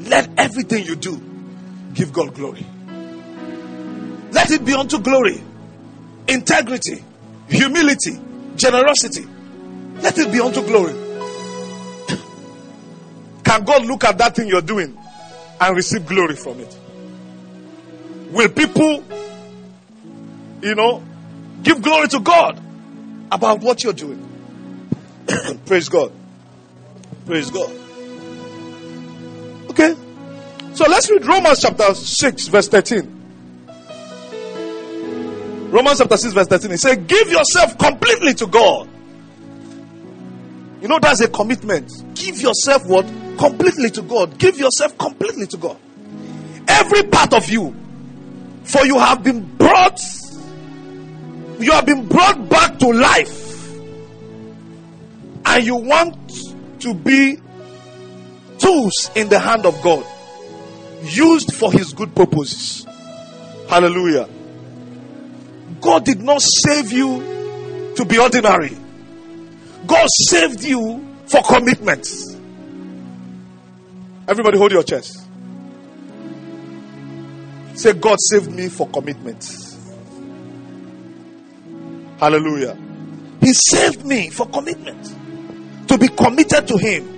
Let 0.00 0.30
everything 0.38 0.84
you 0.84 0.96
do 0.96 1.20
give 1.94 2.12
God 2.12 2.34
glory. 2.34 2.66
Let 4.32 4.50
it 4.50 4.64
be 4.64 4.74
unto 4.74 4.98
glory, 4.98 5.42
integrity, 6.28 7.02
humility, 7.48 8.18
generosity. 8.56 9.26
Let 10.00 10.18
it 10.18 10.32
be 10.32 10.40
unto 10.40 10.62
glory. 10.62 10.94
Can 13.44 13.64
God 13.64 13.86
look 13.86 14.04
at 14.04 14.18
that 14.18 14.36
thing 14.36 14.48
you're 14.48 14.60
doing 14.60 14.96
and 15.60 15.76
receive 15.76 16.06
glory 16.06 16.36
from 16.36 16.60
it? 16.60 16.78
Will 18.30 18.48
people, 18.48 19.04
you 20.66 20.74
know, 20.74 21.02
give 21.62 21.80
glory 21.80 22.08
to 22.08 22.18
God 22.18 22.60
about 23.30 23.60
what 23.60 23.84
you're 23.84 23.92
doing? 23.92 24.20
Praise 25.66 25.88
God. 25.88 26.12
Praise 27.24 27.50
God. 27.50 27.70
Okay. 29.70 29.94
So 30.74 30.84
let's 30.88 31.08
read 31.08 31.24
Romans 31.24 31.62
chapter 31.62 31.94
6, 31.94 32.48
verse 32.48 32.68
13. 32.68 33.12
Romans 35.70 35.98
chapter 35.98 36.16
6, 36.16 36.34
verse 36.34 36.48
13. 36.48 36.72
It 36.72 36.78
says, 36.78 36.96
Give 36.96 37.30
yourself 37.30 37.78
completely 37.78 38.34
to 38.34 38.46
God. 38.48 38.88
You 40.82 40.88
know, 40.88 40.98
that's 40.98 41.20
a 41.20 41.28
commitment. 41.28 41.92
Give 42.14 42.40
yourself 42.40 42.86
what? 42.86 43.06
Completely 43.38 43.90
to 43.90 44.02
God. 44.02 44.36
Give 44.38 44.58
yourself 44.58 44.98
completely 44.98 45.46
to 45.46 45.56
God. 45.56 45.76
Every 46.66 47.04
part 47.04 47.32
of 47.34 47.48
you. 47.48 47.74
For 48.64 48.84
you 48.84 48.98
have 48.98 49.22
been 49.22 49.44
brought 49.56 50.00
you 51.58 51.72
have 51.72 51.86
been 51.86 52.06
brought 52.06 52.48
back 52.48 52.78
to 52.78 52.90
life 52.92 53.46
and 55.46 55.64
you 55.64 55.76
want 55.76 56.32
to 56.80 56.94
be 56.94 57.38
tools 58.58 59.10
in 59.14 59.28
the 59.28 59.38
hand 59.38 59.64
of 59.66 59.80
God, 59.82 60.04
used 61.02 61.54
for 61.54 61.72
His 61.72 61.92
good 61.92 62.14
purposes. 62.14 62.84
Hallelujah. 63.68 64.28
God 65.80 66.04
did 66.04 66.20
not 66.20 66.40
save 66.42 66.92
you 66.92 67.92
to 67.96 68.04
be 68.04 68.18
ordinary, 68.18 68.76
God 69.86 70.06
saved 70.28 70.62
you 70.62 71.04
for 71.26 71.42
commitment. 71.42 72.08
Everybody, 74.28 74.58
hold 74.58 74.72
your 74.72 74.82
chest. 74.82 75.22
Say, 77.74 77.92
God 77.92 78.16
saved 78.18 78.50
me 78.50 78.68
for 78.68 78.88
commitment. 78.88 79.65
Hallelujah. 82.18 82.76
He 83.40 83.52
saved 83.52 84.04
me 84.04 84.30
for 84.30 84.46
commitment. 84.48 85.14
To 85.88 85.98
be 85.98 86.08
committed 86.08 86.66
to 86.68 86.78
Him. 86.78 87.16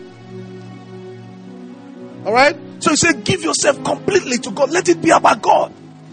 All 2.27 2.33
right? 2.33 2.57
So 2.81 2.91
he 2.91 2.97
said, 2.97 3.25
give 3.25 3.43
yourself 3.43 3.83
completely 3.85 4.39
to 4.39 4.51
God. 4.51 4.71
Let 4.71 4.89
it 4.89 5.03
be 5.03 5.11
about 5.11 5.43
God. 5.43 5.73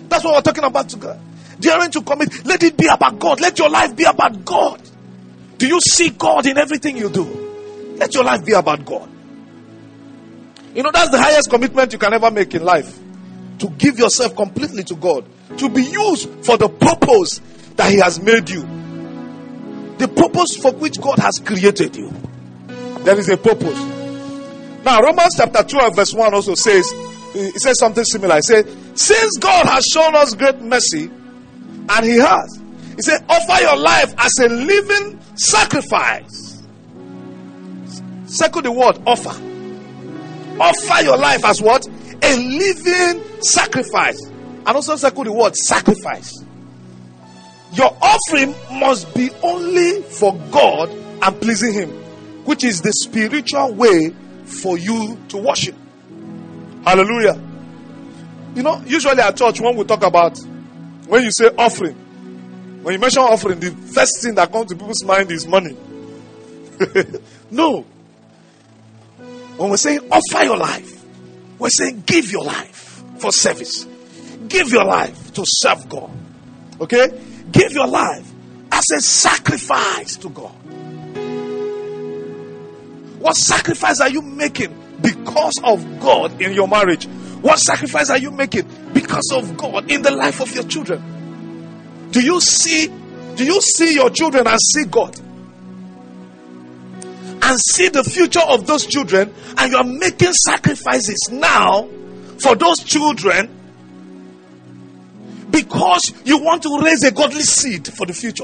That's 0.10 0.24
what 0.24 0.34
we're 0.34 0.42
talking 0.42 0.64
about 0.64 0.90
to 0.90 0.98
God. 0.98 1.20
Daring 1.60 1.92
to 1.92 2.02
commit. 2.02 2.46
Let 2.46 2.64
it 2.64 2.78
be 2.78 2.88
about 2.88 3.20
God. 3.20 3.40
Let 3.40 3.60
your 3.60 3.70
life 3.70 3.96
be 3.96 4.06
about 4.06 4.44
God. 4.46 4.82
Do 5.58 5.68
you 5.68 5.80
see 5.80 6.10
God 6.10 6.46
in 6.46 6.58
everything 6.58 6.98
you 6.98 7.10
do? 7.10 7.24
Let 7.98 8.14
your 8.14 8.24
life 8.24 8.46
be 8.46 8.54
about 8.54 8.86
God. 8.86 9.10
You 10.74 10.84
know, 10.84 10.92
that's 10.92 11.10
the 11.10 11.22
highest 11.22 11.50
commitment 11.50 11.94
you 11.94 12.00
can 12.00 12.14
ever 12.14 12.30
make 12.32 12.54
in 12.56 12.64
life. 12.64 12.98
To 13.60 13.70
give 13.70 13.98
yourself 13.98 14.36
completely 14.36 14.84
to 14.86 14.96
God. 14.96 15.26
To 15.58 15.70
be 15.70 15.84
used 15.84 16.30
for 16.46 16.58
the 16.58 16.68
purpose 16.68 17.40
that 17.76 17.92
He 17.92 18.00
has 18.00 18.22
made 18.22 18.50
you. 18.50 18.62
The 19.98 20.08
purpose 20.08 20.58
for 20.58 20.74
which 20.74 21.00
God 21.00 21.20
has 21.20 21.40
created 21.44 21.96
you. 21.96 22.12
There 23.00 23.18
is 23.18 23.30
a 23.30 23.38
purpose. 23.38 23.80
Now, 24.84 25.02
Romans 25.02 25.36
chapter 25.38 25.64
12, 25.64 25.96
verse 25.96 26.14
1 26.14 26.34
also 26.34 26.56
says, 26.56 26.92
it 27.36 27.60
says 27.62 27.80
something 27.80 28.04
similar. 28.04 28.38
It 28.38 28.44
says, 28.44 28.66
Since 28.96 29.38
God 29.40 29.66
has 29.66 29.84
shown 29.86 30.16
us 30.16 30.34
great 30.36 30.60
mercy, 30.62 31.10
and 31.90 32.06
He 32.06 32.18
has, 32.18 32.62
He 32.96 33.02
said, 33.02 33.26
offer 33.28 33.62
your 33.62 33.78
life 33.78 34.14
as 34.18 34.32
a 34.42 34.50
living 34.50 35.20
sacrifice. 35.36 36.64
Circle 38.26 38.62
the 38.62 38.72
word 38.72 39.00
offer. 39.06 39.42
Offer 40.60 41.04
your 41.04 41.18
life 41.18 41.44
as 41.46 41.62
what? 41.62 41.86
A 41.88 42.38
living 42.38 43.42
sacrifice. 43.42 44.22
And 44.28 44.70
also 44.70 44.96
circle 44.96 45.26
the 45.26 45.34
word 45.34 45.56
sacrifice. 45.56 46.45
Your 47.76 47.96
offering 48.02 48.56
must 48.80 49.14
be 49.14 49.30
only 49.44 50.02
for 50.02 50.34
God 50.52 50.90
and 50.90 51.42
pleasing 51.42 51.74
Him, 51.74 51.90
which 52.46 52.64
is 52.64 52.82
the 52.82 52.92
spiritual 52.94 53.74
way 53.74 54.14
for 54.46 54.78
you 54.78 55.18
to 55.30 55.38
worship. 55.38 55.76
Hallelujah. 56.86 57.42
You 58.56 58.64
know, 58.64 58.82
usually 58.86 59.20
at 59.20 59.36
church, 59.36 59.60
when 59.60 59.76
we 59.76 59.84
talk 59.84 60.04
about, 60.04 60.38
when 61.08 61.24
you 61.24 61.32
say 61.32 61.50
offering, 61.58 61.96
when 62.84 62.94
you 62.94 63.00
mention 63.00 63.24
offering, 63.24 63.60
the 63.60 63.72
first 63.72 64.22
thing 64.22 64.36
that 64.36 64.52
comes 64.52 64.70
to 64.70 64.76
people's 64.76 65.04
mind 65.04 65.32
is 65.32 65.46
money. 65.48 65.76
no. 67.52 67.86
When 69.58 69.70
we're 69.70 69.78
saying 69.78 70.00
offer 70.12 70.44
your 70.44 70.58
life, 70.58 71.04
we're 71.58 71.70
saying 71.70 72.04
give 72.06 72.32
your 72.32 72.44
life 72.44 73.04
for 73.18 73.32
service. 73.32 73.86
Give 74.48 74.70
your 74.70 74.86
life 74.86 75.34
to 75.34 75.44
serve 75.46 75.90
God. 75.90 76.12
Okay? 76.80 77.08
Give 77.56 77.72
your 77.72 77.88
life 77.88 78.30
as 78.70 78.84
a 78.94 79.00
sacrifice 79.00 80.18
to 80.18 80.30
God. 80.30 80.52
What 83.20 83.34
sacrifice 83.38 84.02
are 84.02 84.10
you 84.10 84.22
making 84.22 84.76
because 85.02 85.62
of 85.64 86.02
God 86.02 86.42
in 86.42 86.52
your 86.52 86.68
marriage? 86.68 87.06
What 87.06 87.58
sacrifice 87.60 88.10
are 88.10 88.18
you 88.18 88.32
making 88.32 88.68
because 88.94 89.32
of 89.34 89.56
God 89.56 89.90
in 89.90 90.02
the 90.02 90.12
life 90.12 90.42
of 90.42 90.54
your 90.54 90.66
children? 90.66 92.10
Do 92.12 92.22
you 92.22 92.42
see 92.42 92.88
do 93.36 93.46
you 93.46 93.62
see 93.62 93.96
your 93.96 94.10
children 94.10 94.48
and 94.48 94.60
see 94.60 94.84
God? 94.86 95.18
And 97.42 97.60
see 97.60 97.88
the 97.88 98.04
future 98.04 98.44
of 98.46 98.68
those 98.68 98.86
children 98.86 99.34
and 99.58 99.72
you 99.72 99.78
are 99.78 99.84
making 99.86 100.34
sacrifices 100.34 101.30
now 101.32 101.88
for 102.38 102.56
those 102.56 102.80
children 102.80 103.55
because 105.56 106.14
you 106.26 106.38
want 106.44 106.64
to 106.64 106.80
raise 106.80 107.04
a 107.04 107.12
godly 107.12 107.42
seed 107.42 107.88
for 107.88 108.06
the 108.06 108.14
future. 108.14 108.44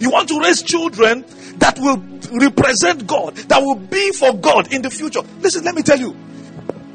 You 0.00 0.10
want 0.10 0.28
to 0.30 0.40
raise 0.40 0.62
children 0.62 1.24
that 1.58 1.78
will 1.78 1.98
represent 2.40 3.06
God, 3.06 3.36
that 3.36 3.60
will 3.60 3.74
be 3.74 4.12
for 4.12 4.32
God 4.32 4.72
in 4.72 4.80
the 4.80 4.88
future. 4.88 5.20
Listen, 5.40 5.64
let 5.64 5.74
me 5.74 5.82
tell 5.82 5.98
you. 5.98 6.16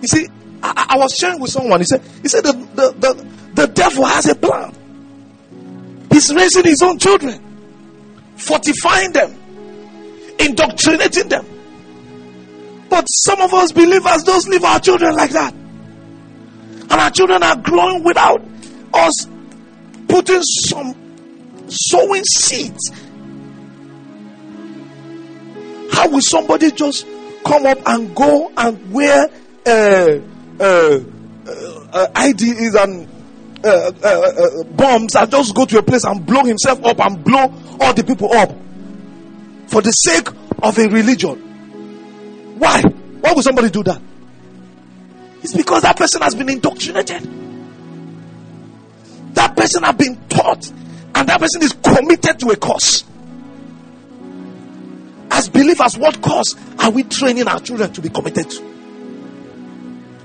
You 0.02 0.08
see, 0.08 0.28
I, 0.64 0.88
I 0.90 0.98
was 0.98 1.16
sharing 1.16 1.40
with 1.40 1.52
someone. 1.52 1.82
He 1.82 1.86
said, 1.86 2.02
he 2.24 2.30
said 2.30 2.44
the, 2.44 2.54
the, 2.54 2.92
the, 2.94 3.28
the 3.54 3.68
devil 3.68 4.06
has 4.06 4.28
a 4.28 4.36
plan. 4.36 4.74
He's 6.12 6.34
raising 6.34 6.64
his 6.64 6.82
own 6.82 6.98
children, 6.98 7.40
fortifying 8.36 9.12
them, 9.12 9.36
indoctrinating 10.40 11.30
them. 11.30 11.46
But 12.90 13.06
some 13.06 13.40
of 13.42 13.54
us 13.54 13.72
believers 13.72 14.24
don't 14.24 14.48
leave 14.48 14.64
our 14.64 14.80
children 14.80 15.16
like 15.16 15.32
that. 15.32 15.54
And 15.54 16.92
our 16.92 17.12
children 17.12 17.44
are 17.44 17.56
growing 17.56 18.04
without 18.04 18.42
us 18.94 19.28
putting 20.14 20.44
some 20.44 20.94
sowing 21.68 22.24
seeds. 22.24 22.92
How 25.92 26.08
will 26.08 26.22
somebody 26.22 26.70
just 26.70 27.08
come 27.44 27.66
up 27.66 27.80
and 27.88 28.16
go 28.16 28.52
and 28.56 28.94
wear 28.94 29.28
uh, 29.66 30.20
uh, 30.60 31.00
uh, 31.94 32.08
IDs 32.28 32.76
and 32.76 33.08
uh, 33.64 33.92
uh, 34.04 34.08
uh, 34.08 34.64
bombs 34.66 35.16
and 35.16 35.32
just 35.32 35.56
go 35.56 35.66
to 35.66 35.80
a 35.80 35.84
place 35.84 36.04
and 36.04 36.24
blow 36.24 36.44
himself 36.44 36.86
up 36.86 37.00
and 37.00 37.24
blow 37.24 37.52
all 37.80 37.94
the 37.96 38.04
people 38.04 38.32
up 38.34 38.52
for 39.66 39.82
the 39.82 39.92
sake 39.92 40.28
of 40.62 40.78
a 40.78 40.88
religion? 40.90 41.40
Why? 42.60 42.82
Why 42.84 43.34
would 43.34 43.44
somebody 43.44 43.72
do 43.72 43.82
that? 43.84 44.00
It's 45.42 45.56
because 45.56 45.82
that 45.82 45.98
person 45.98 46.22
has 46.22 46.36
been 46.36 46.50
indoctrinated. 46.50 47.43
That 49.34 49.56
person 49.56 49.84
has 49.84 49.96
been 49.96 50.18
taught 50.30 50.70
and 51.16 51.30
that 51.30 51.40
person 51.40 51.62
is 51.62 51.74
committed 51.74 52.40
to 52.40 52.50
a 52.50 52.56
cause. 52.56 53.04
As 55.32 55.50
believers, 55.50 55.98
what 55.98 56.22
cause 56.22 56.56
are 56.80 56.92
we 56.92 57.04
training 57.04 57.48
our 57.48 57.60
children 57.60 57.92
to 57.94 58.02
be 58.02 58.10
committed 58.10 58.50
to? 58.50 58.62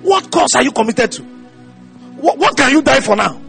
What 0.03 0.31
cause 0.31 0.55
are 0.55 0.63
you 0.63 0.73
committed 0.73 1.13
to? 1.13 1.23
What, 1.23 2.39
what 2.39 2.57
can 2.57 2.73
you 2.73 2.83
die 2.83 3.01
for 3.01 3.17
now? 3.17 3.41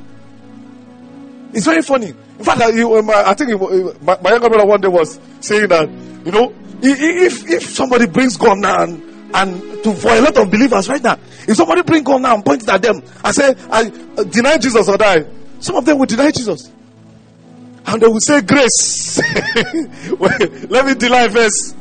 It's 1.53 1.66
very 1.66 1.82
funny. 1.82 2.10
In 2.10 2.45
fact, 2.45 2.62
I, 2.62 2.70
I 2.70 3.34
think 3.34 3.60
my, 4.01 4.18
my 4.22 4.32
younger 4.32 4.49
brother 4.49 4.66
one 4.66 4.82
day 4.82 4.88
was 4.88 5.20
saying 5.41 5.68
that, 5.70 5.89
you 6.26 6.32
know, 6.32 6.53
if 6.82 7.49
if 7.49 7.64
somebody 7.64 8.05
brings 8.05 8.38
gun 8.38 8.62
now 8.62 8.84
and, 8.84 9.01
and 9.34 9.84
to, 9.84 9.93
for 9.93 10.14
a 10.14 10.22
lot 10.22 10.38
of 10.38 10.49
believers 10.49 10.88
right 10.88 11.03
now, 11.03 11.18
if 11.47 11.57
somebody 11.57 11.82
bring 11.82 12.03
gun 12.03 12.22
now 12.22 12.36
and 12.36 12.45
point 12.45 12.64
it 12.64 12.70
at 12.70 12.82
them 12.82 13.01
and 13.24 13.36
say, 13.36 13.55
I 13.70 13.91
uh, 14.18 14.24
deny 14.24 14.57
Jesus 14.57 14.88
or 14.88 14.97
die, 14.97 15.26
some 15.60 15.76
of 15.76 15.86
them 15.86 15.97
will 15.97 16.05
deny 16.05 16.32
Jesus. 16.32 16.72
And 17.86 18.01
they 18.01 18.07
will 18.07 18.20
say, 18.20 18.41
Grace. 18.41 19.20
Let 20.70 20.86
me 20.86 20.93
deny 20.95 21.28
first 21.30 21.76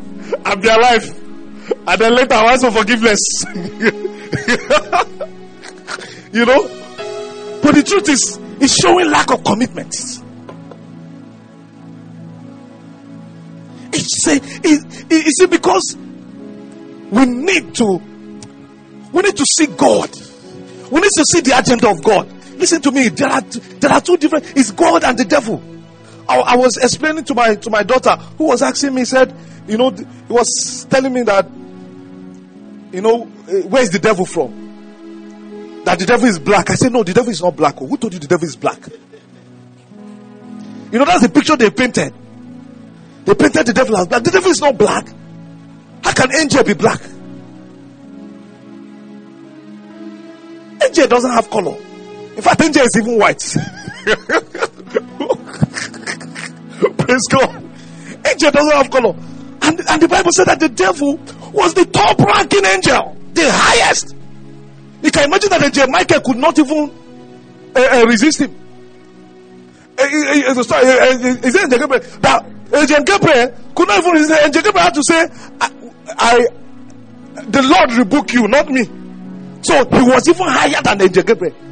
and 0.45 0.63
be 0.63 0.69
alive. 0.69 1.05
And 1.87 2.01
then 2.01 2.15
later 2.15 2.35
I 2.35 2.53
ask 2.55 2.65
for 2.65 2.71
forgiveness. 2.71 3.19
you 6.33 6.47
know? 6.47 6.69
But 7.63 7.75
the 7.75 7.83
truth 7.87 8.09
is, 8.09 8.39
it's 8.61 8.75
showing 8.81 9.11
lack 9.11 9.31
of 9.31 9.45
commitment. 9.45 9.95
It's 13.93 14.27
a, 14.29 14.37
it, 14.37 15.05
it, 15.11 15.51
because 15.51 15.97
we 17.11 17.25
need 17.27 17.75
to, 17.77 18.01
we 19.13 19.23
need 19.23 19.37
to 19.37 19.45
see 19.45 19.67
God. 19.67 20.11
We 20.91 21.01
need 21.01 21.11
to 21.11 21.25
see 21.33 21.41
the 21.41 21.59
agenda 21.59 21.91
of 21.91 22.03
God. 22.03 22.29
Listen 22.59 22.83
to 22.83 22.91
me. 22.91 23.09
There 23.09 23.29
are 23.29 23.41
there 23.41 23.93
are 23.93 24.01
two 24.01 24.17
different. 24.17 24.57
It's 24.57 24.73
God 24.73 25.05
and 25.05 25.17
the 25.17 25.25
devil. 25.25 25.63
I, 26.29 26.41
I 26.41 26.57
was 26.57 26.77
explaining 26.77 27.25
to 27.25 27.35
my 27.35 27.55
to 27.55 27.71
my 27.71 27.83
daughter 27.85 28.17
who 28.17 28.49
was 28.49 28.63
asking 28.63 28.95
me. 28.95 29.05
Said, 29.05 29.35
you 29.69 29.79
know, 29.79 29.91
he 29.91 30.05
was 30.29 30.87
telling 30.91 31.13
me 31.13 31.23
that, 31.23 31.47
you 32.93 33.01
know, 33.01 33.31
eh, 33.49 33.63
where 33.63 33.83
is 33.83 33.91
the 33.91 33.99
devil 33.99 34.27
from? 34.27 35.83
That 35.85 35.99
the 35.99 36.07
devil 36.07 36.27
is 36.27 36.39
black. 36.39 36.69
I 36.71 36.75
said, 36.75 36.93
no, 36.93 37.03
the 37.03 37.15
devil 37.15 37.31
is 37.31 37.41
not 37.41 37.57
black. 37.57 37.79
Who 37.79 37.97
told 37.97 38.13
you 38.13 38.19
the 38.19 38.27
devil 38.27 38.45
is 38.45 38.57
black? 38.57 38.81
You 40.91 40.99
know, 40.99 41.05
that's 41.05 41.23
the 41.23 41.29
picture 41.29 41.57
they 41.57 41.71
painted. 41.71 42.13
They 43.25 43.35
painted 43.35 43.67
the 43.67 43.73
devil 43.73 43.97
as 43.97 44.09
black. 44.09 44.23
The 44.23 44.31
devil 44.31 44.51
is 44.51 44.61
not 44.61 44.77
black. 44.77 45.07
How 46.03 46.13
can 46.13 46.35
angel 46.41 46.65
be 46.65 46.75
black? 46.75 47.01
Angel 50.83 51.07
doesn't 51.07 51.31
have 51.31 51.51
color. 51.51 51.77
In 52.39 52.45
fact, 52.45 52.63
angel 52.63 52.85
is 52.85 52.97
even 52.97 53.19
white. 53.19 53.43
Praise 56.97 57.27
God. 57.31 57.51
Angel 58.31 58.51
doesn't 58.53 58.77
have 58.77 58.91
color. 58.93 59.13
And, 59.63 59.81
and 59.91 60.01
the 60.01 60.07
Bible 60.09 60.31
said 60.31 60.47
that 60.47 60.61
the 60.61 60.69
devil 60.69 61.17
was 61.53 61.75
the 61.75 61.85
top 61.87 62.17
ranking 62.21 62.65
angel, 62.65 63.17
the 63.33 63.43
highest. 63.51 64.15
You 65.03 65.11
can 65.11 65.25
imagine 65.25 65.51
that 65.51 65.65
angel 65.65 65.89
Michael 65.89 66.21
could 66.21 66.37
not 66.37 66.57
even 66.61 66.93
uh, 67.75 67.81
uh, 67.81 68.05
resist 68.07 68.39
him. 68.41 68.55
Uh, 69.99 70.03
uh, 70.05 70.07
uh, 70.07 70.55
uh, 70.55 71.43
is 71.43 71.57
it 71.57 71.65
angel 71.65 71.79
Gabriel? 71.81 72.05
That 72.21 72.47
angel 72.73 73.03
Gabriel 73.03 73.53
could 73.75 73.89
not 73.89 73.99
even 73.99 74.13
resist. 74.13 74.43
Angel 74.45 74.63
Gabriel 74.63 74.85
had 74.85 74.95
to 74.95 75.03
say, 75.03 75.27
I, 75.61 75.71
I 76.07 76.47
the 77.49 77.63
Lord 77.63 77.93
rebuke 77.99 78.33
you, 78.33 78.47
not 78.47 78.69
me. 78.69 78.85
So 79.63 79.85
he 79.91 80.03
was 80.09 80.29
even 80.29 80.47
higher 80.47 80.81
than 80.85 81.03
angel 81.03 81.25
Gabriel. 81.25 81.68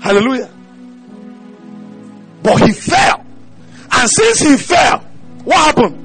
Hallelujah. 0.00 0.50
But 2.42 2.60
he 2.62 2.72
fell. 2.72 3.24
And 3.90 4.10
since 4.10 4.40
he 4.40 4.56
fell, 4.56 5.00
what 5.44 5.56
happened? 5.56 6.02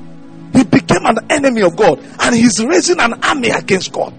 He 0.56 0.64
became 0.64 1.06
an 1.06 1.32
enemy 1.32 1.62
of 1.62 1.76
God. 1.76 2.00
And 2.20 2.36
he's 2.36 2.64
raising 2.64 3.00
an 3.00 3.24
army 3.24 3.50
against 3.50 3.92
God. 3.92 4.14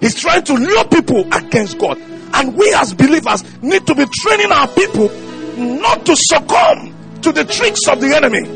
He's 0.00 0.14
trying 0.18 0.44
to 0.44 0.54
lure 0.54 0.84
people 0.84 1.32
against 1.32 1.78
God. 1.78 1.98
And 2.32 2.56
we 2.56 2.72
as 2.74 2.94
believers 2.94 3.44
need 3.62 3.86
to 3.86 3.94
be 3.94 4.06
training 4.06 4.52
our 4.52 4.68
people 4.68 5.08
not 5.58 6.06
to 6.06 6.16
succumb 6.16 6.94
to 7.22 7.32
the 7.32 7.44
tricks 7.44 7.86
of 7.88 8.00
the 8.00 8.14
enemy. 8.16 8.48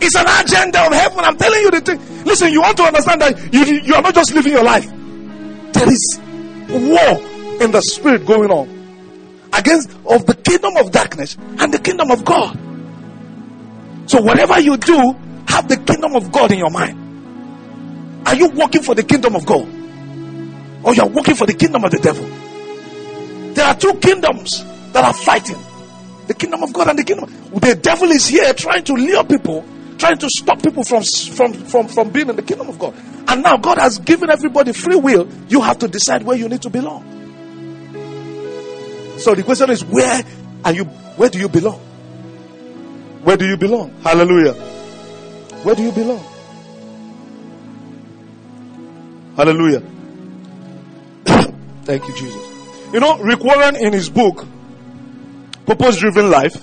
It's 0.00 0.14
an 0.14 0.26
agenda 0.26 0.86
of 0.86 0.92
heaven. 0.92 1.20
I'm 1.20 1.36
telling 1.36 1.60
you 1.60 1.70
the 1.70 1.80
thing. 1.80 2.24
Listen, 2.24 2.52
you 2.52 2.60
want 2.60 2.76
to 2.76 2.84
understand 2.84 3.22
that 3.22 3.52
you, 3.52 3.64
you 3.80 3.94
are 3.94 4.02
not 4.02 4.14
just 4.14 4.32
living 4.34 4.52
your 4.52 4.62
life. 4.62 4.86
There 5.72 5.90
is 5.90 6.20
war 6.68 7.33
in 7.60 7.70
the 7.70 7.80
spirit 7.80 8.26
going 8.26 8.50
on 8.50 8.68
against 9.52 9.90
of 10.06 10.26
the 10.26 10.34
kingdom 10.34 10.76
of 10.76 10.90
darkness 10.90 11.36
and 11.58 11.72
the 11.72 11.78
kingdom 11.78 12.10
of 12.10 12.24
God. 12.24 12.58
So 14.06 14.20
whatever 14.20 14.60
you 14.60 14.76
do, 14.76 15.16
have 15.48 15.68
the 15.68 15.76
kingdom 15.76 16.16
of 16.16 16.32
God 16.32 16.52
in 16.52 16.58
your 16.58 16.70
mind. 16.70 18.26
Are 18.26 18.34
you 18.34 18.48
working 18.50 18.82
for 18.82 18.94
the 18.94 19.02
kingdom 19.02 19.36
of 19.36 19.46
God? 19.46 19.68
Or 20.82 20.94
you 20.94 21.02
are 21.02 21.08
working 21.08 21.34
for 21.34 21.46
the 21.46 21.54
kingdom 21.54 21.84
of 21.84 21.90
the 21.90 21.98
devil? 21.98 22.24
There 23.54 23.64
are 23.64 23.76
two 23.76 23.94
kingdoms 23.94 24.64
that 24.92 25.04
are 25.04 25.12
fighting. 25.12 25.58
The 26.26 26.34
kingdom 26.34 26.62
of 26.62 26.72
God 26.72 26.88
and 26.88 26.98
the 26.98 27.04
kingdom. 27.04 27.30
The 27.52 27.74
devil 27.74 28.10
is 28.10 28.26
here 28.26 28.52
trying 28.54 28.84
to 28.84 28.94
lure 28.94 29.24
people, 29.24 29.64
trying 29.98 30.18
to 30.18 30.28
stop 30.28 30.62
people 30.62 30.82
from, 30.82 31.02
from, 31.02 31.52
from, 31.52 31.88
from 31.88 32.10
being 32.10 32.28
in 32.28 32.36
the 32.36 32.42
kingdom 32.42 32.68
of 32.68 32.78
God. 32.78 32.94
And 33.28 33.42
now 33.42 33.56
God 33.56 33.78
has 33.78 33.98
given 33.98 34.30
everybody 34.30 34.72
free 34.72 34.96
will. 34.96 35.28
You 35.48 35.60
have 35.60 35.78
to 35.80 35.88
decide 35.88 36.22
where 36.22 36.36
you 36.36 36.48
need 36.48 36.62
to 36.62 36.70
belong. 36.70 37.13
So 39.18 39.34
the 39.34 39.42
question 39.42 39.70
is, 39.70 39.84
where 39.84 40.22
are 40.64 40.72
you? 40.72 40.84
Where 40.84 41.28
do 41.28 41.38
you 41.38 41.48
belong? 41.48 41.78
Where 43.22 43.36
do 43.36 43.46
you 43.46 43.56
belong? 43.56 43.90
Hallelujah. 44.02 44.52
Where 45.62 45.74
do 45.74 45.82
you 45.82 45.92
belong? 45.92 46.22
Hallelujah. 49.36 49.80
Thank 51.84 52.06
you, 52.06 52.14
Jesus. 52.14 52.92
You 52.92 53.00
know, 53.00 53.18
Rick 53.18 53.42
Warren 53.42 53.76
in 53.76 53.92
his 53.92 54.10
book, 54.10 54.46
Purpose 55.66 55.98
Driven 55.98 56.30
Life, 56.30 56.62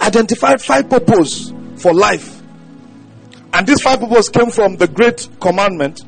identified 0.00 0.62
five 0.62 0.88
purposes 0.88 1.52
for 1.76 1.92
life. 1.92 2.40
And 3.52 3.66
these 3.66 3.82
five 3.82 4.00
purposes 4.00 4.28
came 4.28 4.50
from 4.50 4.76
the 4.76 4.88
Great 4.88 5.28
Commandment 5.40 6.00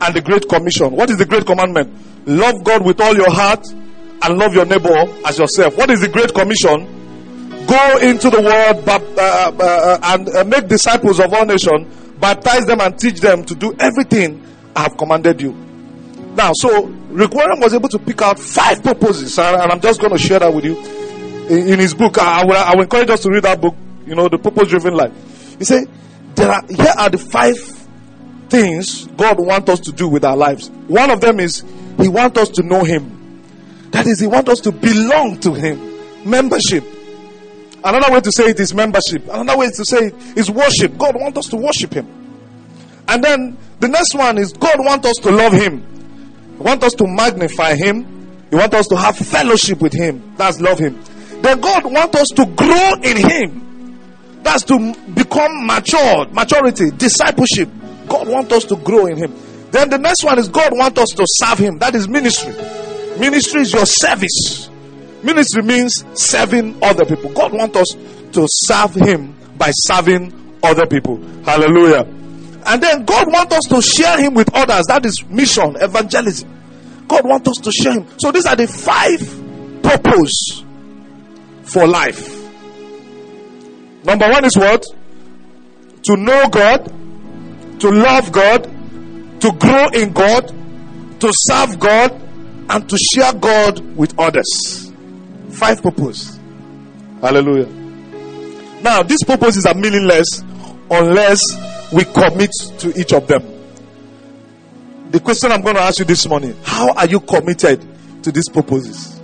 and 0.00 0.14
the 0.14 0.20
Great 0.20 0.48
Commission. 0.48 0.92
What 0.92 1.10
is 1.10 1.16
the 1.16 1.24
Great 1.26 1.46
Commandment? 1.46 2.26
Love 2.26 2.62
God 2.62 2.84
with 2.84 3.00
all 3.00 3.14
your 3.14 3.30
heart 3.30 3.66
and 4.24 4.38
love 4.38 4.54
your 4.54 4.64
neighbor 4.64 5.04
as 5.26 5.38
yourself. 5.38 5.76
What 5.76 5.90
is 5.90 6.00
the 6.00 6.08
Great 6.08 6.32
Commission? 6.34 6.86
Go 7.66 7.98
into 7.98 8.28
the 8.30 8.40
world 8.40 8.88
uh, 8.88 9.00
uh, 9.18 9.52
uh, 9.60 9.98
and 10.02 10.28
uh, 10.28 10.44
make 10.44 10.68
disciples 10.68 11.20
of 11.20 11.32
all 11.32 11.46
nations, 11.46 11.86
baptize 12.18 12.66
them 12.66 12.80
and 12.80 12.98
teach 12.98 13.20
them 13.20 13.44
to 13.44 13.54
do 13.54 13.74
everything 13.78 14.44
I 14.74 14.82
have 14.82 14.96
commanded 14.96 15.40
you. 15.40 15.52
Now, 16.34 16.52
so 16.54 16.84
Rick 17.10 17.34
Warren 17.34 17.60
was 17.60 17.74
able 17.74 17.88
to 17.90 17.98
pick 17.98 18.22
out 18.22 18.38
five 18.38 18.82
purposes, 18.82 19.38
and 19.38 19.60
and 19.62 19.70
I'm 19.70 19.80
just 19.80 20.00
going 20.00 20.12
to 20.12 20.18
share 20.18 20.38
that 20.38 20.52
with 20.52 20.64
you 20.64 20.78
in, 21.48 21.68
in 21.74 21.78
his 21.78 21.94
book. 21.94 22.18
I, 22.18 22.40
I 22.40 22.44
will, 22.44 22.56
I 22.56 22.74
will 22.74 22.82
encourage 22.82 23.10
us 23.10 23.20
to 23.20 23.30
read 23.30 23.44
that 23.44 23.60
book. 23.60 23.74
You 24.06 24.14
know, 24.16 24.28
the 24.28 24.38
purpose-driven 24.38 24.94
life. 24.94 25.12
He 25.58 25.64
said, 25.64 25.84
"There 26.34 26.50
are 26.50 26.62
here 26.68 26.94
are 26.98 27.10
the 27.10 27.18
five 27.18 27.56
things 28.48 29.06
God 29.08 29.38
wants 29.38 29.70
us 29.70 29.80
to 29.80 29.92
do 29.92 30.08
with 30.08 30.24
our 30.24 30.36
lives. 30.36 30.68
One 30.88 31.10
of 31.10 31.20
them 31.20 31.38
is 31.38 31.62
He 31.98 32.08
wants 32.08 32.38
us 32.38 32.48
to 32.50 32.62
know 32.62 32.82
Him. 32.82 33.21
That 33.92 34.06
is, 34.06 34.20
He 34.20 34.26
wants 34.26 34.50
us 34.50 34.60
to 34.60 34.72
belong 34.72 35.38
to 35.40 35.54
Him. 35.54 36.28
Membership. 36.28 36.84
Another 37.84 38.12
way 38.12 38.20
to 38.20 38.32
say 38.32 38.44
it 38.46 38.60
is 38.60 38.74
membership. 38.74 39.28
Another 39.30 39.58
way 39.58 39.68
to 39.68 39.84
say 39.84 40.06
it 40.06 40.14
is 40.36 40.50
worship. 40.50 40.96
God 40.98 41.14
wants 41.14 41.38
us 41.38 41.46
to 41.48 41.56
worship 41.56 41.92
Him. 41.94 42.06
And 43.08 43.22
then 43.22 43.58
the 43.80 43.88
next 43.88 44.14
one 44.14 44.38
is 44.38 44.52
God 44.52 44.76
wants 44.78 45.06
us 45.06 45.16
to 45.22 45.30
love 45.30 45.52
Him. 45.52 45.84
He 46.56 46.62
wants 46.62 46.84
us 46.86 46.94
to 46.94 47.06
magnify 47.06 47.74
Him. 47.74 48.46
He 48.50 48.56
wants 48.56 48.74
us 48.74 48.86
to 48.88 48.96
have 48.96 49.16
fellowship 49.16 49.80
with 49.80 49.92
Him. 49.92 50.34
That's 50.36 50.60
love 50.60 50.78
Him. 50.78 51.02
Then 51.42 51.60
God 51.60 51.84
wants 51.84 52.16
us 52.18 52.28
to 52.36 52.46
grow 52.46 52.92
in 53.02 53.16
Him. 53.16 54.38
That's 54.42 54.62
to 54.64 54.94
become 55.14 55.66
matured, 55.66 56.32
maturity, 56.32 56.90
discipleship. 56.92 57.68
God 58.08 58.28
wants 58.28 58.52
us 58.52 58.64
to 58.66 58.76
grow 58.76 59.06
in 59.06 59.16
Him. 59.16 59.34
Then 59.70 59.90
the 59.90 59.98
next 59.98 60.24
one 60.24 60.38
is 60.38 60.48
God 60.48 60.70
wants 60.72 61.00
us 61.00 61.08
to 61.10 61.24
serve 61.26 61.58
Him. 61.58 61.78
That 61.78 61.94
is 61.94 62.08
ministry. 62.08 62.54
Ministry 63.18 63.62
is 63.62 63.72
your 63.72 63.86
service. 63.86 64.68
Ministry 65.22 65.62
means 65.62 66.04
serving 66.14 66.82
other 66.82 67.04
people. 67.04 67.32
God 67.32 67.52
wants 67.52 67.76
us 67.76 67.96
to 68.32 68.46
serve 68.48 68.94
Him 68.94 69.34
by 69.56 69.70
serving 69.70 70.58
other 70.62 70.86
people. 70.86 71.16
Hallelujah. 71.44 72.06
And 72.64 72.82
then 72.82 73.04
God 73.04 73.26
wants 73.32 73.54
us 73.54 73.64
to 73.66 73.82
share 73.82 74.18
Him 74.18 74.34
with 74.34 74.52
others. 74.54 74.86
That 74.88 75.04
is 75.04 75.24
mission, 75.28 75.76
evangelism. 75.80 76.48
God 77.08 77.24
wants 77.24 77.48
us 77.48 77.58
to 77.58 77.72
share 77.72 77.94
Him. 77.94 78.06
So 78.18 78.32
these 78.32 78.46
are 78.46 78.56
the 78.56 78.66
five 78.66 79.20
purpose 79.82 80.64
for 81.64 81.86
life. 81.86 82.42
Number 84.04 84.28
one 84.28 84.44
is 84.44 84.56
what? 84.56 84.84
To 86.04 86.16
know 86.16 86.48
God, 86.48 86.86
to 87.80 87.90
love 87.90 88.32
God, 88.32 88.64
to 89.40 89.52
grow 89.52 89.88
in 89.88 90.12
God, 90.12 90.48
to 91.20 91.30
serve 91.32 91.78
God, 91.78 92.20
and 92.68 92.88
to 92.88 92.98
share 92.98 93.32
God 93.32 93.80
with 93.96 94.18
others. 94.18 94.92
Five 95.50 95.82
purpose. 95.82 96.38
Hallelujah. 97.20 97.66
Now, 98.82 99.02
these 99.02 99.22
purposes 99.24 99.64
are 99.66 99.74
meaningless 99.74 100.42
unless 100.90 101.40
we 101.92 102.04
commit 102.04 102.50
to 102.78 102.98
each 102.98 103.12
of 103.12 103.26
them. 103.26 103.42
The 105.10 105.20
question 105.20 105.52
I'm 105.52 105.60
going 105.62 105.76
to 105.76 105.82
ask 105.82 105.98
you 105.98 106.04
this 106.04 106.26
morning 106.26 106.56
how 106.64 106.92
are 106.94 107.06
you 107.06 107.20
committed 107.20 107.86
to 108.24 108.32
these 108.32 108.48
purposes? 108.48 109.20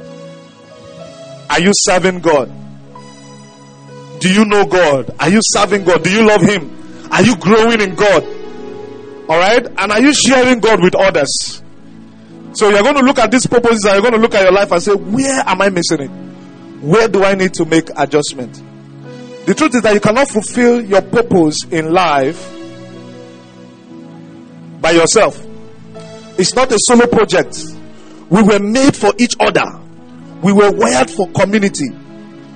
Are 1.50 1.60
you 1.60 1.72
serving 1.74 2.20
God? 2.20 2.52
Do 4.20 4.32
you 4.32 4.44
know 4.44 4.66
God? 4.66 5.14
Are 5.18 5.30
you 5.30 5.40
serving 5.42 5.84
God? 5.84 6.04
Do 6.04 6.10
you 6.10 6.26
love 6.26 6.42
Him? 6.42 7.08
Are 7.10 7.22
you 7.22 7.36
growing 7.36 7.80
in 7.80 7.94
God? 7.94 8.22
All 9.28 9.38
right? 9.38 9.64
And 9.66 9.92
are 9.92 10.00
you 10.00 10.12
sharing 10.12 10.60
God 10.60 10.82
with 10.82 10.94
others? 10.94 11.62
So 12.58 12.70
you're 12.70 12.82
going 12.82 12.96
to 12.96 13.02
look 13.02 13.20
at 13.20 13.30
these 13.30 13.46
purposes 13.46 13.84
and 13.84 13.94
you're 13.94 14.02
going 14.02 14.14
to 14.14 14.18
look 14.18 14.34
at 14.34 14.42
your 14.42 14.50
life 14.50 14.72
and 14.72 14.82
say, 14.82 14.92
where 14.92 15.44
am 15.46 15.62
I 15.62 15.68
missing 15.68 16.00
it? 16.00 16.08
Where 16.82 17.06
do 17.06 17.22
I 17.22 17.36
need 17.36 17.54
to 17.54 17.64
make 17.64 17.88
adjustment? 17.96 18.60
The 19.46 19.54
truth 19.54 19.76
is 19.76 19.82
that 19.82 19.94
you 19.94 20.00
cannot 20.00 20.28
fulfill 20.28 20.84
your 20.84 21.02
purpose 21.02 21.56
in 21.70 21.92
life 21.92 22.50
by 24.80 24.90
yourself. 24.90 25.40
It's 26.36 26.52
not 26.56 26.72
a 26.72 26.78
solo 26.80 27.06
project. 27.06 27.62
We 28.28 28.42
were 28.42 28.58
made 28.58 28.96
for 28.96 29.12
each 29.20 29.36
other. 29.38 29.78
We 30.42 30.52
were 30.52 30.72
wired 30.72 31.12
for 31.12 31.28
community. 31.30 31.90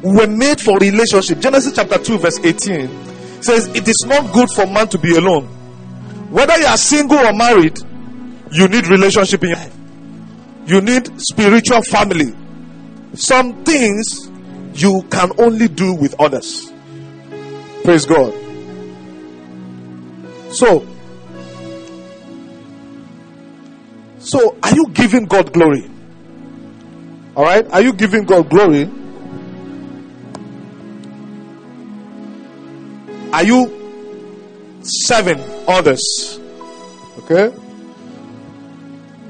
We 0.03 0.17
were 0.17 0.27
made 0.27 0.61
for 0.61 0.79
relationship. 0.79 1.39
Genesis 1.39 1.75
chapter 1.77 1.99
2 1.99 2.19
verse 2.19 2.41
18 2.43 3.41
says 3.41 3.69
it 3.69 3.87
is 3.87 4.05
not 4.09 4.33
good 4.35 4.51
for 4.51 4.67
man 4.67 4.89
to 4.89 4.99
be 4.99 5.15
alone. 5.15 5.45
Whether 6.33 6.59
you 6.59 6.67
are 6.67 6.77
single 6.77 7.19
or 7.19 7.33
married, 7.33 7.79
you 8.51 8.67
need 8.67 8.89
relationship 8.89 9.45
in 9.45 9.51
your 9.51 9.59
life. 9.59 9.79
You 10.67 10.81
need 10.81 11.21
spiritual 11.21 11.83
family. 11.83 12.35
Some 13.15 13.65
things 13.65 14.31
you 14.75 15.03
can 15.11 15.33
only 15.39 15.69
do 15.69 15.95
with 15.95 16.15
others. 16.21 16.73
Praise 17.85 18.07
God. 18.07 18.33
So, 20.53 20.87
so 24.19 24.57
are 24.63 24.75
you 24.75 24.89
giving 24.93 25.25
God 25.27 25.53
glory? 25.53 25.91
All 27.35 27.45
right? 27.45 27.67
Are 27.71 27.83
you 27.83 27.93
giving 27.93 28.25
God 28.25 28.49
glory? 28.49 28.89
Are 33.33 33.43
you 33.43 34.81
serving 34.83 35.41
others? 35.67 36.39
Okay? 37.19 37.53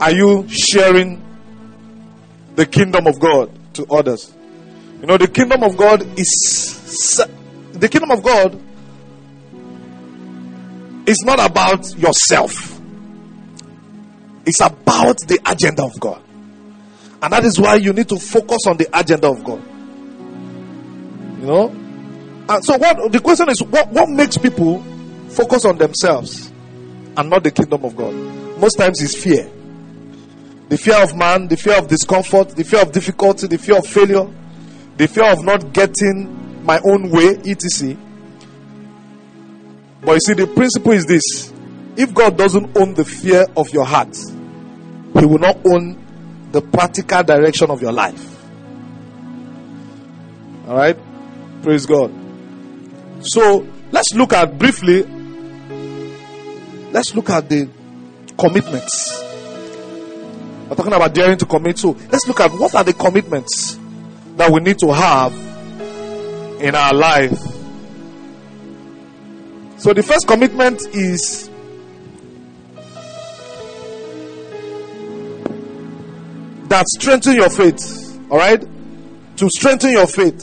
Are 0.02 0.10
you 0.10 0.48
sharing 0.48 1.22
the 2.56 2.66
kingdom 2.66 3.06
of 3.06 3.20
God 3.20 3.56
to 3.74 3.86
others? 3.86 4.34
You 5.00 5.06
know, 5.06 5.16
the 5.16 5.28
kingdom 5.28 5.62
of 5.62 5.76
God 5.76 6.02
is 6.18 7.24
the 7.72 7.88
kingdom 7.88 8.10
of 8.10 8.20
God 8.20 8.60
is 11.06 11.22
not 11.22 11.38
about 11.38 11.96
yourself. 11.96 12.80
It's 14.44 14.60
about 14.60 15.18
the 15.18 15.38
agenda 15.46 15.84
of 15.84 16.00
God. 16.00 16.20
And 17.22 17.32
that 17.32 17.44
is 17.44 17.60
why 17.60 17.76
you 17.76 17.92
need 17.92 18.08
to 18.08 18.18
focus 18.18 18.66
on 18.66 18.78
the 18.78 18.88
agenda 18.92 19.28
of 19.28 19.44
God. 19.44 19.62
You 21.38 21.46
know? 21.46 21.68
And 22.48 22.64
so 22.64 22.76
what 22.76 23.12
the 23.12 23.20
question 23.20 23.48
is 23.50 23.62
what, 23.62 23.88
what 23.90 24.08
makes 24.08 24.36
people 24.36 24.82
focus 25.28 25.64
on 25.64 25.78
themselves 25.78 26.50
and 27.16 27.30
not 27.30 27.44
the 27.44 27.52
kingdom 27.52 27.84
of 27.84 27.94
God? 27.94 28.12
Most 28.58 28.74
times 28.74 29.00
it's 29.00 29.14
fear. 29.14 29.48
The 30.72 30.78
fear 30.78 31.02
of 31.02 31.14
man, 31.14 31.48
the 31.48 31.56
fear 31.58 31.76
of 31.76 31.86
discomfort, 31.86 32.56
the 32.56 32.64
fear 32.64 32.80
of 32.80 32.92
difficulty, 32.92 33.46
the 33.46 33.58
fear 33.58 33.76
of 33.76 33.86
failure, 33.86 34.26
the 34.96 35.06
fear 35.06 35.30
of 35.30 35.44
not 35.44 35.70
getting 35.74 36.64
my 36.64 36.80
own 36.82 37.10
way, 37.10 37.36
etc. 37.44 37.94
But 40.00 40.12
you 40.12 40.20
see, 40.20 40.32
the 40.32 40.46
principle 40.46 40.92
is 40.92 41.04
this 41.04 41.52
if 41.94 42.14
God 42.14 42.38
doesn't 42.38 42.74
own 42.74 42.94
the 42.94 43.04
fear 43.04 43.44
of 43.54 43.68
your 43.68 43.84
heart, 43.84 44.16
He 44.16 45.26
will 45.26 45.40
not 45.40 45.58
own 45.70 46.48
the 46.52 46.62
practical 46.62 47.22
direction 47.22 47.70
of 47.70 47.82
your 47.82 47.92
life. 47.92 48.42
All 50.66 50.76
right? 50.78 50.96
Praise 51.62 51.84
God. 51.84 52.10
So, 53.20 53.68
let's 53.90 54.14
look 54.14 54.32
at 54.32 54.58
briefly, 54.58 55.02
let's 56.92 57.14
look 57.14 57.28
at 57.28 57.50
the 57.50 57.68
commitments. 58.38 59.31
We're 60.72 60.76
talking 60.76 60.94
about 60.94 61.12
daring 61.12 61.36
to 61.36 61.44
commit. 61.44 61.76
So, 61.76 61.90
let's 62.10 62.26
look 62.26 62.40
at 62.40 62.50
what 62.52 62.74
are 62.74 62.82
the 62.82 62.94
commitments 62.94 63.78
that 64.36 64.50
we 64.50 64.60
need 64.60 64.78
to 64.78 64.90
have 64.90 65.34
in 66.62 66.74
our 66.74 66.94
life. 66.94 67.38
So, 69.76 69.92
the 69.92 70.02
first 70.02 70.26
commitment 70.26 70.80
is 70.94 71.50
that 76.68 76.86
strengthen 76.88 77.34
your 77.34 77.50
faith. 77.50 78.18
All 78.30 78.38
right? 78.38 78.66
To 79.36 79.50
strengthen 79.50 79.90
your 79.90 80.06
faith. 80.06 80.40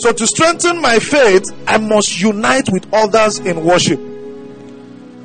So, 0.00 0.12
to 0.12 0.26
strengthen 0.26 0.82
my 0.82 0.98
faith, 0.98 1.44
I 1.68 1.78
must 1.78 2.20
unite 2.20 2.68
with 2.72 2.92
others 2.92 3.38
in 3.38 3.62
worship. 3.62 4.13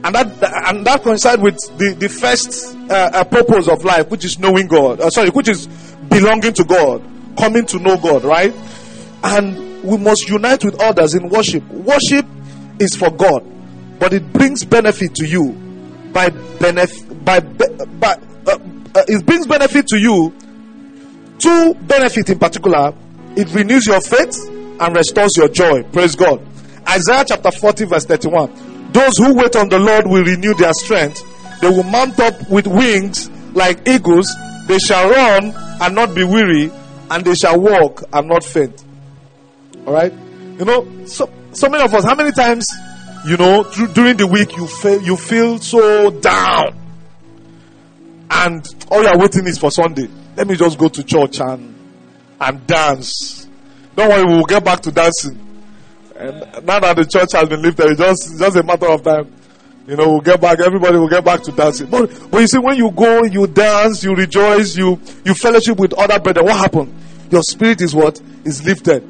And 0.01 0.15
that 0.15 0.27
and 0.69 0.85
that 0.85 1.03
coincides 1.03 1.41
with 1.41 1.57
the, 1.77 1.93
the 1.93 2.07
first 2.07 2.75
uh, 2.89 3.09
uh, 3.13 3.23
purpose 3.25 3.67
of 3.67 3.83
life, 3.83 4.09
which 4.09 4.23
is 4.23 4.39
knowing 4.39 4.67
God. 4.67 5.01
Uh, 5.01 5.09
sorry, 5.09 5.29
which 5.29 5.49
is 5.49 5.67
belonging 6.09 6.53
to 6.53 6.63
God, 6.63 7.03
coming 7.37 7.65
to 7.65 7.79
know 7.79 7.97
God, 7.97 8.23
right? 8.23 8.53
And 9.23 9.83
we 9.83 9.97
must 9.97 10.29
unite 10.29 10.63
with 10.63 10.81
others 10.81 11.15
in 11.15 11.27
worship. 11.27 11.67
Worship 11.67 12.25
is 12.79 12.95
for 12.95 13.11
God, 13.11 13.45
but 13.99 14.13
it 14.13 14.31
brings 14.31 14.63
benefit 14.63 15.15
to 15.15 15.27
you 15.27 15.51
by 16.13 16.29
benefit 16.29 17.25
by, 17.25 17.41
by 17.41 18.15
uh, 18.47 18.57
uh, 18.95 19.03
it 19.07 19.25
brings 19.25 19.47
benefit 19.47 19.87
to 19.87 19.97
you. 19.97 20.33
Two 21.39 21.73
benefit 21.73 22.29
in 22.29 22.39
particular, 22.39 22.93
it 23.35 23.53
renews 23.53 23.85
your 23.85 24.01
faith 24.01 24.35
and 24.49 24.95
restores 24.95 25.35
your 25.35 25.49
joy. 25.49 25.83
Praise 25.83 26.15
God. 26.15 26.41
Isaiah 26.87 27.25
chapter 27.27 27.51
40, 27.51 27.85
verse 27.85 28.05
31. 28.05 28.68
Those 28.91 29.17
who 29.17 29.35
wait 29.35 29.55
on 29.55 29.69
the 29.69 29.79
Lord 29.79 30.07
will 30.07 30.23
renew 30.23 30.53
their 30.55 30.73
strength. 30.73 31.23
They 31.61 31.69
will 31.69 31.83
mount 31.83 32.19
up 32.19 32.49
with 32.49 32.67
wings 32.67 33.29
like 33.53 33.87
eagles. 33.87 34.33
They 34.67 34.79
shall 34.79 35.09
run 35.09 35.53
and 35.81 35.95
not 35.95 36.15
be 36.15 36.23
weary, 36.23 36.71
and 37.11 37.25
they 37.25 37.35
shall 37.35 37.59
walk 37.59 38.03
and 38.11 38.27
not 38.27 38.43
faint. 38.43 38.83
All 39.85 39.93
right? 39.93 40.13
You 40.57 40.65
know, 40.65 41.05
so, 41.05 41.29
so 41.51 41.69
many 41.69 41.83
of 41.83 41.93
us, 41.93 42.03
how 42.03 42.15
many 42.15 42.31
times, 42.31 42.67
you 43.25 43.37
know, 43.37 43.63
during 43.93 44.17
the 44.17 44.27
week 44.27 44.55
you 44.57 44.67
feel, 44.67 45.01
you 45.01 45.17
feel 45.17 45.57
so 45.59 46.11
down? 46.11 46.75
And 48.31 48.65
oh 48.91 48.97
all 48.97 49.03
you're 49.03 49.17
waiting 49.17 49.47
is 49.47 49.57
for 49.57 49.71
Sunday. 49.71 50.07
Let 50.35 50.47
me 50.47 50.55
just 50.55 50.77
go 50.77 50.87
to 50.87 51.03
church 51.03 51.39
and, 51.41 51.75
and 52.39 52.67
dance. 52.67 53.47
Don't 53.95 54.09
worry, 54.09 54.23
we'll 54.23 54.45
get 54.45 54.63
back 54.63 54.81
to 54.81 54.91
dancing. 54.91 55.48
And 56.19 56.65
now 56.65 56.79
that 56.81 56.97
the 56.97 57.05
church 57.05 57.31
has 57.31 57.47
been 57.47 57.61
lifted, 57.61 57.91
it's 57.91 57.99
just, 57.99 58.39
just 58.39 58.57
a 58.57 58.63
matter 58.63 58.87
of 58.87 59.01
time. 59.03 59.33
You 59.87 59.95
know, 59.95 60.09
we'll 60.09 60.21
get 60.21 60.41
back, 60.41 60.59
everybody 60.59 60.97
will 60.97 61.07
get 61.07 61.23
back 61.23 61.41
to 61.43 61.51
dancing. 61.53 61.89
But, 61.89 62.11
but 62.29 62.41
you 62.41 62.47
see, 62.47 62.59
when 62.59 62.75
you 62.75 62.91
go, 62.91 63.23
you 63.23 63.47
dance, 63.47 64.03
you 64.03 64.13
rejoice, 64.13 64.75
you, 64.75 64.99
you 65.23 65.33
fellowship 65.33 65.79
with 65.79 65.93
other 65.93 66.19
brethren, 66.19 66.45
what 66.45 66.57
happened? 66.57 66.93
Your 67.31 67.41
spirit 67.41 67.81
is 67.81 67.95
what? 67.95 68.21
Is 68.43 68.65
lifted. 68.65 69.01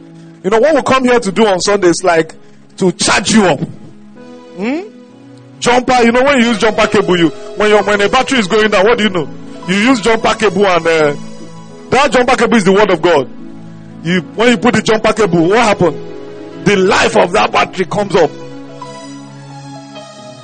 You 0.44 0.52
know, 0.52 0.60
what 0.60 0.76
we 0.76 0.82
come 0.84 1.04
here 1.04 1.20
to 1.20 1.32
do 1.32 1.48
on 1.48 1.60
Sunday 1.60 1.88
is 1.88 2.04
like 2.04 2.36
to 2.78 2.92
charge 2.92 3.32
you 3.32 3.46
up. 3.46 3.60
Hmm? 3.60 5.60
Jumper, 5.60 6.04
you 6.04 6.12
know, 6.12 6.24
when 6.24 6.40
you 6.40 6.48
use 6.48 6.60
jumper 6.60 6.88
cable, 6.88 7.18
you, 7.18 7.30
when 7.30 7.70
your, 7.70 7.84
when 7.84 8.00
a 8.02 8.08
battery 8.08 8.40
is 8.40 8.48
going 8.48 8.70
down, 8.70 8.86
what 8.86 9.00
do 9.00 9.06
you 9.06 9.10
know? 9.10 9.28
You 9.68 9.76
use 9.76 10.00
jumper 10.00 10.36
cable 10.36 10.66
and, 10.66 10.88
uh, 10.88 11.16
that 11.90 12.12
jumper 12.12 12.36
cable 12.36 12.56
is 12.56 12.66
the 12.66 12.72
word 12.72 12.92
of 12.92 13.02
God. 13.02 13.28
You, 14.06 14.22
when 14.22 14.52
you 14.52 14.58
put 14.58 14.76
the 14.76 14.82
jumper 14.82 15.12
cable, 15.12 15.50
what 15.50 15.58
happened? 15.58 16.06
The 16.66 16.76
life 16.76 17.18
of 17.18 17.32
that 17.34 17.52
battery 17.52 17.86
comes 17.86 18.16
up. 18.16 18.30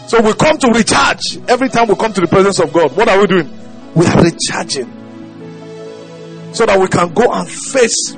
So 0.07 0.21
we 0.21 0.33
come 0.33 0.57
to 0.59 0.67
recharge. 0.69 1.37
Every 1.47 1.69
time 1.69 1.87
we 1.87 1.95
come 1.95 2.13
to 2.13 2.21
the 2.21 2.27
presence 2.27 2.59
of 2.59 2.71
God, 2.71 2.95
what 2.95 3.09
are 3.09 3.19
we 3.19 3.27
doing? 3.27 3.49
We 3.95 4.05
are 4.05 4.23
recharging. 4.23 4.91
So 6.53 6.65
that 6.65 6.79
we 6.79 6.87
can 6.87 7.13
go 7.13 7.31
and 7.31 7.49
face 7.49 8.15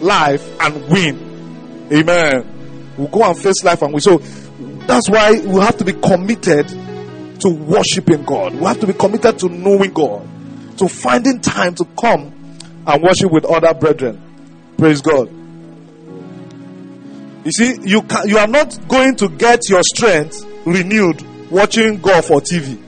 life 0.00 0.46
and 0.60 0.88
win. 0.88 1.88
Amen. 1.92 2.94
We'll 2.96 3.08
go 3.08 3.24
and 3.24 3.38
face 3.38 3.64
life 3.64 3.82
and 3.82 3.92
win. 3.94 4.00
So 4.00 4.18
that's 4.18 5.08
why 5.08 5.40
we 5.40 5.60
have 5.60 5.76
to 5.78 5.84
be 5.84 5.94
committed 5.94 6.68
to 6.68 7.48
worshiping 7.50 8.24
God. 8.24 8.54
We 8.54 8.64
have 8.64 8.80
to 8.80 8.86
be 8.86 8.92
committed 8.92 9.38
to 9.40 9.48
knowing 9.48 9.92
God. 9.92 10.28
To 10.78 10.88
finding 10.88 11.40
time 11.40 11.74
to 11.76 11.84
come 12.00 12.32
and 12.86 13.02
worship 13.02 13.32
with 13.32 13.44
other 13.44 13.74
brethren. 13.74 14.20
Praise 14.76 15.00
God. 15.00 15.30
You 17.48 17.52
see, 17.52 17.78
you 17.82 18.02
can, 18.02 18.28
you 18.28 18.36
are 18.36 18.46
not 18.46 18.78
going 18.88 19.16
to 19.16 19.28
get 19.30 19.70
your 19.70 19.80
strength 19.82 20.44
renewed 20.66 21.22
watching 21.50 21.98
God 21.98 22.22
for 22.22 22.42
TV. 22.42 22.78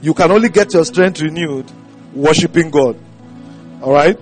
You 0.00 0.14
can 0.14 0.30
only 0.30 0.50
get 0.50 0.72
your 0.72 0.84
strength 0.84 1.20
renewed 1.20 1.68
worshiping 2.14 2.70
God. 2.70 2.96
All 3.82 3.92
right? 3.92 4.16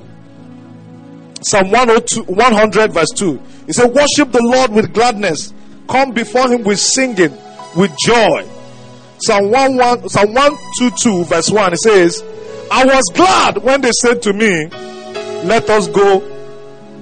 Psalm 1.43 1.71
102, 1.71 2.23
100 2.23 2.93
verse 2.95 3.11
2. 3.17 3.39
He 3.67 3.75
said, 3.75 3.93
worship 3.93 4.33
the 4.33 4.41
Lord 4.41 4.71
with 4.71 4.95
gladness. 4.95 5.53
Come 5.91 6.13
before 6.13 6.49
him 6.49 6.65
with 6.65 6.79
singing, 6.79 7.37
with 7.77 7.95
joy. 7.99 8.49
Psalm 9.19 9.51
1, 9.51 9.77
1, 9.77 10.09
Psalm 10.09 10.33
122 10.33 11.25
verse 11.25 11.51
1. 11.51 11.73
It 11.75 11.81
says, 11.81 12.25
I 12.71 12.87
was 12.87 13.05
glad 13.13 13.59
when 13.59 13.83
they 13.83 13.93
said 13.93 14.23
to 14.23 14.33
me, 14.33 14.69
let 15.45 15.69
us 15.69 15.87
go 15.89 16.23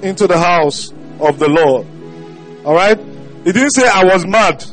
into 0.02 0.27
the 0.27 0.39
house 0.39 0.93
of 1.20 1.39
the 1.39 1.48
Lord. 1.48 1.86
All 2.64 2.74
right? 2.74 2.98
He 3.44 3.52
didn't 3.52 3.70
say 3.70 3.89
I 3.89 4.05
was 4.05 4.26
mad. 4.26 4.64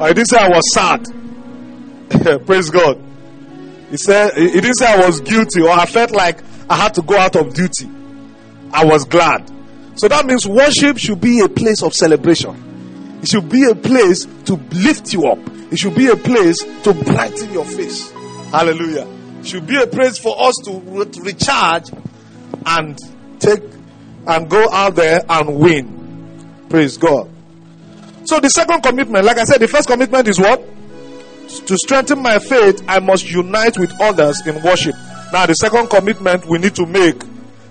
I 0.00 0.12
didn't 0.12 0.28
say 0.28 0.38
I 0.38 0.48
was 0.48 0.72
sad. 0.72 1.04
Praise 2.46 2.70
God. 2.70 2.98
He 3.90 3.96
said 3.96 4.34
he 4.34 4.52
didn't 4.52 4.74
say 4.74 4.86
I 4.86 5.06
was 5.06 5.20
guilty 5.20 5.62
or 5.62 5.70
I 5.70 5.84
felt 5.84 6.12
like 6.12 6.38
I 6.68 6.76
had 6.76 6.94
to 6.94 7.02
go 7.02 7.16
out 7.18 7.36
of 7.36 7.52
duty. 7.52 7.88
I 8.72 8.84
was 8.84 9.04
glad. 9.04 9.50
So 9.96 10.08
that 10.08 10.24
means 10.24 10.46
worship 10.46 10.96
should 10.96 11.20
be 11.20 11.40
a 11.40 11.48
place 11.48 11.82
of 11.82 11.92
celebration. 11.92 13.18
It 13.22 13.28
should 13.28 13.48
be 13.50 13.64
a 13.64 13.74
place 13.74 14.26
to 14.46 14.54
lift 14.54 15.12
you 15.12 15.26
up. 15.26 15.38
It 15.70 15.78
should 15.78 15.94
be 15.94 16.08
a 16.08 16.16
place 16.16 16.58
to 16.84 16.94
brighten 16.94 17.52
your 17.52 17.64
face. 17.64 18.10
Hallelujah. 18.50 19.06
It 19.40 19.46
should 19.46 19.66
be 19.66 19.76
a 19.76 19.86
place 19.86 20.16
for 20.16 20.34
us 20.40 20.54
to 20.64 20.80
recharge 21.22 21.90
and 22.64 22.98
take 23.40 23.62
and 24.26 24.48
go 24.48 24.68
out 24.70 24.94
there 24.94 25.20
and 25.28 25.58
win. 25.58 25.99
Praise 26.70 26.96
God. 26.96 27.28
So 28.24 28.38
the 28.38 28.48
second 28.48 28.82
commitment, 28.82 29.24
like 29.24 29.38
I 29.38 29.44
said, 29.44 29.58
the 29.58 29.66
first 29.66 29.88
commitment 29.88 30.28
is 30.28 30.38
what? 30.38 30.62
To 31.66 31.76
strengthen 31.76 32.22
my 32.22 32.38
faith, 32.38 32.80
I 32.86 33.00
must 33.00 33.28
unite 33.28 33.76
with 33.76 33.92
others 34.00 34.46
in 34.46 34.62
worship. 34.62 34.94
Now, 35.32 35.46
the 35.46 35.54
second 35.54 35.90
commitment 35.90 36.46
we 36.46 36.58
need 36.58 36.76
to 36.76 36.86
make, 36.86 37.20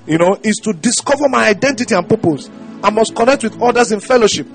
you 0.05 0.17
know, 0.17 0.37
is 0.43 0.57
to 0.57 0.73
discover 0.73 1.29
my 1.29 1.47
identity 1.47 1.95
and 1.95 2.07
purpose. 2.09 2.49
I 2.83 2.89
must 2.89 3.15
connect 3.15 3.43
with 3.43 3.61
others 3.61 3.93
in 3.93 4.01
fellowship. 4.01 4.47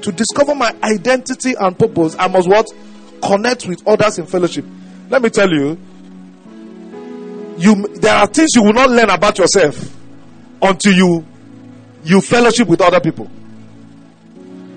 To 0.00 0.12
discover 0.12 0.54
my 0.54 0.74
identity 0.82 1.52
and 1.60 1.78
purpose, 1.78 2.16
I 2.18 2.28
must 2.28 2.48
what? 2.48 2.68
Connect 3.22 3.66
with 3.66 3.86
others 3.86 4.18
in 4.18 4.24
fellowship. 4.24 4.64
Let 5.10 5.20
me 5.20 5.28
tell 5.28 5.50
you, 5.50 5.78
you 7.58 7.86
there 7.96 8.14
are 8.14 8.26
things 8.26 8.50
you 8.54 8.62
will 8.62 8.72
not 8.72 8.88
learn 8.88 9.10
about 9.10 9.36
yourself 9.38 9.94
until 10.62 10.94
you 10.94 11.26
you 12.04 12.22
fellowship 12.22 12.66
with 12.66 12.80
other 12.80 12.98
people. 13.00 13.30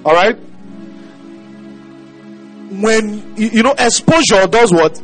All 0.06 0.14
right? 0.14 0.38
When 2.80 3.36
you 3.36 3.64
know 3.64 3.74
exposure 3.78 4.48
does 4.48 4.72
what? 4.72 5.02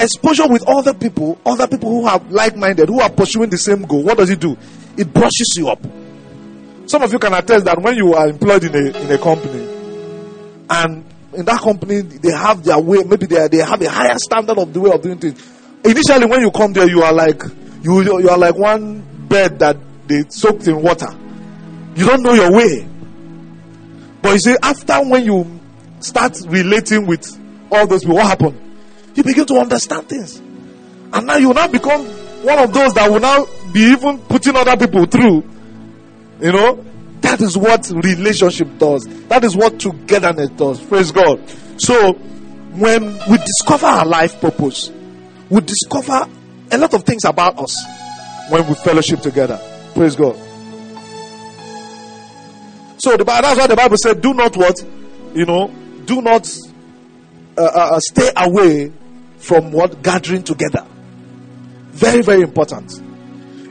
Exposure 0.00 0.48
with 0.48 0.66
other 0.66 0.94
people, 0.94 1.38
other 1.46 1.68
people 1.68 1.90
who 1.90 2.06
are 2.06 2.18
like-minded, 2.28 2.88
who 2.88 3.00
are 3.00 3.10
pursuing 3.10 3.50
the 3.50 3.58
same 3.58 3.82
goal. 3.82 4.02
What 4.02 4.18
does 4.18 4.30
it 4.30 4.40
do? 4.40 4.56
it 4.96 5.12
brushes 5.12 5.54
you 5.56 5.68
up. 5.68 5.80
Some 6.86 7.02
of 7.02 7.12
you 7.12 7.18
can 7.18 7.32
attest 7.34 7.64
that 7.64 7.80
when 7.80 7.96
you 7.96 8.14
are 8.14 8.28
employed 8.28 8.64
in 8.64 8.74
a 8.74 8.98
in 8.98 9.10
a 9.10 9.18
company, 9.18 9.64
and 10.68 11.04
in 11.32 11.44
that 11.44 11.60
company 11.60 12.02
they 12.02 12.30
have 12.32 12.62
their 12.62 12.78
way, 12.78 13.02
maybe 13.04 13.26
they 13.26 13.48
they 13.48 13.58
have 13.58 13.80
a 13.80 13.88
higher 13.88 14.16
standard 14.18 14.58
of 14.58 14.72
the 14.72 14.80
way 14.80 14.90
of 14.92 15.00
doing 15.02 15.18
things. 15.18 15.40
Initially, 15.84 16.26
when 16.26 16.40
you 16.40 16.50
come 16.50 16.72
there, 16.72 16.88
you 16.88 17.02
are 17.02 17.12
like 17.12 17.42
you 17.82 18.02
you 18.02 18.28
are 18.28 18.38
like 18.38 18.56
one 18.56 19.00
bed 19.28 19.58
that 19.60 19.76
they 20.06 20.24
soaked 20.28 20.66
in 20.68 20.80
water. 20.82 21.08
You 21.96 22.06
don't 22.06 22.22
know 22.22 22.34
your 22.34 22.52
way. 22.52 22.86
But 24.24 24.32
you 24.32 24.38
see, 24.38 24.56
after 24.62 24.94
when 25.06 25.22
you 25.26 25.60
start 26.00 26.34
relating 26.46 27.06
with 27.06 27.38
all 27.70 27.86
those 27.86 28.04
people, 28.04 28.16
what 28.16 28.26
happened? 28.26 28.58
You 29.14 29.22
begin 29.22 29.44
to 29.44 29.58
understand 29.58 30.08
things. 30.08 30.38
And 31.12 31.26
now 31.26 31.36
you 31.36 31.52
now 31.52 31.68
become 31.68 32.06
one 32.42 32.58
of 32.58 32.72
those 32.72 32.94
that 32.94 33.10
will 33.10 33.20
now 33.20 33.46
be 33.70 33.80
even 33.80 34.18
putting 34.20 34.56
other 34.56 34.78
people 34.78 35.04
through. 35.04 35.44
You 36.40 36.52
know, 36.52 36.82
that 37.20 37.42
is 37.42 37.58
what 37.58 37.90
relationship 37.90 38.78
does. 38.78 39.04
That 39.26 39.44
is 39.44 39.54
what 39.54 39.78
togetherness 39.78 40.48
does. 40.56 40.80
Praise 40.80 41.12
God. 41.12 41.42
So, 41.76 42.14
when 42.14 43.04
we 43.28 43.36
discover 43.36 43.84
our 43.84 44.06
life 44.06 44.40
purpose, 44.40 44.90
we 45.50 45.60
discover 45.60 46.26
a 46.72 46.78
lot 46.78 46.94
of 46.94 47.02
things 47.04 47.26
about 47.26 47.58
us 47.58 47.76
when 48.48 48.66
we 48.66 48.74
fellowship 48.74 49.20
together. 49.20 49.60
Praise 49.92 50.16
God. 50.16 50.40
So 53.04 53.18
the, 53.18 53.24
that's 53.24 53.58
why 53.58 53.66
the 53.66 53.76
Bible 53.76 53.98
said, 53.98 54.22
"Do 54.22 54.32
not 54.32 54.56
what, 54.56 54.82
you 55.34 55.44
know, 55.44 55.68
do 56.06 56.22
not 56.22 56.50
uh, 57.54 57.60
uh, 57.60 57.88
uh, 57.96 58.00
stay 58.00 58.30
away 58.34 58.92
from 59.36 59.72
what 59.72 60.02
gathering 60.02 60.42
together." 60.42 60.86
Very, 61.90 62.22
very 62.22 62.40
important. 62.40 62.90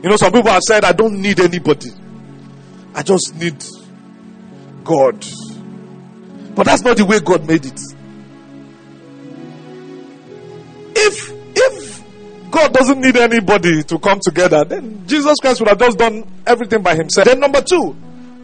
You 0.04 0.08
know, 0.08 0.16
some 0.16 0.30
people 0.30 0.52
have 0.52 0.62
said, 0.62 0.84
"I 0.84 0.92
don't 0.92 1.20
need 1.20 1.40
anybody. 1.40 1.90
I 2.94 3.02
just 3.02 3.34
need 3.34 3.56
God." 4.84 5.26
But 6.54 6.66
that's 6.66 6.82
not 6.82 6.96
the 6.96 7.04
way 7.04 7.18
God 7.18 7.44
made 7.44 7.66
it. 7.66 7.80
If 10.94 11.32
if 11.56 12.04
God 12.52 12.72
doesn't 12.72 13.00
need 13.00 13.16
anybody 13.16 13.82
to 13.82 13.98
come 13.98 14.20
together, 14.20 14.64
then 14.64 15.04
Jesus 15.08 15.34
Christ 15.40 15.58
would 15.58 15.70
have 15.70 15.80
just 15.80 15.98
done 15.98 16.22
everything 16.46 16.82
by 16.82 16.94
himself. 16.94 17.26
Then 17.26 17.40
number 17.40 17.62
two, 17.62 17.96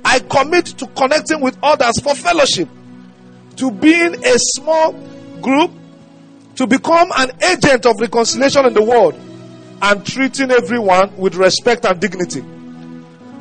I 0.04 0.20
commit 0.20 0.66
to 0.66 0.86
connecting 0.88 1.40
with 1.40 1.56
others 1.62 2.00
for 2.00 2.14
fellowship, 2.14 2.68
to 3.56 3.70
being 3.70 4.14
a 4.24 4.34
small 4.36 4.92
group, 5.40 5.70
to 6.56 6.66
become 6.66 7.10
an 7.16 7.30
agent 7.42 7.86
of 7.86 8.00
reconciliation 8.00 8.66
in 8.66 8.74
the 8.74 8.82
world, 8.82 9.14
and 9.82 10.06
treating 10.06 10.50
everyone 10.50 11.16
with 11.16 11.34
respect 11.34 11.84
and 11.86 12.00
dignity. 12.00 12.44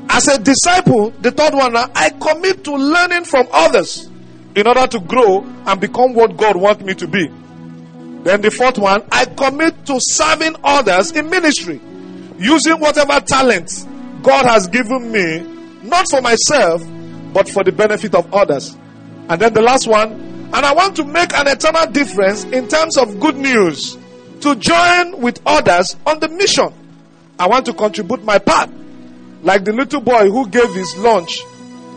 As 0.10 0.27
a 0.27 0.40
disciple, 0.40 1.11
the 1.22 1.31
third 1.31 1.53
one, 1.53 1.76
uh, 1.76 1.88
I 1.94 2.10
commit 2.10 2.64
to 2.64 2.76
learning 2.76 3.26
from 3.26 3.48
others 3.52 4.10
in 4.56 4.65
order 4.65 4.88
to 4.88 4.99
grow 4.99 5.44
and 5.44 5.80
become 5.80 6.14
what 6.14 6.36
God 6.36 6.56
wants 6.56 6.84
me 6.84 6.95
to 6.95 7.07
be. 7.07 7.27
Then 8.23 8.41
the 8.41 8.52
fourth 8.52 8.77
one, 8.77 9.03
I 9.11 9.26
commit 9.26 9.86
to 9.86 9.98
serving 9.99 10.56
others 10.64 11.11
in 11.11 11.30
ministry, 11.30 11.80
using 12.38 12.80
whatever 12.80 13.19
talent 13.19 13.72
God 14.23 14.45
has 14.45 14.68
given 14.68 15.11
me, 15.11 15.59
not 15.84 16.06
for 16.10 16.22
myself, 16.22 16.84
but 17.34 17.47
for 17.49 17.64
the 17.64 17.72
benefit 17.72 18.15
of 18.15 18.34
others. 18.34 18.76
And 19.30 19.41
then 19.41 19.53
the 19.53 19.61
last 19.61 19.88
one, 19.88 20.11
and 20.11 20.65
I 20.65 20.73
want 20.73 20.95
to 20.97 21.03
make 21.03 21.34
an 21.34 21.47
eternal 21.47 21.85
difference 21.91 22.43
in 22.45 22.68
terms 22.68 22.97
of 22.97 23.19
good 23.19 23.38
news, 23.38 23.97
to 24.41 24.56
join 24.56 25.22
with 25.22 25.39
others 25.45 25.95
on 26.06 26.19
the 26.19 26.30
mission. 26.30 26.73
I 27.38 27.47
want 27.47 27.65
to 27.68 27.73
contribute 27.73 28.23
my 28.23 28.39
part, 28.39 28.69
like 29.43 29.64
the 29.64 29.73
little 29.73 30.01
boy 30.01 30.30
who 30.30 30.49
gave 30.49 30.73
his 30.73 30.97
lunch 30.97 31.41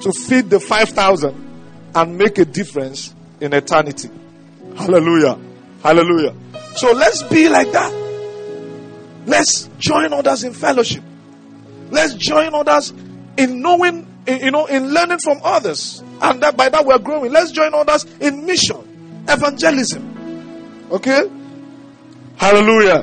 to 0.03 0.13
feed 0.13 0.51
the 0.51 0.61
5,000 0.61 1.91
and 1.95 2.19
make 2.19 2.39
a 2.39 2.45
difference 2.45 3.15
in 3.41 3.53
eternity. 3.53 4.11
Hallelujah. 4.77 5.39
Hallelujah. 5.83 6.35
So 6.77 6.93
let's 6.93 7.23
be 7.25 7.49
like 7.49 7.71
that. 7.73 7.93
Let's 9.27 9.69
join 9.79 10.13
others 10.13 10.45
in 10.45 10.53
fellowship. 10.53 11.03
Let's 11.91 12.15
join 12.15 12.55
others 12.55 12.93
in 13.37 13.61
knowing, 13.61 14.07
in, 14.27 14.39
you 14.41 14.51
know, 14.51 14.67
in 14.67 14.93
learning 14.93 15.19
from 15.19 15.41
others. 15.43 16.03
And 16.21 16.43
that 16.43 16.57
by 16.57 16.69
that 16.69 16.85
we're 16.85 16.99
growing. 16.99 17.33
Let's 17.33 17.51
join 17.51 17.75
others 17.75 18.05
in 18.21 18.47
mission, 18.47 19.25
evangelism. 19.29 20.89
Okay? 20.91 21.31
Hallelujah. 22.37 23.03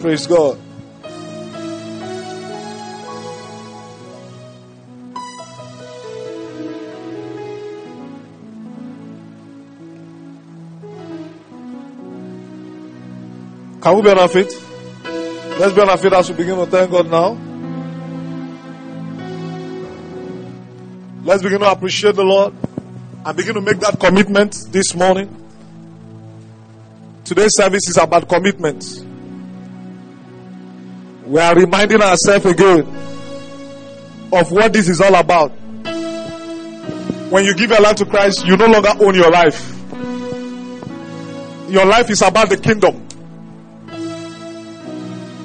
Praise 0.00 0.26
God. 0.26 0.58
Can 13.82 13.96
we 13.96 14.02
be 14.02 14.10
on 14.10 14.18
our 14.18 14.28
feet? 14.28 14.52
Let's 15.58 15.72
be 15.72 15.80
on 15.80 15.88
our 15.88 15.96
feet 15.96 16.12
as 16.12 16.30
we 16.30 16.36
begin 16.36 16.56
to 16.56 16.66
thank 16.66 16.90
God 16.90 17.10
now. 17.10 17.49
Let's 21.22 21.42
begin 21.42 21.60
to 21.60 21.70
appreciate 21.70 22.14
the 22.14 22.24
Lord 22.24 22.54
and 23.26 23.36
begin 23.36 23.54
to 23.54 23.60
make 23.60 23.78
that 23.80 24.00
commitment 24.00 24.56
this 24.70 24.94
morning. 24.94 25.36
Today's 27.24 27.52
service 27.54 27.88
is 27.90 27.98
about 27.98 28.26
commitment. 28.26 29.04
We 31.26 31.38
are 31.38 31.54
reminding 31.54 32.00
ourselves 32.00 32.46
again 32.46 32.80
of 34.32 34.50
what 34.50 34.72
this 34.72 34.88
is 34.88 35.02
all 35.02 35.14
about. 35.14 35.50
When 37.30 37.44
you 37.44 37.54
give 37.54 37.70
your 37.70 37.80
life 37.80 37.96
to 37.96 38.06
Christ, 38.06 38.46
you 38.46 38.56
no 38.56 38.66
longer 38.66 38.92
own 38.98 39.14
your 39.14 39.30
life. 39.30 39.76
Your 41.68 41.84
life 41.84 42.08
is 42.08 42.22
about 42.22 42.48
the 42.48 42.56
kingdom. 42.56 43.06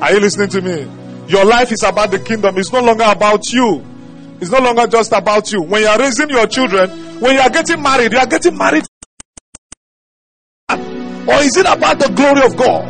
Are 0.02 0.14
you 0.14 0.22
listening 0.22 0.50
to 0.50 0.62
me? 0.62 0.88
Your 1.28 1.44
life 1.44 1.74
is 1.74 1.84
about 1.84 2.12
the 2.12 2.20
kingdom. 2.20 2.58
It's 2.58 2.72
no 2.72 2.82
longer 2.82 3.06
about 3.06 3.52
you. 3.52 3.84
It's 4.46 4.54
no 4.54 4.60
longer 4.60 4.86
just 4.86 5.12
about 5.12 5.52
you. 5.52 5.64
When 5.64 5.82
you 5.82 5.88
are 5.88 5.98
raising 5.98 6.30
your 6.30 6.46
children, 6.46 6.88
when 7.20 7.34
you 7.34 7.42
are 7.42 7.50
getting 7.50 7.82
married, 7.82 8.12
you 8.12 8.20
are 8.20 8.28
getting 8.28 8.56
married. 8.56 8.84
Or 10.70 11.42
is 11.42 11.58
it 11.58 11.66
about 11.66 11.98
the 11.98 12.14
glory 12.16 12.46
of 12.46 12.56
God? 12.56 12.86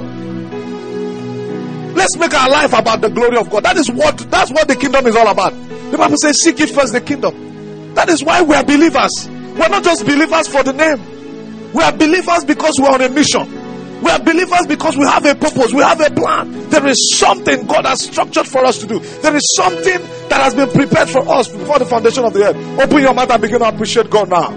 Let's 1.96 2.18
make 2.18 2.34
our 2.34 2.50
life 2.50 2.74
about 2.74 3.00
the 3.00 3.08
glory 3.08 3.38
of 3.38 3.50
God. 3.50 3.64
That 3.64 3.78
is 3.78 3.90
what 3.90 4.18
that's 4.30 4.52
what 4.52 4.68
the 4.68 4.76
kingdom 4.76 5.08
is 5.08 5.16
all 5.16 5.30
about. 5.30 5.54
The 5.92 5.98
Bible 5.98 6.18
says, 6.18 6.42
seek 6.44 6.60
it 6.60 6.72
first 6.72 6.92
the 6.92 7.00
kingdom. 7.00 7.94
That 7.94 8.10
is 8.10 8.22
why 8.22 8.42
we 8.42 8.54
are 8.54 8.66
believers. 8.66 9.30
We're 9.30 9.70
not 9.70 9.86
just 9.86 10.06
believers 10.06 10.50
for 10.50 10.62
the 10.62 10.74
name. 10.74 11.72
We 11.72 11.82
are 11.84 11.94
believers 11.94 12.44
because 12.44 12.74
we're 12.82 12.92
on 12.92 13.02
a 13.02 13.08
mission. 13.08 13.65
We 14.02 14.12
are 14.12 14.20
believers 14.20 14.68
because 14.68 14.98
we 14.98 15.06
have 15.06 15.26
a 15.26 15.36
purpose, 15.36 15.74
we 15.74 15.82
have 15.82 16.02
a 16.02 16.10
plan. 16.12 16.70
There 16.70 16.86
is 16.88 17.18
something 17.18 17.66
God 17.66 17.86
has 17.86 18.04
structured 18.04 18.48
for 18.48 18.66
us 18.66 18.80
to 18.80 18.88
do. 18.88 19.00
There 19.00 19.36
is 19.36 19.56
something 19.56 20.00
that 20.30 20.42
has 20.42 20.54
been 20.54 20.70
prepared 20.70 21.10
for 21.10 21.28
us 21.30 21.48
before 21.48 21.80
the 21.80 21.86
foundation 21.86 22.26
of 22.26 22.34
the 22.34 22.50
earth. 22.50 22.80
Open 22.80 23.00
your 23.00 23.14
mouth 23.14 23.32
and 23.32 23.42
begin 23.42 23.60
to 23.60 23.68
appreciate 23.70 24.10
God 24.10 24.30
now. 24.30 24.52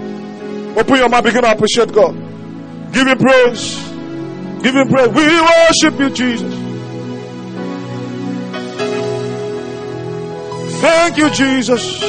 Open 0.77 0.95
your 0.95 1.09
mouth, 1.09 1.23
begin 1.23 1.43
to 1.43 1.51
appreciate 1.51 1.91
God. 1.93 2.15
Give 2.93 3.07
Him 3.07 3.17
praise. 3.17 3.75
Give 4.61 4.75
Him 4.75 4.89
praise. 4.89 5.07
We 5.09 5.41
worship 5.41 5.99
you, 5.99 6.09
Jesus. 6.09 6.69
Thank 10.81 11.17
you, 11.17 11.29
Jesus. 11.29 11.99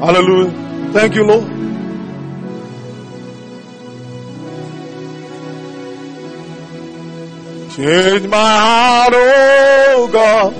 Hallelujah. 0.00 0.67
Thank 0.92 1.14
you, 1.14 1.24
Lord. 1.24 1.58
Change 7.78 8.26
my 8.26 8.36
heart, 8.36 9.12
oh 9.14 10.08
God. 10.12 10.52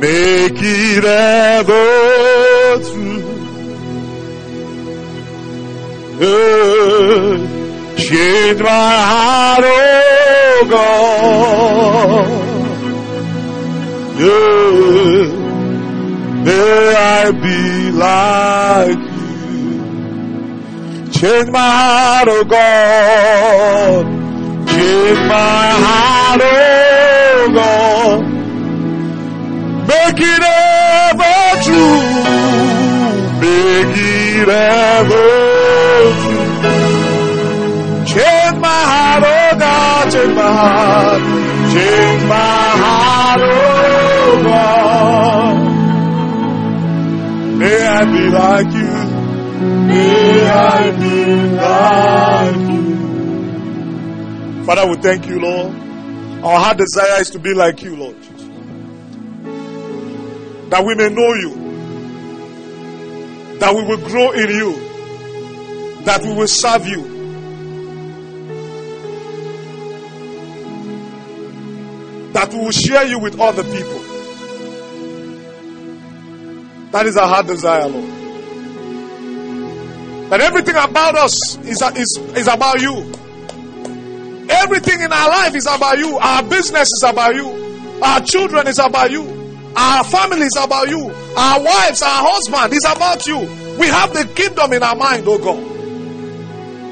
Make 0.00 0.58
it 0.62 1.04
ever 1.04 2.78
true. 2.88 3.22
Uh, 6.22 7.36
change 7.98 8.60
my 8.62 8.68
heart, 8.70 9.64
oh 9.66 10.66
God. 10.70 12.28
Yeah 14.18 15.41
may 16.44 16.94
I 16.94 17.30
be 17.44 17.90
like 17.92 18.98
you. 19.16 19.72
Change 21.12 21.48
my 21.50 21.70
heart, 21.80 22.28
oh 22.30 22.44
God. 22.44 24.04
Change 24.68 25.20
my 25.28 25.66
heart, 25.86 26.40
oh 26.42 27.48
God. 27.54 28.20
Make 29.88 30.20
it 30.20 30.42
ever 30.42 31.62
true. 31.66 32.02
Make 33.42 33.96
it 33.96 34.48
ever 34.48 35.28
true. 36.22 36.44
Change 38.12 38.56
my 38.66 38.80
heart, 38.92 39.24
oh 39.26 39.58
God. 39.58 40.12
Change 40.12 40.34
my 40.34 40.52
heart. 40.60 41.22
Change 41.72 42.22
my 42.24 42.68
heart, 42.82 43.40
oh 43.42 43.61
I 48.02 48.04
be 48.04 48.28
like 48.30 48.74
you. 48.74 48.90
May 49.86 50.48
I 50.48 50.90
be 50.90 51.24
like 51.54 52.56
you. 54.58 54.64
Father, 54.64 54.86
we 54.90 54.96
thank 54.96 55.28
you, 55.28 55.38
Lord. 55.38 55.72
Our 56.42 56.58
heart 56.58 56.78
desire 56.78 57.20
is 57.20 57.30
to 57.30 57.38
be 57.38 57.54
like 57.54 57.80
you, 57.84 57.94
Lord. 57.94 58.16
That 60.70 60.84
we 60.84 60.96
may 60.96 61.10
know 61.10 61.32
you. 61.34 61.54
That 63.60 63.72
we 63.72 63.82
will 63.84 63.98
grow 63.98 64.32
in 64.32 64.50
you. 64.50 64.74
That 66.02 66.22
we 66.22 66.32
will 66.34 66.48
serve 66.48 66.84
you. 66.88 67.02
That 72.32 72.52
we 72.52 72.58
will 72.58 72.72
share 72.72 73.06
you 73.06 73.20
with 73.20 73.38
other 73.38 73.62
people. 73.62 74.01
That 76.92 77.06
is 77.06 77.16
our 77.16 77.26
heart 77.26 77.46
desire, 77.46 77.88
Lord. 77.88 78.04
That 80.30 80.40
everything 80.42 80.76
about 80.76 81.14
us 81.16 81.56
is, 81.64 81.80
is, 81.96 82.18
is 82.36 82.48
about 82.48 82.80
you. 82.80 83.12
Everything 84.48 85.00
in 85.00 85.10
our 85.10 85.28
life 85.28 85.54
is 85.54 85.66
about 85.66 85.96
you. 85.98 86.18
Our 86.18 86.42
business 86.42 86.88
is 86.88 87.02
about 87.06 87.34
you. 87.34 87.98
Our 88.02 88.20
children 88.20 88.66
is 88.66 88.78
about 88.78 89.10
you. 89.10 89.24
Our 89.74 90.04
family 90.04 90.42
is 90.42 90.56
about 90.60 90.88
you. 90.90 91.10
Our 91.34 91.62
wives, 91.62 92.02
our 92.02 92.28
husband 92.28 92.74
is 92.74 92.84
about 92.84 93.26
you. 93.26 93.38
We 93.78 93.86
have 93.86 94.12
the 94.12 94.30
kingdom 94.36 94.74
in 94.74 94.82
our 94.82 94.94
mind, 94.94 95.24
oh 95.26 95.38
God. 95.38 95.62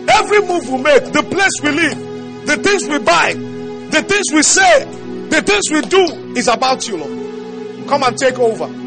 Every 0.08 0.40
move 0.40 0.66
we 0.70 0.82
make, 0.82 1.12
the 1.12 1.22
place 1.22 1.52
we 1.62 1.72
live, 1.72 2.46
the 2.46 2.56
things 2.56 2.88
we 2.88 2.98
buy, 3.00 3.34
the 3.34 4.02
things 4.02 4.32
we 4.32 4.42
say, 4.42 4.84
the 5.28 5.42
things 5.42 5.64
we 5.70 5.82
do 5.82 6.36
is 6.38 6.48
about 6.48 6.88
you, 6.88 6.96
Lord. 6.96 7.86
Come 7.88 8.02
and 8.02 8.16
take 8.16 8.38
over. 8.38 8.79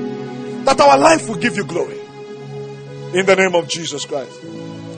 That 0.65 0.79
our 0.79 0.97
life 0.97 1.27
will 1.27 1.37
give 1.37 1.55
you 1.55 1.65
glory. 1.65 1.99
In 3.13 3.25
the 3.25 3.35
name 3.35 3.55
of 3.55 3.67
Jesus 3.67 4.05
Christ. 4.05 4.39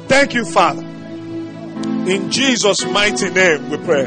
Thank 0.07 0.33
you, 0.33 0.45
Father. 0.45 0.83
In 0.83 2.29
Jesus' 2.31 2.85
mighty 2.85 3.29
name 3.29 3.69
we 3.69 3.77
pray. 3.77 4.05